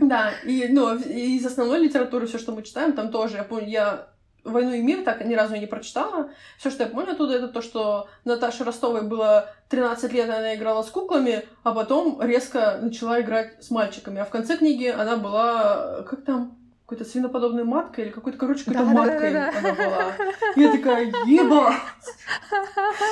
Да, 0.00 0.32
и, 0.44 0.68
ну, 0.70 0.96
из 0.96 1.44
основной 1.44 1.80
литературы 1.80 2.26
все, 2.26 2.38
что 2.38 2.52
мы 2.52 2.62
читаем, 2.62 2.92
там 2.92 3.10
тоже, 3.10 3.36
я 3.36 3.44
помню, 3.44 3.68
я 3.68 4.08
«Войну 4.44 4.72
и 4.72 4.82
мир» 4.82 5.02
так 5.04 5.24
ни 5.24 5.34
разу 5.34 5.56
не 5.56 5.66
прочитала. 5.66 6.30
Все, 6.58 6.70
что 6.70 6.84
я 6.84 6.88
помню 6.88 7.12
оттуда, 7.12 7.34
это 7.34 7.48
то, 7.48 7.62
что 7.62 8.08
Наташе 8.24 8.64
Ростовой 8.64 9.02
было 9.02 9.50
13 9.68 10.12
лет, 10.12 10.28
она 10.28 10.54
играла 10.54 10.82
с 10.82 10.90
куклами, 10.90 11.44
а 11.62 11.72
потом 11.72 12.20
резко 12.22 12.78
начала 12.80 13.20
играть 13.20 13.62
с 13.62 13.70
мальчиками. 13.70 14.20
А 14.20 14.24
в 14.24 14.30
конце 14.30 14.56
книги 14.56 14.86
она 14.86 15.16
была... 15.16 16.02
Как 16.02 16.24
там? 16.24 16.59
Какой-то 16.90 17.08
свиноподобной 17.08 17.62
маткой 17.62 18.06
или 18.06 18.10
какой-то, 18.10 18.36
короче, 18.36 18.64
какой-то 18.64 18.84
да, 18.84 18.92
маткой 18.92 19.32
да, 19.32 19.52
да, 19.52 19.58
она 19.58 19.74
была. 19.74 20.12
Я 20.56 20.72
такая, 20.72 21.06
еба! 21.24 21.76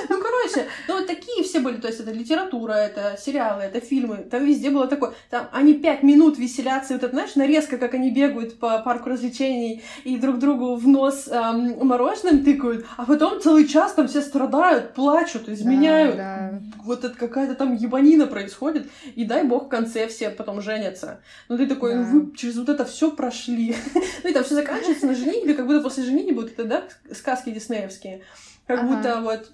Ну, 0.09 0.21
короче, 0.21 0.69
ну 0.89 0.99
вот 0.99 1.07
такие 1.07 1.45
все 1.45 1.61
были, 1.61 1.77
то 1.77 1.87
есть 1.87 2.01
это 2.01 2.11
литература, 2.11 2.73
это 2.73 3.17
сериалы, 3.21 3.63
это 3.63 3.81
фильмы, 3.81 4.27
там 4.29 4.45
везде 4.45 4.71
было 4.71 4.89
такое, 4.89 5.13
там 5.31 5.47
они 5.53 5.75
пять 5.75 6.03
минут 6.03 6.39
веселятся, 6.39 6.93
и 6.93 6.97
вот 6.97 7.05
это, 7.05 7.13
знаешь, 7.13 7.37
нарезка, 7.37 7.79
как 7.79 7.95
они 7.95 8.11
бегают 8.11 8.59
по 8.59 8.81
парку 8.81 9.11
развлечений 9.11 9.83
и 10.05 10.17
друг 10.17 10.39
другу 10.39 10.75
в 10.75 10.89
нос 10.89 11.29
эм, 11.29 11.87
мороженым 11.87 12.43
тыкают, 12.43 12.85
а 12.97 13.05
потом 13.05 13.41
целый 13.41 13.69
час 13.69 13.93
там 13.93 14.09
все 14.09 14.23
страдают, 14.23 14.95
плачут, 14.95 15.49
изменяют. 15.49 16.17
Да, 16.17 16.51
да. 16.53 16.63
Вот 16.83 17.05
это 17.05 17.17
какая-то 17.17 17.55
там 17.55 17.77
ебанина 17.77 18.27
происходит, 18.27 18.89
и 19.15 19.25
дай 19.25 19.45
бог 19.45 19.67
в 19.67 19.69
конце 19.69 20.09
все 20.09 20.31
потом 20.31 20.63
женятся. 20.63 21.21
Ну 21.49 21.57
ты 21.57 21.67
такой, 21.67 21.93
да. 21.93 22.01
ну 22.01 22.05
вы 22.05 22.37
через 22.37 22.57
вот 22.57 22.69
это 22.69 22.85
все 22.85 23.11
прошли, 23.11 23.68
Ну 24.25 24.31
и 24.31 24.33
там 24.33 24.45
все 24.45 24.55
заканчивается 24.55 25.07
на 25.07 25.15
женитьбе, 25.15 25.55
как 25.55 25.67
будто 25.67 25.83
после 25.83 26.05
женитьбы 26.05 26.43
будут 26.43 26.53
это, 26.53 26.65
да, 26.65 26.85
сказки 27.15 27.51
диснеевские. 27.51 28.23
Как 28.67 28.81
ага. 28.81 28.89
будто 28.89 29.21
вот 29.21 29.53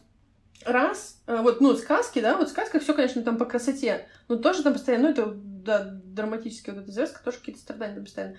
раз, 0.65 1.21
э, 1.27 1.37
вот, 1.41 1.61
ну, 1.61 1.77
сказки, 1.77 2.21
да, 2.21 2.37
вот 2.37 2.49
в 2.49 2.51
сказках 2.51 2.83
все, 2.83 2.95
конечно, 2.95 3.23
там 3.23 3.37
по 3.37 3.45
красоте, 3.45 4.07
но 4.29 4.37
тоже 4.37 4.63
там 4.63 4.73
постоянно, 4.73 5.09
ну, 5.09 5.11
это, 5.11 5.33
да, 5.35 5.91
драматический 6.05 6.73
вот 6.73 6.83
этот 6.83 6.95
зверск, 6.95 7.23
тоже 7.23 7.39
какие-то 7.39 7.61
страдания 7.61 7.95
там 7.95 8.05
постоянно. 8.05 8.37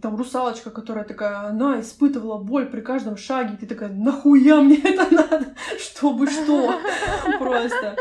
Там 0.00 0.16
русалочка, 0.16 0.70
которая 0.70 1.04
такая, 1.04 1.40
она 1.40 1.80
испытывала 1.80 2.38
боль 2.38 2.66
при 2.66 2.80
каждом 2.80 3.16
шаге, 3.18 3.54
и 3.54 3.56
ты 3.58 3.66
такая, 3.66 3.90
нахуя 3.90 4.62
мне 4.62 4.78
это 4.78 5.14
надо, 5.14 5.54
чтобы 5.78 6.28
что, 6.30 6.80
просто. 7.38 7.96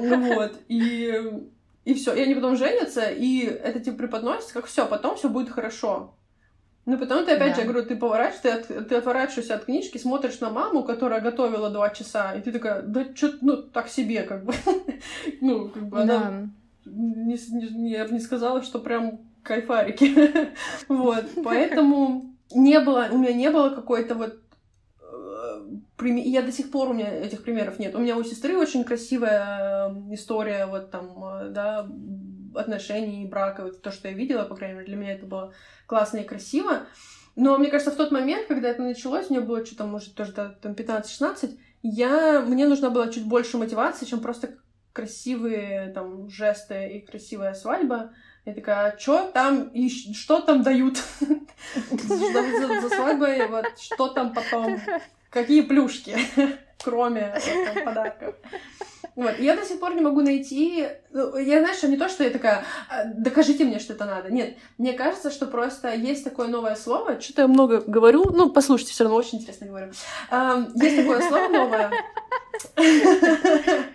Вот, 0.00 0.56
и 0.68 1.48
и 1.84 1.94
все, 1.94 2.14
и 2.14 2.20
они 2.20 2.34
потом 2.34 2.56
женятся, 2.56 3.10
и 3.10 3.40
это 3.44 3.80
типа 3.80 3.98
преподносится, 3.98 4.54
как 4.54 4.66
все, 4.66 4.86
потом 4.86 5.16
все 5.16 5.28
будет 5.28 5.50
хорошо. 5.50 6.14
Ну, 6.90 6.98
потом 6.98 7.24
ты 7.24 7.30
опять 7.30 7.50
да. 7.50 7.54
же, 7.54 7.60
я 7.60 7.66
говорю, 7.68 7.86
ты 7.86 7.94
поворачиваешься, 7.94 8.64
ты, 8.66 8.74
от, 8.74 8.88
ты 8.88 8.96
отворачиваешься 8.96 9.54
от 9.54 9.64
книжки, 9.64 9.96
смотришь 9.96 10.40
на 10.40 10.50
маму, 10.50 10.82
которая 10.82 11.20
готовила 11.20 11.70
два 11.70 11.90
часа, 11.90 12.34
и 12.34 12.40
ты 12.40 12.50
такая, 12.50 12.82
да 12.82 13.06
что 13.14 13.32
ну, 13.42 13.58
так 13.58 13.88
себе, 13.88 14.24
как 14.24 14.44
бы. 14.44 14.52
ну, 15.40 15.68
как 15.68 15.84
бы 15.84 16.00
она... 16.00 16.48
Не, 16.84 17.38
не, 17.52 17.92
я 17.92 18.06
бы 18.06 18.12
не 18.12 18.18
сказала, 18.18 18.62
что 18.62 18.80
прям 18.80 19.20
кайфарики. 19.44 20.50
вот, 20.88 21.26
поэтому 21.44 22.34
не 22.52 22.80
было, 22.80 23.06
у 23.12 23.18
меня 23.18 23.34
не 23.34 23.50
было 23.50 23.70
какой-то 23.70 24.16
вот 24.16 24.40
э, 25.00 26.08
я 26.24 26.42
до 26.42 26.50
сих 26.50 26.72
пор 26.72 26.90
у 26.90 26.92
меня 26.92 27.08
этих 27.08 27.44
примеров 27.44 27.78
нет. 27.78 27.94
У 27.94 28.00
меня 28.00 28.16
у 28.16 28.24
сестры 28.24 28.58
очень 28.58 28.82
красивая 28.82 29.90
э, 29.90 30.14
история 30.14 30.66
вот 30.66 30.90
там, 30.90 31.24
э, 31.24 31.50
да, 31.50 31.88
отношений, 32.54 33.26
брака, 33.26 33.64
вот 33.64 33.82
то, 33.82 33.90
что 33.90 34.08
я 34.08 34.14
видела, 34.14 34.44
по 34.44 34.56
крайней 34.56 34.74
мере, 34.74 34.86
для 34.86 34.96
меня 34.96 35.12
это 35.14 35.26
было 35.26 35.52
классно 35.86 36.18
и 36.18 36.24
красиво. 36.24 36.86
Но 37.36 37.56
мне 37.58 37.68
кажется, 37.68 37.92
в 37.92 37.96
тот 37.96 38.10
момент, 38.10 38.46
когда 38.48 38.68
это 38.68 38.82
началось, 38.82 39.30
мне 39.30 39.40
было 39.40 39.64
что-то, 39.64 39.84
может, 39.84 40.14
тоже 40.14 40.32
там 40.32 40.72
15-16, 40.72 41.58
я... 41.82 42.40
мне 42.40 42.66
нужна 42.66 42.90
была 42.90 43.08
чуть 43.08 43.26
больше 43.26 43.56
мотивации, 43.56 44.04
чем 44.04 44.20
просто 44.20 44.56
красивые 44.92 45.92
там 45.92 46.28
жесты 46.28 46.88
и 46.88 47.00
красивая 47.00 47.54
свадьба. 47.54 48.12
Я 48.44 48.54
такая, 48.54 48.92
а 48.92 48.98
что 48.98 49.30
там 49.32 49.68
и 49.68 49.88
что 49.88 50.40
там 50.40 50.62
дают 50.62 50.98
за 51.20 52.88
свадьбой, 52.88 53.46
вот 53.48 53.66
что 53.78 54.08
там 54.08 54.32
потом, 54.32 54.80
какие 55.28 55.62
плюшки, 55.62 56.16
кроме 56.82 57.34
подарков. 57.84 58.34
Вот. 59.16 59.38
я 59.38 59.56
до 59.56 59.64
сих 59.64 59.80
пор 59.80 59.94
не 59.94 60.00
могу 60.00 60.20
найти... 60.20 60.88
Ну, 61.12 61.36
я, 61.36 61.74
что 61.74 61.88
не 61.88 61.96
то, 61.96 62.08
что 62.08 62.24
я 62.24 62.30
такая, 62.30 62.64
«А, 62.88 63.04
докажите 63.04 63.64
мне, 63.64 63.78
что 63.78 63.92
это 63.94 64.04
надо. 64.04 64.32
Нет, 64.32 64.56
мне 64.78 64.92
кажется, 64.92 65.30
что 65.30 65.46
просто 65.46 65.92
есть 65.94 66.24
такое 66.24 66.48
новое 66.48 66.76
слово. 66.76 67.20
Что-то 67.20 67.42
я 67.42 67.48
много 67.48 67.80
говорю. 67.80 68.24
Ну, 68.30 68.50
послушайте, 68.50 68.92
все 68.92 69.04
равно 69.04 69.18
очень 69.18 69.38
интересно 69.38 69.66
говорю. 69.66 69.92
Есть 70.74 70.96
такое 70.96 71.20
слово 71.28 71.48
новое. 71.48 71.90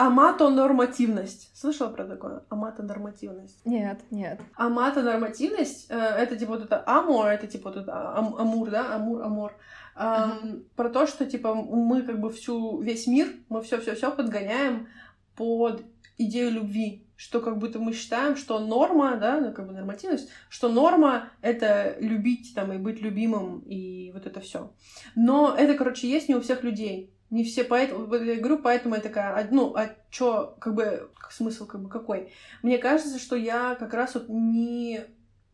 Аматонормативность. 0.00 1.50
Слышала 1.54 1.90
про 1.90 2.04
такое? 2.04 2.42
Аматонормативность? 2.48 3.60
Нет, 3.66 4.00
нет. 4.10 4.40
Аматонормативность 4.56 5.90
э,— 5.90 5.94
это 6.18 6.36
типа 6.36 6.52
вот 6.52 6.64
это 6.64 6.82
амор, 6.86 7.26
это 7.26 7.46
типа 7.46 7.68
вот 7.68 7.82
это 7.82 8.16
амур, 8.16 8.70
да? 8.70 8.94
Амур, 8.94 9.22
амор. 9.22 9.52
Про 9.94 10.88
то, 10.90 11.06
что 11.06 11.26
типа 11.26 11.54
мы 11.54 12.02
как 12.02 12.20
бы 12.20 12.30
всю 12.30 12.80
весь 12.80 13.06
мир, 13.06 13.28
мы 13.48 13.62
все 13.62 13.80
все 13.80 13.94
все 13.94 14.10
подгоняем 14.10 14.88
под 15.36 15.84
идею 16.18 16.50
любви, 16.52 17.06
что 17.16 17.40
как 17.40 17.58
будто 17.58 17.78
мы 17.78 17.92
считаем, 17.92 18.36
что 18.36 18.58
норма, 18.58 19.16
да, 19.16 19.40
ну, 19.40 19.52
как 19.52 19.66
бы 19.66 19.72
нормативность, 19.72 20.30
что 20.48 20.68
норма 20.68 21.30
это 21.40 21.96
любить 21.98 22.52
там 22.54 22.72
и 22.72 22.78
быть 22.78 23.00
любимым 23.00 23.60
и 23.60 24.10
вот 24.12 24.26
это 24.26 24.40
все. 24.40 24.72
Но 25.14 25.54
это, 25.56 25.74
короче, 25.74 26.10
есть 26.10 26.28
не 26.28 26.34
у 26.34 26.40
всех 26.40 26.62
людей. 26.62 27.12
Не 27.30 27.44
все 27.44 27.62
поэтому, 27.62 28.12
я 28.12 28.36
говорю, 28.36 28.58
поэтому 28.58 28.96
я 28.96 29.00
такая, 29.00 29.48
ну, 29.52 29.72
а 29.76 29.94
чё, 30.10 30.56
как 30.58 30.74
бы, 30.74 31.10
смысл, 31.30 31.64
как 31.64 31.80
бы, 31.80 31.88
какой? 31.88 32.32
Мне 32.62 32.76
кажется, 32.78 33.20
что 33.20 33.36
я 33.36 33.76
как 33.76 33.94
раз 33.94 34.14
вот 34.14 34.28
не 34.28 35.02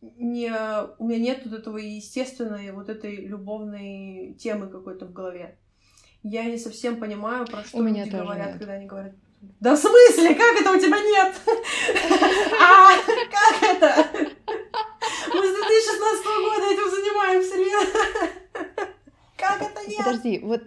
не, 0.01 0.51
у 0.99 1.07
меня 1.07 1.19
нет 1.19 1.41
вот 1.45 1.59
этого 1.59 1.77
естественной 1.77 2.71
вот 2.71 2.89
этой 2.89 3.25
любовной 3.25 4.35
темы 4.39 4.67
какой-то 4.67 5.05
в 5.05 5.13
голове. 5.13 5.57
Я 6.23 6.43
не 6.45 6.57
совсем 6.57 6.99
понимаю, 6.99 7.45
про 7.45 7.63
что 7.63 7.77
у 7.77 7.83
меня 7.83 8.03
люди 8.05 8.15
говорят, 8.15 8.47
нет. 8.47 8.57
когда 8.57 8.73
они 8.73 8.85
говорят 8.85 9.13
Да 9.59 9.75
в 9.75 9.79
смысле? 9.79 10.35
Как 10.35 10.61
это 10.61 10.71
у 10.71 10.79
тебя 10.79 10.99
нет? 10.99 11.35
А, 12.59 12.91
как 13.31 13.63
это? 13.63 14.07
Мы 15.33 15.47
с 15.47 15.55
2016 15.55 16.25
года 16.25 16.73
этим 16.73 16.89
занимаемся, 16.89 17.55
Лена. 17.55 18.87
Как 19.37 19.61
это 19.61 19.87
нет? 19.87 19.97
Подожди, 19.97 20.39
вот 20.39 20.63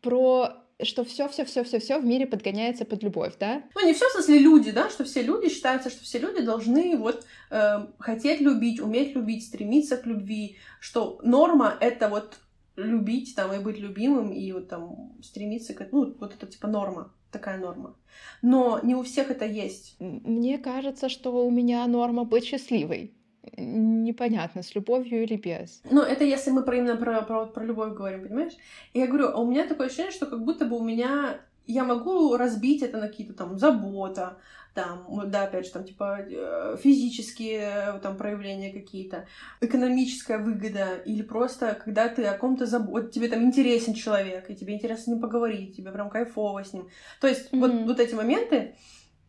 про 0.00 0.61
что 0.84 1.04
все, 1.04 1.28
все, 1.28 1.44
все, 1.44 1.64
все, 1.64 1.78
все 1.78 1.98
в 1.98 2.04
мире 2.04 2.26
подгоняется 2.26 2.84
под 2.84 3.02
любовь, 3.02 3.34
да? 3.38 3.62
Ну, 3.74 3.86
не 3.86 3.94
все, 3.94 4.08
в 4.08 4.12
смысле, 4.12 4.38
люди, 4.38 4.70
да, 4.70 4.90
что 4.90 5.04
все 5.04 5.22
люди 5.22 5.48
считаются, 5.48 5.90
что 5.90 6.02
все 6.02 6.18
люди 6.18 6.42
должны 6.42 6.96
вот 6.96 7.24
э, 7.50 7.86
хотеть 7.98 8.40
любить, 8.40 8.80
уметь 8.80 9.14
любить, 9.14 9.44
стремиться 9.44 9.96
к 9.96 10.06
любви, 10.06 10.56
что 10.80 11.20
норма 11.22 11.76
это 11.80 12.08
вот 12.08 12.38
любить 12.76 13.34
там 13.34 13.52
и 13.52 13.58
быть 13.58 13.78
любимым 13.78 14.32
и 14.32 14.50
вот 14.52 14.68
там 14.68 15.12
стремиться 15.22 15.74
к 15.74 15.88
ну 15.92 16.14
вот 16.18 16.34
это 16.34 16.46
типа 16.46 16.68
норма 16.68 17.12
такая 17.30 17.58
норма. 17.58 17.96
Но 18.42 18.80
не 18.82 18.94
у 18.94 19.02
всех 19.02 19.30
это 19.30 19.44
есть. 19.44 19.96
Мне 20.00 20.58
кажется 20.58 21.08
что 21.08 21.30
у 21.46 21.50
меня 21.50 21.86
норма 21.86 22.24
быть 22.24 22.44
счастливой 22.44 23.14
непонятно, 23.56 24.62
с 24.62 24.74
любовью 24.74 25.22
или 25.22 25.36
без. 25.36 25.82
Ну, 25.90 26.02
это 26.02 26.24
если 26.24 26.50
мы 26.50 26.62
про 26.62 26.76
именно 26.76 26.96
про, 26.96 27.22
про, 27.22 27.46
про 27.46 27.64
любовь 27.64 27.94
говорим, 27.94 28.22
понимаешь? 28.22 28.52
И 28.92 28.98
я 28.98 29.06
говорю, 29.06 29.28
а 29.28 29.40
у 29.40 29.50
меня 29.50 29.66
такое 29.66 29.86
ощущение, 29.86 30.12
что 30.12 30.26
как 30.26 30.44
будто 30.44 30.64
бы 30.64 30.76
у 30.76 30.82
меня 30.82 31.40
я 31.66 31.84
могу 31.84 32.36
разбить 32.36 32.82
это 32.82 32.98
на 32.98 33.08
какие-то 33.08 33.34
там 33.34 33.58
забота, 33.58 34.38
там, 34.74 35.06
да, 35.26 35.44
опять 35.44 35.66
же, 35.66 35.72
там, 35.72 35.84
типа, 35.84 36.20
э, 36.20 36.76
физические 36.82 38.00
там 38.02 38.16
проявления 38.16 38.72
какие-то, 38.72 39.26
экономическая 39.60 40.38
выгода, 40.38 40.96
или 41.04 41.22
просто, 41.22 41.78
когда 41.84 42.08
ты 42.08 42.24
о 42.24 42.38
ком-то 42.38 42.64
забот, 42.64 43.12
тебе 43.12 43.28
там 43.28 43.44
интересен 43.44 43.92
человек, 43.92 44.48
и 44.48 44.54
тебе 44.56 44.74
интересно 44.74 45.04
с 45.04 45.06
ним 45.08 45.20
поговорить, 45.20 45.76
тебе 45.76 45.92
прям 45.92 46.08
кайфово 46.08 46.64
с 46.64 46.72
ним. 46.72 46.88
То 47.20 47.28
есть 47.28 47.52
mm-hmm. 47.52 47.60
вот, 47.60 47.72
вот 47.72 48.00
эти 48.00 48.14
моменты, 48.14 48.74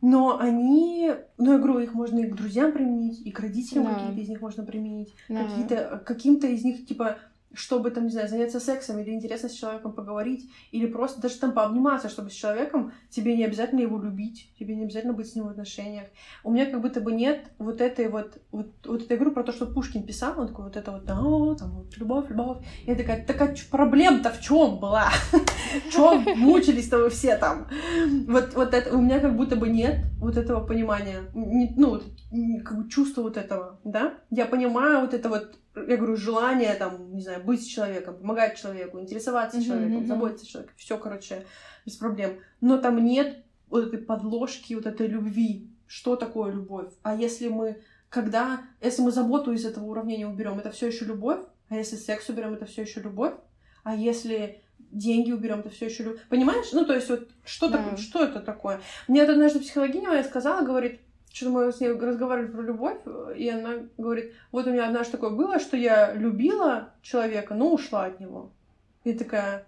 но 0.04 0.38
они, 0.38 1.14
ну, 1.38 1.54
я 1.54 1.58
говорю, 1.58 1.80
их 1.80 1.93
можно 1.93 2.20
и 2.20 2.28
к 2.28 2.36
друзьям 2.36 2.74
применить, 2.74 3.26
и 3.26 3.32
к 3.32 3.39
родителям 3.39 3.86
да. 3.86 3.93
какие-то 3.93 4.20
из 4.20 4.28
них 4.28 4.41
можно 4.41 4.66
применить, 4.66 5.16
да. 5.30 5.45
какие-то, 5.45 6.04
каким-то 6.06 6.47
из 6.47 6.66
них, 6.66 6.86
типа, 6.86 7.20
чтобы, 7.54 7.91
там, 7.91 8.06
не 8.06 8.12
знаю, 8.12 8.28
заняться 8.28 8.60
сексом 8.60 8.99
или 8.99 9.12
интересно 9.12 9.49
с 9.49 9.54
человеком 9.54 9.93
поговорить, 9.93 10.49
или 10.72 10.88
просто 10.88 11.22
даже 11.22 11.38
там 11.39 11.54
пообниматься, 11.54 12.10
чтобы 12.10 12.30
с 12.30 12.34
человеком 12.34 12.93
тебе 13.10 13.38
не 13.38 13.45
обязательно 13.45 13.82
его 13.82 13.99
любить, 13.99 14.51
тебе 14.60 14.76
не 14.76 14.84
обязательно 14.86 15.14
быть 15.14 15.30
с 15.30 15.36
ним 15.36 15.45
в 15.45 15.49
отношениях. 15.49 16.08
У 16.43 16.51
меня 16.51 16.66
как 16.66 16.82
будто 16.82 16.99
бы 16.99 17.12
нет 17.12 17.45
вот 17.60 17.82
этой 17.82 18.08
вот, 18.08 18.38
вот, 18.51 18.74
вот 18.86 19.04
этой 19.04 19.18
игры 19.18 19.32
про 19.32 19.43
то, 19.43 19.51
что 19.51 19.68
Пушкин 19.68 20.04
писал, 20.04 20.39
он 20.39 20.47
такой 20.47 20.66
вот 20.66 20.78
это 20.78 20.91
вот, 20.91 21.06
да, 21.06 21.16
там, 21.16 21.72
вот, 21.72 21.97
любовь, 21.97 22.30
любовь. 22.30 22.66
Я 22.86 22.95
такая, 22.95 23.26
так 23.26 23.41
а 23.41 23.54
проблема-то 23.70 24.32
в 24.32 24.41
чем 24.41 24.80
была? 24.80 25.10
Чем 25.91 26.24
мучились-то 26.39 26.97
вы 26.97 27.10
все 27.10 27.38
там? 27.38 27.68
Вот, 28.28 28.54
вот 28.56 28.74
это, 28.74 28.95
у 28.95 29.01
меня 29.01 29.20
как 29.20 29.36
будто 29.36 29.56
бы 29.56 29.70
нет 29.70 30.06
вот 30.20 30.38
этого 30.38 30.66
понимания, 30.66 31.22
ну, 31.34 32.01
чувства 32.89 33.22
вот 33.22 33.38
этого, 33.38 33.80
да? 33.84 34.16
Я 34.32 34.45
понимаю 34.45 35.01
вот 35.01 35.14
это 35.14 35.30
вот 35.30 35.60
я 35.76 35.97
говорю, 35.97 36.15
желание, 36.15 36.74
там, 36.76 37.13
не 37.13 37.21
знаю, 37.21 37.43
быть 37.43 37.67
человеком, 37.67 38.17
помогать 38.17 38.59
человеку, 38.59 38.99
интересоваться 38.99 39.57
mm-hmm, 39.57 39.65
человеком, 39.65 39.99
mm-hmm. 39.99 40.07
заботиться 40.07 40.45
о 40.45 40.49
человеке, 40.49 40.74
все, 40.78 40.97
короче, 40.97 41.45
без 41.86 41.95
проблем. 41.95 42.39
Но 42.61 42.78
там 42.78 43.03
нет 43.03 43.43
вот 43.69 43.88
этой 43.88 43.99
подложки, 43.99 44.74
вот 44.76 44.86
этой 44.86 45.07
любви. 45.07 45.69
Что 45.88 46.15
такое 46.15 46.51
любовь? 46.51 46.91
А 47.01 47.15
если 47.15 47.47
мы, 47.47 47.82
когда, 48.09 48.61
если 48.82 49.01
мы 49.01 49.11
заботу 49.11 49.51
из 49.51 49.65
этого 49.65 49.86
уравнения 49.86 50.28
уберем, 50.28 50.59
это 50.59 50.71
все 50.71 50.88
еще 50.88 51.05
любовь? 51.05 51.39
А 51.69 51.76
если 51.76 51.95
секс 51.95 52.30
уберем, 52.30 52.53
это 52.53 52.65
все 52.65 52.84
еще 52.84 53.01
любовь? 53.01 53.34
А 53.84 53.95
если 53.95 54.61
деньги 54.91 55.32
уберем, 55.32 55.59
это 55.59 55.69
все 55.69 55.88
еще 55.88 56.03
любовь? 56.03 56.21
Понимаешь? 56.30 56.71
Ну, 56.71 56.86
то 56.86 56.93
есть, 56.93 57.09
вот 57.09 57.30
что, 57.43 57.69
да. 57.69 57.78
так, 57.78 57.97
что 57.97 58.24
это 58.24 58.39
такое? 58.41 58.80
Мне 59.07 59.24
однажды 59.24 59.59
психологиня 59.59 60.09
моя 60.09 60.24
сказала, 60.24 60.63
говорит, 60.63 61.01
что-то 61.34 61.51
мы 61.51 61.73
с 61.73 61.79
ней 61.79 61.89
разговаривали 61.89 62.51
про 62.51 62.61
любовь, 62.61 62.97
и 63.36 63.49
она 63.49 63.88
говорит, 63.97 64.34
вот 64.51 64.67
у 64.67 64.71
меня 64.71 64.86
однажды 64.88 65.13
такое 65.13 65.31
было, 65.31 65.59
что 65.59 65.75
я 65.75 66.13
любила 66.13 66.93
человека, 67.01 67.55
но 67.55 67.73
ушла 67.73 68.05
от 68.05 68.19
него. 68.19 68.51
И 69.03 69.13
такая, 69.13 69.65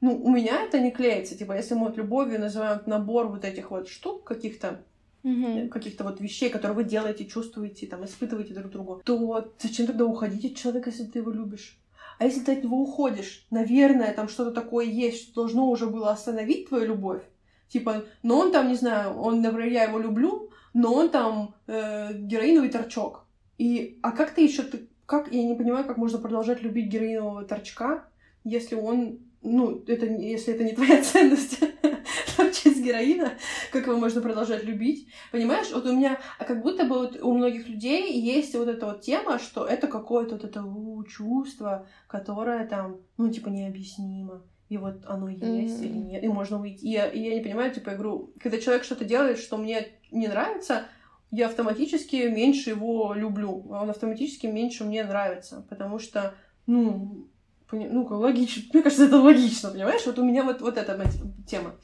ну, 0.00 0.16
у 0.16 0.30
меня 0.30 0.62
это 0.62 0.78
не 0.78 0.92
клеится. 0.92 1.36
Типа, 1.36 1.56
если 1.56 1.74
мы 1.74 1.86
вот 1.86 1.96
любовью 1.96 2.40
называем 2.40 2.80
набор 2.86 3.26
вот 3.26 3.44
этих 3.44 3.72
вот 3.72 3.88
штук 3.88 4.22
каких-то, 4.22 4.80
mm-hmm. 5.24 5.68
каких-то 5.70 6.04
вот 6.04 6.20
вещей, 6.20 6.50
которые 6.50 6.76
вы 6.76 6.84
делаете, 6.84 7.26
чувствуете, 7.26 7.88
там, 7.88 8.04
испытываете 8.04 8.54
друг 8.54 8.70
другу, 8.70 9.02
то 9.04 9.52
зачем 9.58 9.88
тогда 9.88 10.04
уходить 10.04 10.52
от 10.52 10.56
человека, 10.56 10.90
если 10.90 11.04
ты 11.04 11.18
его 11.18 11.32
любишь? 11.32 11.80
А 12.20 12.26
если 12.26 12.40
ты 12.40 12.52
от 12.52 12.62
него 12.62 12.80
уходишь, 12.80 13.44
наверное, 13.50 14.14
там 14.14 14.28
что-то 14.28 14.52
такое 14.52 14.86
есть, 14.86 15.22
что 15.22 15.42
должно 15.42 15.68
уже 15.68 15.86
было 15.86 16.10
остановить 16.10 16.68
твою 16.68 16.86
любовь. 16.86 17.22
Типа, 17.68 18.04
ну 18.22 18.38
он 18.38 18.52
там, 18.52 18.68
не 18.68 18.76
знаю, 18.76 19.18
он, 19.18 19.42
например, 19.42 19.68
я 19.68 19.84
его 19.84 19.98
люблю, 19.98 20.47
но 20.78 20.94
он 20.94 21.10
там 21.10 21.56
э, 21.66 22.12
героиновый 22.14 22.70
торчок. 22.70 23.24
И, 23.58 23.98
а 24.00 24.12
как 24.12 24.30
ты 24.30 24.42
еще, 24.42 24.62
ты, 24.62 24.88
как, 25.06 25.32
я 25.32 25.42
не 25.42 25.56
понимаю, 25.56 25.84
как 25.84 25.96
можно 25.96 26.20
продолжать 26.20 26.62
любить 26.62 26.86
героинового 26.86 27.44
торчка, 27.44 28.04
если 28.44 28.76
он, 28.76 29.18
ну, 29.42 29.82
это, 29.88 30.06
если 30.06 30.54
это 30.54 30.62
не 30.62 30.74
твоя 30.74 31.02
ценность, 31.02 31.58
торчить 32.36 32.80
героина, 32.80 33.32
как 33.72 33.88
его 33.88 33.98
можно 33.98 34.20
продолжать 34.20 34.62
любить, 34.62 35.08
понимаешь? 35.32 35.72
Вот 35.72 35.84
у 35.84 35.96
меня, 35.96 36.20
а 36.38 36.44
как 36.44 36.62
будто 36.62 36.84
бы 36.84 36.94
вот 36.98 37.20
у 37.20 37.32
многих 37.32 37.66
людей 37.66 38.12
есть 38.12 38.54
вот 38.54 38.68
эта 38.68 38.86
вот 38.86 39.00
тема, 39.00 39.40
что 39.40 39.66
это 39.66 39.88
какое-то 39.88 40.36
вот 40.36 40.44
это 40.44 40.62
у, 40.62 41.02
чувство, 41.02 41.88
которое 42.06 42.64
там, 42.68 42.98
ну, 43.16 43.28
типа, 43.32 43.48
необъяснимо 43.48 44.44
и 44.68 44.76
вот 44.76 45.04
оно 45.06 45.28
есть 45.28 45.42
mm-hmm. 45.42 45.84
или 45.84 45.96
нет, 45.96 46.24
и 46.24 46.28
можно 46.28 46.60
уйти. 46.60 46.86
И 46.86 46.90
я, 46.90 47.06
и 47.06 47.20
я 47.20 47.34
не 47.34 47.40
понимаю, 47.40 47.72
типа, 47.72 47.94
игру, 47.94 48.32
когда 48.38 48.58
человек 48.58 48.84
что-то 48.84 49.04
делает, 49.04 49.38
что 49.38 49.56
мне 49.56 49.88
не 50.10 50.28
нравится, 50.28 50.84
я 51.30 51.46
автоматически 51.46 52.16
меньше 52.28 52.70
его 52.70 53.12
люблю, 53.14 53.66
а 53.70 53.82
он 53.82 53.90
автоматически 53.90 54.46
меньше 54.46 54.84
мне 54.84 55.04
нравится, 55.04 55.66
потому 55.68 55.98
что, 55.98 56.34
ну, 56.66 57.28
ну, 57.70 58.06
логично, 58.10 58.62
мне 58.72 58.82
кажется, 58.82 59.04
это 59.04 59.20
логично, 59.20 59.70
понимаешь? 59.70 60.04
Вот 60.06 60.18
у 60.18 60.24
меня 60.24 60.42
вот, 60.42 60.60
вот 60.60 60.78
эта 60.78 60.98
тема. 61.46 61.74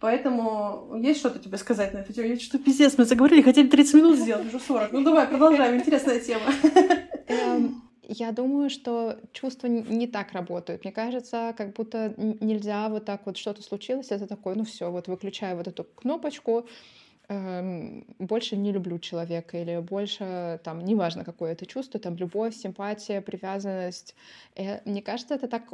Поэтому 0.00 0.96
есть 1.00 1.20
что-то 1.20 1.38
тебе 1.38 1.58
сказать 1.58 1.92
на 1.92 1.98
эту 1.98 2.12
тему? 2.12 2.28
Я 2.28 2.38
что-то 2.38 2.62
пиздец, 2.62 2.96
мы 2.98 3.04
заговорили, 3.04 3.42
хотели 3.42 3.68
30 3.68 3.94
минут 3.94 4.16
сделать, 4.16 4.46
уже 4.46 4.60
40. 4.60 4.92
Ну 4.92 5.02
давай, 5.02 5.26
продолжаем, 5.26 5.76
интересная 5.76 6.20
тема. 6.20 6.52
Я 8.10 8.32
думаю, 8.32 8.70
что 8.70 9.18
чувства 9.32 9.66
не 9.66 10.06
так 10.06 10.32
работают. 10.32 10.82
Мне 10.82 10.92
кажется, 10.92 11.54
как 11.56 11.74
будто 11.74 12.14
нельзя 12.16 12.88
вот 12.88 13.04
так 13.04 13.26
вот 13.26 13.36
что-то 13.36 13.62
случилось, 13.62 14.10
это 14.10 14.26
такое, 14.26 14.54
ну 14.54 14.64
все, 14.64 14.90
вот 14.90 15.08
выключаю 15.08 15.58
вот 15.58 15.68
эту 15.68 15.84
кнопочку, 15.84 16.66
эм, 17.28 18.06
больше 18.18 18.56
не 18.56 18.72
люблю 18.72 18.98
человека 18.98 19.58
или 19.60 19.78
больше 19.80 20.60
там 20.64 20.80
неважно 20.84 21.24
какое 21.24 21.52
это 21.52 21.66
чувство, 21.66 22.00
там 22.00 22.16
любовь, 22.16 22.54
симпатия, 22.56 23.20
привязанность. 23.20 24.14
Э, 24.56 24.80
мне 24.86 25.02
кажется, 25.02 25.34
это 25.34 25.46
так 25.46 25.70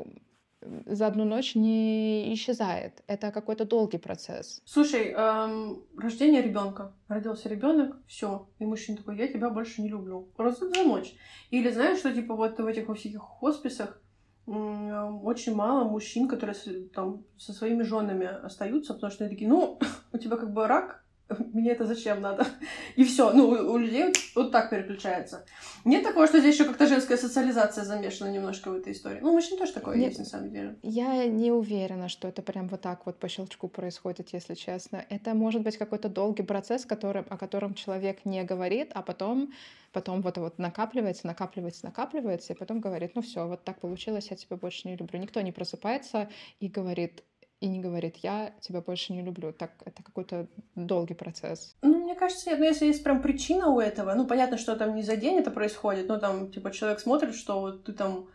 за 0.87 1.07
одну 1.07 1.25
ночь 1.25 1.55
не 1.55 2.33
исчезает. 2.35 3.03
Это 3.07 3.31
какой-то 3.31 3.65
долгий 3.65 3.99
процесс. 3.99 4.63
Слушай, 4.65 5.13
эм, 5.13 5.83
рождение 5.97 6.43
ребенка. 6.43 6.93
Родился 7.09 7.49
ребенок, 7.49 7.97
все. 8.07 8.49
И 8.59 8.65
мужчина 8.65 8.99
такой, 8.99 9.17
я 9.17 9.29
тебя 9.29 9.51
больше 9.51 9.83
не 9.83 9.89
люблю. 9.89 10.29
Просто 10.37 10.69
за 10.69 10.83
ночь. 10.85 11.15
Или 11.51 11.71
знаешь, 11.71 11.99
что 11.99 12.13
типа 12.13 12.35
вот 12.35 12.59
в 12.59 12.67
этих 12.67 12.89
во 12.89 12.95
всяких 12.95 13.21
хосписах 13.21 14.01
очень 14.47 15.55
мало 15.55 15.85
мужчин, 15.85 16.29
которые 16.29 16.55
там 16.95 17.25
со 17.39 17.53
своими 17.53 17.83
женами 17.83 18.27
остаются, 18.27 18.93
потому 18.93 19.11
что 19.11 19.25
они 19.25 19.33
такие, 19.33 19.49
ну, 19.49 19.79
у 20.13 20.19
тебя 20.19 20.37
как 20.37 20.53
бы 20.53 20.67
рак, 20.67 21.04
мне 21.29 21.73
это 21.73 21.87
зачем 21.87 22.21
надо? 22.21 22.47
И 22.97 23.05
все. 23.05 23.33
Ну, 23.33 23.49
у 23.49 23.79
людей 23.79 24.05
вот, 24.05 24.17
вот 24.35 24.53
так 24.53 24.71
переключается. 24.71 25.45
Нет 25.85 26.03
такого, 26.03 26.27
что 26.27 26.39
здесь 26.41 26.55
еще 26.55 26.65
как-то 26.65 26.87
женская 26.87 27.17
социализация 27.17 27.85
замешана 27.85 28.31
немножко 28.31 28.71
в 28.71 28.75
этой 28.75 28.93
истории. 28.93 29.21
Ну, 29.21 29.33
мужчин 29.33 29.59
тоже 29.59 29.73
такое 29.73 29.97
Нет, 29.97 30.09
есть, 30.09 30.19
на 30.19 30.25
самом 30.25 30.51
деле. 30.51 30.77
Я 30.83 31.27
не 31.27 31.51
уверена, 31.51 32.09
что 32.09 32.29
это 32.29 32.43
прям 32.43 32.69
вот 32.69 32.83
так 32.83 33.07
вот 33.07 33.19
по 33.19 33.29
щелчку 33.29 33.69
происходит, 33.69 34.31
если 34.33 34.55
честно. 34.55 35.05
Это 35.09 35.35
может 35.35 35.63
быть 35.63 35.79
какой-то 35.79 36.09
долгий 36.09 36.43
процесс, 36.43 36.85
который, 36.85 37.23
о 37.23 37.37
котором 37.39 37.75
человек 37.75 38.25
не 38.25 38.45
говорит, 38.45 38.91
а 38.95 39.03
потом, 39.03 39.53
потом 39.93 40.21
вот, 40.21 40.37
вот 40.39 40.59
накапливается, 40.59 41.27
накапливается, 41.27 41.87
накапливается, 41.87 42.53
и 42.53 42.57
потом 42.57 42.81
говорит, 42.81 43.13
ну 43.15 43.23
все, 43.23 43.47
вот 43.47 43.65
так 43.65 43.81
получилось, 43.81 44.29
я 44.31 44.37
тебя 44.37 44.57
больше 44.57 44.89
не 44.89 44.97
люблю. 44.97 45.19
Никто 45.19 45.41
не 45.41 45.53
просыпается 45.53 46.29
и 46.61 46.69
говорит, 46.69 47.23
и 47.61 47.67
не 47.67 47.81
говорит, 47.81 48.17
я 48.17 48.53
тебя 48.61 48.81
больше 48.81 49.13
не 49.13 49.23
люблю. 49.23 49.53
Так 49.53 49.73
это 49.85 50.03
какой-то 50.03 50.49
долгий 50.75 51.15
процесс. 51.15 51.77
Ну, 51.83 52.05
мне 52.05 52.15
кажется, 52.15 52.57
ну, 52.57 52.65
если 52.65 52.87
есть 52.87 53.03
прям 53.03 53.23
причина 53.23 53.69
у 53.69 53.81
этого, 53.81 54.15
ну, 54.15 54.27
понятно, 54.27 54.59
что 54.59 54.77
там 54.77 54.95
не 54.95 55.03
за 55.03 55.17
день 55.17 55.39
это 55.39 55.51
происходит, 55.51 56.09
но 56.09 56.19
там, 56.19 56.51
типа, 56.51 56.71
человек 56.71 57.01
смотрит, 57.01 57.35
что 57.35 57.61
вот 57.61 57.85
ты 57.85 57.93
там, 57.93 58.29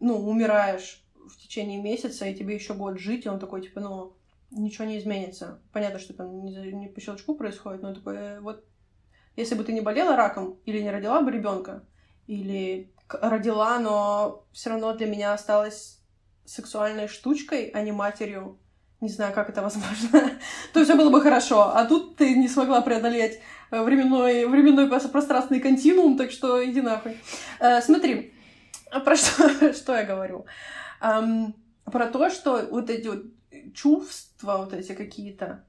ну, 0.00 0.18
умираешь 0.28 1.02
в 1.14 1.38
течение 1.38 1.80
месяца, 1.80 2.26
и 2.26 2.34
тебе 2.34 2.54
еще 2.54 2.74
год 2.74 2.98
жить, 2.98 3.24
и 3.24 3.28
он 3.28 3.38
такой, 3.38 3.62
типа, 3.62 3.80
ну, 3.80 4.12
ничего 4.50 4.84
не 4.84 4.98
изменится. 4.98 5.60
Понятно, 5.72 5.98
что 5.98 6.12
там 6.12 6.44
не, 6.44 6.72
не 6.72 6.88
по 6.88 7.00
щелчку 7.00 7.34
происходит, 7.34 7.82
но 7.82 7.94
такой, 7.94 8.16
э, 8.16 8.40
вот, 8.40 8.64
если 9.36 9.54
бы 9.54 9.64
ты 9.64 9.72
не 9.72 9.80
болела 9.80 10.16
раком, 10.16 10.58
или 10.64 10.80
не 10.80 10.90
родила 10.90 11.22
бы 11.22 11.30
ребенка, 11.30 11.84
или 12.26 12.92
родила, 13.08 13.78
но 13.78 14.44
все 14.52 14.70
равно 14.70 14.94
для 14.94 15.06
меня 15.06 15.32
осталась 15.32 16.00
сексуальной 16.44 17.08
штучкой, 17.08 17.68
а 17.68 17.80
не 17.80 17.92
матерью, 17.92 18.58
Не 19.00 19.08
знаю, 19.08 19.34
как 19.34 19.50
это 19.50 19.62
возможно. 19.62 20.30
То 20.72 20.84
все 20.84 20.94
было 20.94 21.10
бы 21.10 21.20
хорошо. 21.20 21.74
А 21.74 21.84
тут 21.84 22.16
ты 22.16 22.34
не 22.34 22.48
смогла 22.48 22.80
преодолеть 22.80 23.38
э, 23.70 23.82
временной, 23.82 24.46
временной 24.46 24.88
пространственный 24.88 25.60
континуум, 25.60 26.16
так 26.16 26.30
что 26.30 26.64
иди 26.64 26.80
нахуй. 26.80 27.18
Э, 27.60 27.80
смотри, 27.82 28.32
про 29.04 29.16
что, 29.16 29.72
что 29.72 29.94
я 29.94 30.04
говорю? 30.04 30.46
Про 31.00 32.06
то, 32.06 32.30
что 32.30 32.66
вот 32.70 32.88
эти 32.88 33.08
вот 33.08 33.24
чувства, 33.74 34.58
вот 34.58 34.72
эти 34.72 34.94
какие-то, 34.94 35.64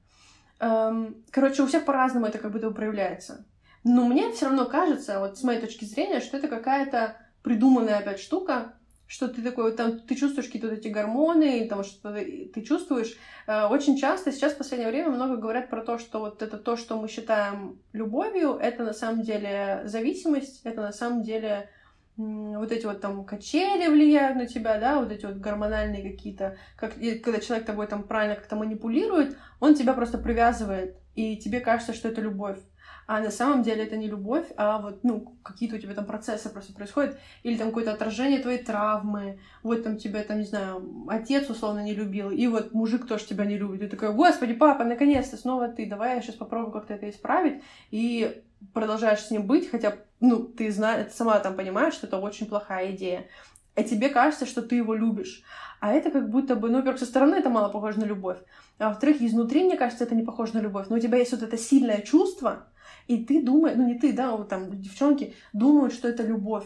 короче, 0.60 1.62
у 1.62 1.68
всех 1.68 1.84
по-разному 1.84 2.28
это 2.28 2.38
как 2.38 2.52
будто 2.52 2.72
проявляется. 2.72 3.46
Но 3.84 4.06
мне 4.06 4.32
все 4.32 4.46
равно 4.46 4.66
кажется, 4.66 5.20
вот 5.20 5.38
с 5.38 5.44
моей 5.44 5.60
точки 5.60 5.86
зрения, 5.86 6.20
что 6.20 6.38
это 6.38 6.48
какая-то 6.48 7.18
придуманная 7.44 8.00
опять 8.00 8.20
штука, 8.20 8.74
что 9.08 9.28
ты 9.28 9.41
такой, 9.41 9.72
там, 9.74 9.99
ты 9.99 10.16
чувствуешь 10.16 10.47
какие-то 10.47 10.70
вот 10.70 10.80
эти 10.80 10.88
гормоны, 10.88 11.68
там, 11.68 11.84
что 11.84 12.14
ты 12.14 12.62
чувствуешь. 12.62 13.16
Э, 13.47 13.68
очень 13.68 13.97
часто 13.97 14.32
сейчас 14.32 14.53
в 14.53 14.58
последнее 14.58 14.89
время 14.89 15.12
много 15.12 15.38
говорят 15.38 15.70
про 15.70 15.84
то, 15.84 15.99
что 15.99 16.20
вот 16.20 16.41
это 16.41 16.58
то, 16.58 16.76
что 16.76 16.99
мы 16.99 17.08
считаем 17.08 17.80
любовью, 17.93 18.53
это 18.53 18.84
на 18.84 18.93
самом 18.93 19.22
деле 19.22 19.84
зависимость, 19.86 20.62
это 20.64 20.82
на 20.82 20.91
самом 20.91 21.24
деле 21.24 21.70
вот 22.18 22.72
эти 22.72 22.86
вот 22.86 23.01
там 23.01 23.26
качели 23.26 23.89
влияют 23.89 24.38
на 24.38 24.47
тебя, 24.47 24.80
да, 24.80 24.99
вот 24.99 25.12
эти 25.12 25.26
вот 25.26 25.36
гормональные 25.36 26.12
какие-то, 26.12 26.58
как, 26.78 26.93
когда 26.93 27.39
человек 27.41 27.66
тобой 27.66 27.88
там 27.88 28.03
правильно 28.03 28.36
как-то 28.36 28.56
манипулирует, 28.56 29.38
он 29.60 29.76
тебя 29.76 29.93
просто 29.93 30.18
привязывает, 30.18 30.95
и 31.16 31.36
тебе 31.36 31.60
кажется, 31.60 31.93
что 31.93 32.08
это 32.08 32.22
любовь 32.22 32.60
а 33.08 33.20
на 33.20 33.32
самом 33.32 33.62
деле 33.62 33.84
это 33.84 33.97
не 33.97 34.08
любовь, 34.08 34.47
а 34.58 34.80
вот, 34.80 35.03
ну, 35.03 35.36
какие-то 35.43 35.76
у 35.76 35.80
тебя 35.80 35.93
там 35.93 36.06
процессы 36.06 36.49
просто 36.49 36.74
происходят, 36.74 37.18
или 37.43 37.58
там 37.58 37.68
какое-то 37.68 37.93
отражение 37.93 38.39
твоей 38.39 38.64
травмы, 38.64 39.39
вот 39.64 39.84
там 39.84 39.97
тебя, 39.97 40.24
там, 40.24 40.39
не 40.39 40.45
знаю, 40.45 41.06
отец 41.08 41.49
условно 41.49 41.84
не 41.84 41.93
любил, 41.93 42.32
и 42.32 42.47
вот 42.47 42.74
мужик 42.74 43.08
тоже 43.08 43.26
тебя 43.26 43.45
не 43.45 43.58
любит, 43.58 43.82
и 43.82 43.86
ты 43.86 43.95
такой, 43.95 44.14
господи, 44.14 44.53
папа, 44.53 44.84
наконец-то 44.84 45.38
снова 45.38 45.68
ты, 45.68 45.86
давай 45.86 46.16
я 46.16 46.22
сейчас 46.22 46.36
попробую 46.36 46.72
как-то 46.72 46.95
это 46.95 47.10
исправить, 47.10 47.62
и 47.91 48.41
продолжаешь 48.74 49.20
с 49.20 49.32
ним 49.32 49.45
быть, 49.45 49.70
хотя, 49.70 49.97
ну, 50.20 50.43
ты 50.43 50.72
знаешь, 50.72 51.12
сама 51.12 51.39
там 51.39 51.56
понимаешь, 51.56 51.93
что 51.93 52.08
это 52.08 52.18
очень 52.18 52.47
плохая 52.47 52.91
идея, 52.91 53.28
а 53.76 53.84
тебе 53.84 54.10
кажется, 54.10 54.45
что 54.45 54.62
ты 54.62 54.76
его 54.76 54.95
любишь. 54.95 55.43
А 55.82 55.91
это 55.91 56.10
как 56.10 56.30
будто 56.30 56.56
бы, 56.56 56.70
ну, 56.70 56.78
во-первых, 56.78 56.99
со 56.99 57.06
стороны 57.06 57.36
это 57.36 57.49
мало 57.49 57.70
похоже 57.70 57.99
на 57.99 58.06
любовь, 58.06 58.38
а 58.80 58.89
во-вторых, 58.89 59.22
изнутри, 59.22 59.64
мне 59.64 59.78
кажется, 59.78 60.06
это 60.06 60.16
не 60.16 60.24
похоже 60.24 60.56
на 60.56 60.60
любовь, 60.60 60.88
но 60.89 60.95
у 60.95 60.99
тебя 60.99 61.18
есть 61.18 61.32
вот 61.32 61.43
это 61.43 61.58
сильное 61.58 62.01
чувство, 62.01 62.68
и 63.08 63.24
ты 63.24 63.41
думаешь, 63.41 63.78
ну 63.78 63.88
не 63.88 63.95
ты, 63.95 64.14
да, 64.14 64.36
вот 64.36 64.49
там 64.49 64.80
девчонки 64.82 65.34
думают, 65.53 65.93
что 65.93 66.08
это 66.08 66.24
любовь, 66.24 66.66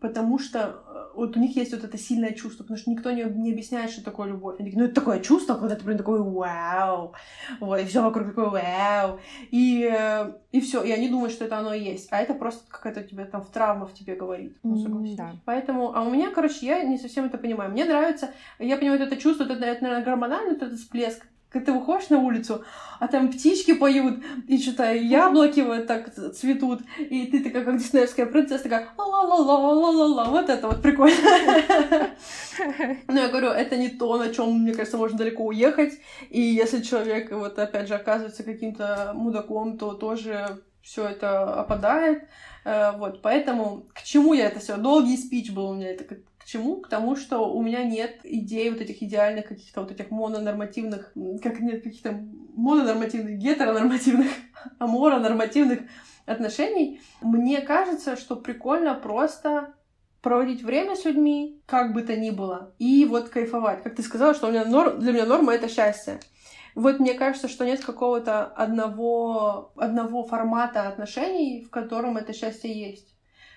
потому 0.00 0.38
что 0.38 0.82
э, 0.86 1.16
вот 1.16 1.36
у 1.36 1.40
них 1.40 1.56
есть 1.56 1.72
вот 1.72 1.84
это 1.84 1.98
сильное 1.98 2.32
чувство, 2.32 2.64
потому 2.64 2.78
что 2.78 2.90
никто 2.90 3.10
не, 3.10 3.22
не 3.24 3.52
объясняет, 3.52 3.90
что 3.90 4.04
такое 4.04 4.28
любовь. 4.28 4.56
Они 4.58 4.70
говорят, 4.70 4.78
ну 4.78 4.84
это 4.86 5.00
такое 5.00 5.20
чувство, 5.20 5.54
когда 5.54 5.76
ты 5.76 5.84
прям 5.84 5.98
такой 5.98 6.22
вау, 6.22 7.14
вот, 7.60 7.80
и 7.80 7.84
все 7.84 8.02
вокруг 8.02 8.28
такое 8.28 8.50
вау, 8.50 9.20
и, 9.50 9.88
э, 9.92 10.32
и 10.50 10.60
все, 10.60 10.82
и 10.82 10.90
они 10.90 11.08
думают, 11.08 11.32
что 11.32 11.44
это 11.44 11.58
оно 11.58 11.72
и 11.72 11.82
есть, 11.82 12.08
а 12.10 12.20
это 12.20 12.34
просто 12.34 12.64
какая-то 12.68 13.02
тебе 13.02 13.24
там 13.24 13.42
в 13.42 13.50
травма 13.50 13.86
в 13.86 13.94
тебе 13.94 14.14
говорит, 14.14 14.56
ну, 14.62 14.76
согласись. 14.76 15.16
Да. 15.16 15.36
Поэтому, 15.44 15.96
а 15.96 16.02
у 16.02 16.10
меня, 16.10 16.30
короче, 16.30 16.66
я 16.66 16.82
не 16.82 16.98
совсем 16.98 17.24
это 17.24 17.38
понимаю. 17.38 17.70
Мне 17.70 17.84
нравится, 17.84 18.30
я 18.58 18.76
понимаю 18.76 19.00
вот 19.00 19.08
это 19.08 19.20
чувство, 19.20 19.44
это, 19.44 19.54
это 19.54 19.82
наверное, 19.82 20.04
гормональный 20.04 20.54
вот 20.54 20.62
этот 20.62 20.78
всплеск, 20.78 21.26
ты 21.60 21.72
выходишь 21.72 22.08
на 22.08 22.18
улицу, 22.18 22.64
а 22.98 23.08
там 23.08 23.30
птички 23.30 23.74
поют, 23.74 24.22
и 24.48 24.58
что-то 24.58 24.92
яблоки 24.92 25.60
вот 25.60 25.86
так 25.86 26.12
цветут, 26.34 26.82
и 26.98 27.26
ты 27.26 27.42
такая, 27.42 27.64
как 27.64 27.78
диснеевская 27.78 28.26
принцесса, 28.26 28.64
такая 28.64 28.88
ла-ла-ла-ла-ла-ла-ла, 28.96 30.24
вот 30.24 30.48
это 30.48 30.68
вот 30.68 30.82
прикольно. 30.82 31.16
Но 33.08 33.20
я 33.20 33.28
говорю, 33.28 33.48
это 33.48 33.76
не 33.76 33.88
то, 33.88 34.16
на 34.18 34.32
чем, 34.32 34.60
мне 34.60 34.72
кажется, 34.72 34.96
можно 34.96 35.18
далеко 35.18 35.44
уехать, 35.44 35.94
и 36.30 36.40
если 36.40 36.82
человек, 36.82 37.30
вот 37.32 37.58
опять 37.58 37.88
же, 37.88 37.94
оказывается 37.94 38.42
каким-то 38.42 39.12
мудаком, 39.14 39.78
то 39.78 39.94
тоже 39.94 40.62
все 40.82 41.06
это 41.06 41.54
опадает. 41.54 42.28
Э, 42.64 42.92
вот, 42.96 43.22
поэтому 43.22 43.86
к 43.94 44.02
чему 44.02 44.34
я 44.34 44.46
это 44.46 44.60
все? 44.60 44.76
Долгий 44.76 45.16
спич 45.16 45.50
был 45.50 45.70
у 45.70 45.74
меня, 45.74 45.90
это 45.90 46.04
к 46.42 46.46
чему? 46.46 46.80
К 46.80 46.88
тому, 46.88 47.16
что 47.16 47.52
у 47.52 47.62
меня 47.62 47.84
нет 47.84 48.20
идей 48.24 48.70
вот 48.70 48.80
этих 48.80 49.02
идеальных 49.02 49.46
каких-то 49.46 49.82
вот 49.82 49.92
этих 49.92 50.10
мононормативных, 50.10 51.12
как 51.42 51.60
нет 51.60 51.82
каких-то 51.82 52.12
мононормативных, 52.54 53.38
гетеронормативных, 53.38 54.28
аморонормативных 54.78 55.80
отношений. 56.26 57.00
Мне 57.20 57.60
кажется, 57.60 58.16
что 58.16 58.36
прикольно 58.36 58.94
просто 58.94 59.74
проводить 60.20 60.62
время 60.62 60.96
с 60.96 61.04
людьми, 61.04 61.60
как 61.66 61.92
бы 61.92 62.02
то 62.02 62.16
ни 62.16 62.30
было, 62.30 62.74
и 62.78 63.04
вот 63.04 63.28
кайфовать. 63.28 63.82
Как 63.82 63.96
ты 63.96 64.02
сказала, 64.02 64.34
что 64.34 64.48
у 64.48 64.50
меня 64.50 64.64
норм, 64.64 64.98
для 65.00 65.12
меня 65.12 65.26
норма— 65.26 65.52
это 65.54 65.68
счастье. 65.68 66.20
Вот 66.74 67.00
мне 67.00 67.14
кажется, 67.14 67.48
что 67.48 67.66
нет 67.66 67.84
какого-то 67.84 68.44
одного, 68.46 69.72
одного 69.76 70.24
формата 70.24 70.88
отношений, 70.88 71.62
в 71.62 71.70
котором 71.70 72.16
это 72.16 72.32
счастье 72.32 72.72
есть. 72.72 73.11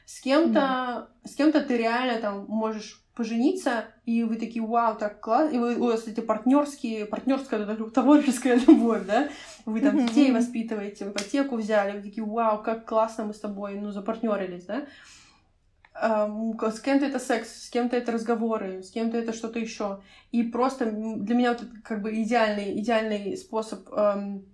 С 0.06 0.22
кем-то, 0.22 0.54
да. 0.54 1.08
с 1.24 1.36
кем-то 1.36 1.62
ты 1.62 1.78
реально 1.78 2.22
там 2.22 2.46
можешь 2.48 3.02
пожениться, 3.16 3.86
и 4.06 4.24
вы 4.24 4.36
такие, 4.36 4.64
вау, 4.64 4.98
так 4.98 5.22
классно, 5.22 5.56
и 5.56 5.58
вы, 5.58 5.76
у 5.78 5.86
вас 5.86 6.06
эти 6.06 6.20
партнерские, 6.20 7.06
партнерская, 7.06 7.66
товарищеская 7.66 8.60
любовь, 8.68 9.06
да, 9.06 9.30
вы 9.66 9.80
там 9.80 10.06
детей 10.06 10.32
воспитываете, 10.32 11.06
в 11.06 11.12
ипотеку 11.12 11.56
взяли, 11.56 11.98
вы 11.98 12.04
такие, 12.04 12.26
вау, 12.26 12.62
как 12.62 12.86
классно 12.86 13.24
мы 13.24 13.34
с 13.34 13.40
тобой, 13.40 13.76
ну, 13.76 13.92
запартнерились, 13.92 14.66
да, 14.66 14.86
с 15.98 16.80
кем-то 16.82 17.06
это 17.06 17.20
секс, 17.20 17.68
с 17.68 17.70
кем-то 17.70 17.96
это 17.96 18.12
разговоры, 18.12 18.84
с 18.84 18.92
кем-то 18.92 19.18
это 19.18 19.32
что-то 19.32 19.60
еще. 19.60 20.02
И 20.32 20.44
просто 20.44 20.92
для 20.92 21.36
меня 21.36 21.54
вот 21.54 21.62
это 21.62 21.72
как 21.84 22.02
бы 22.02 22.22
идеальный, 22.22 22.78
идеальный 22.80 23.38
способ 23.38 23.88
эм, 23.94 24.46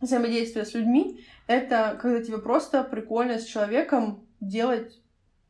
взаимодействия 0.00 0.64
с 0.64 0.72
людьми— 0.74 1.24
это 1.48 1.98
когда 2.00 2.22
тебе 2.22 2.38
просто 2.38 2.84
прикольно 2.84 3.38
с 3.40 3.44
человеком 3.44 4.24
делать, 4.48 5.00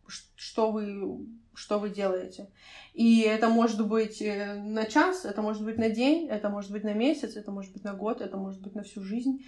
что 0.06 0.70
вы, 0.70 1.26
что 1.54 1.78
вы 1.78 1.90
делаете. 1.90 2.50
И 2.92 3.20
это 3.20 3.48
может 3.48 3.86
быть 3.86 4.20
э, 4.20 4.54
на 4.54 4.86
час, 4.86 5.24
это 5.24 5.42
может 5.42 5.64
быть 5.64 5.78
на 5.78 5.88
день, 5.88 6.28
это 6.28 6.48
может 6.48 6.70
быть 6.70 6.84
на 6.84 6.92
месяц, 6.92 7.36
это 7.36 7.50
может 7.50 7.72
быть 7.72 7.84
на 7.84 7.94
год, 7.94 8.20
это 8.20 8.36
может 8.36 8.60
быть 8.60 8.74
на 8.74 8.82
всю 8.82 9.02
жизнь. 9.02 9.44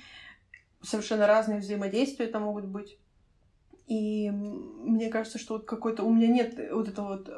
Совершенно 0.83 1.27
разные 1.27 1.61
взаимодействия 1.61 2.27
это 2.27 2.39
могут 2.41 2.67
быть. 2.67 2.99
И 3.87 4.31
мне 4.31 5.09
кажется, 5.11 5.39
что 5.39 5.55
вот 5.55 5.65
какой-то... 5.65 6.03
У 6.03 6.13
меня 6.13 6.29
нет 6.29 6.59
вот 6.73 6.89
этого 6.89 7.17
вот 7.17 7.31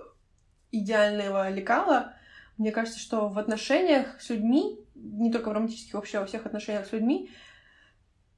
идеального 0.73 1.51
лекала. 1.51 2.15
Мне 2.57 2.73
кажется, 2.73 2.99
что 2.99 3.29
в 3.29 3.39
отношениях 3.39 4.21
с 4.21 4.31
людьми, 4.31 4.81
не 4.95 5.31
только 5.31 5.51
в 5.51 5.53
романтических, 5.53 5.95
вообще 5.95 6.19
во 6.19 6.27
всех 6.27 6.47
отношениях 6.47 6.87
с 6.87 6.93
людьми, 6.93 7.31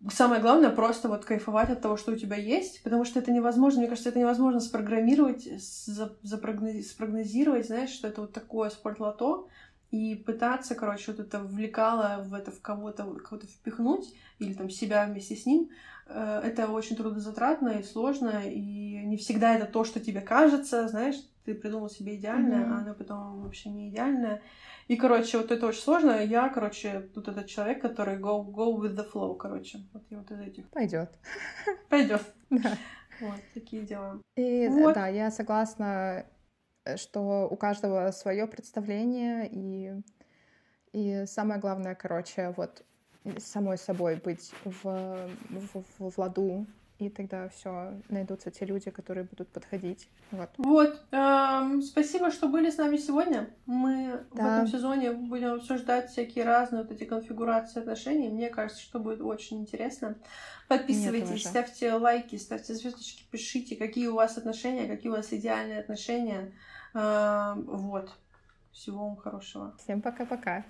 самое 0.08 0.40
главное 0.40 0.70
просто 0.70 1.08
вот 1.08 1.24
кайфовать 1.24 1.70
от 1.70 1.82
того, 1.82 1.96
что 1.96 2.12
у 2.12 2.16
тебя 2.16 2.36
есть, 2.36 2.82
потому 2.82 3.04
что 3.04 3.18
это 3.18 3.32
невозможно, 3.32 3.80
мне 3.80 3.88
кажется, 3.88 4.08
это 4.08 4.18
невозможно 4.18 4.60
спрограммировать, 4.60 5.48
спрогнозировать, 5.62 7.66
знаешь, 7.66 7.90
что 7.90 8.08
это 8.08 8.22
вот 8.22 8.32
такое 8.32 8.70
спортлото, 8.70 9.46
и 9.90 10.14
пытаться, 10.14 10.74
короче, 10.74 11.10
вот 11.10 11.20
это 11.20 11.40
влекало 11.40 12.22
в 12.24 12.34
это 12.34 12.52
в 12.52 12.60
кого-то 12.60 13.04
кого-то 13.04 13.48
впихнуть 13.48 14.14
или 14.38 14.54
там 14.54 14.70
себя 14.70 15.04
вместе 15.04 15.34
с 15.34 15.46
ним, 15.46 15.68
э, 16.06 16.40
это 16.44 16.68
очень 16.68 16.96
трудозатратно 16.96 17.70
и 17.70 17.82
сложно, 17.82 18.44
и 18.46 19.04
не 19.04 19.16
всегда 19.16 19.56
это 19.56 19.66
то, 19.66 19.84
что 19.84 19.98
тебе 19.98 20.20
кажется, 20.20 20.86
знаешь, 20.86 21.16
ты 21.44 21.54
придумал 21.54 21.90
себе 21.90 22.16
идеальное, 22.16 22.60
mm-hmm. 22.60 22.72
а 22.72 22.78
оно 22.78 22.94
потом 22.94 23.42
вообще 23.42 23.70
не 23.70 23.88
идеальное. 23.88 24.42
И, 24.90 24.96
короче, 24.96 25.38
вот 25.38 25.52
это 25.52 25.68
очень 25.68 25.82
сложно. 25.82 26.20
Я, 26.20 26.48
короче, 26.48 27.02
тут 27.14 27.28
этот 27.28 27.46
человек, 27.46 27.80
который 27.80 28.18
go, 28.18 28.44
go 28.44 28.76
with 28.76 28.96
the 28.96 29.08
flow, 29.08 29.36
короче. 29.36 29.78
Вот 29.92 30.02
я 30.10 30.18
вот 30.18 30.28
из 30.32 30.40
этих. 30.40 30.68
Пойдет. 30.70 31.10
Пойдет. 31.88 32.22
Да. 32.50 32.76
Вот, 33.20 33.40
такие 33.54 33.82
дела. 33.82 34.20
И 34.34 34.66
вот. 34.66 34.94
да, 34.94 35.06
я 35.06 35.30
согласна, 35.30 36.26
э, 36.84 36.96
что 36.96 37.46
у 37.48 37.56
каждого 37.56 38.10
свое 38.10 38.48
представление, 38.48 39.48
и, 39.52 39.92
и 40.92 41.24
самое 41.26 41.60
главное, 41.60 41.94
короче, 41.94 42.52
вот 42.56 42.82
самой 43.38 43.78
собой 43.78 44.16
быть 44.16 44.52
в, 44.64 44.82
в, 44.82 45.84
в, 45.98 46.10
в 46.10 46.18
ладу 46.18 46.66
и 47.00 47.10
тогда 47.10 47.48
все 47.48 47.94
найдутся 48.08 48.50
те 48.50 48.64
люди, 48.64 48.90
которые 48.90 49.24
будут 49.24 49.48
подходить. 49.48 50.08
Вот. 50.30 50.50
Вот. 50.58 51.00
Эм, 51.12 51.82
спасибо, 51.82 52.30
что 52.30 52.48
были 52.48 52.70
с 52.70 52.76
нами 52.76 52.96
сегодня. 52.96 53.50
Мы 53.66 54.24
да. 54.34 54.42
в 54.42 54.46
этом 54.46 54.68
сезоне 54.68 55.12
будем 55.12 55.54
обсуждать 55.54 56.10
всякие 56.10 56.44
разные 56.44 56.82
вот 56.82 56.92
эти 56.92 57.04
конфигурации 57.04 57.80
отношений. 57.80 58.28
Мне 58.28 58.50
кажется, 58.50 58.82
что 58.82 58.98
будет 58.98 59.20
очень 59.20 59.60
интересно. 59.60 60.16
Подписывайтесь, 60.68 61.46
ставьте 61.46 61.92
лайки, 61.94 62.36
ставьте 62.36 62.74
звездочки, 62.74 63.24
пишите, 63.30 63.76
какие 63.76 64.06
у 64.08 64.14
вас 64.14 64.38
отношения, 64.38 64.86
какие 64.86 65.10
у 65.10 65.16
вас 65.16 65.32
идеальные 65.32 65.80
отношения. 65.80 66.52
Эм, 66.94 67.64
вот. 67.64 68.10
Всего 68.72 69.08
вам 69.08 69.16
хорошего. 69.16 69.74
Всем 69.78 70.00
пока-пока. 70.00 70.64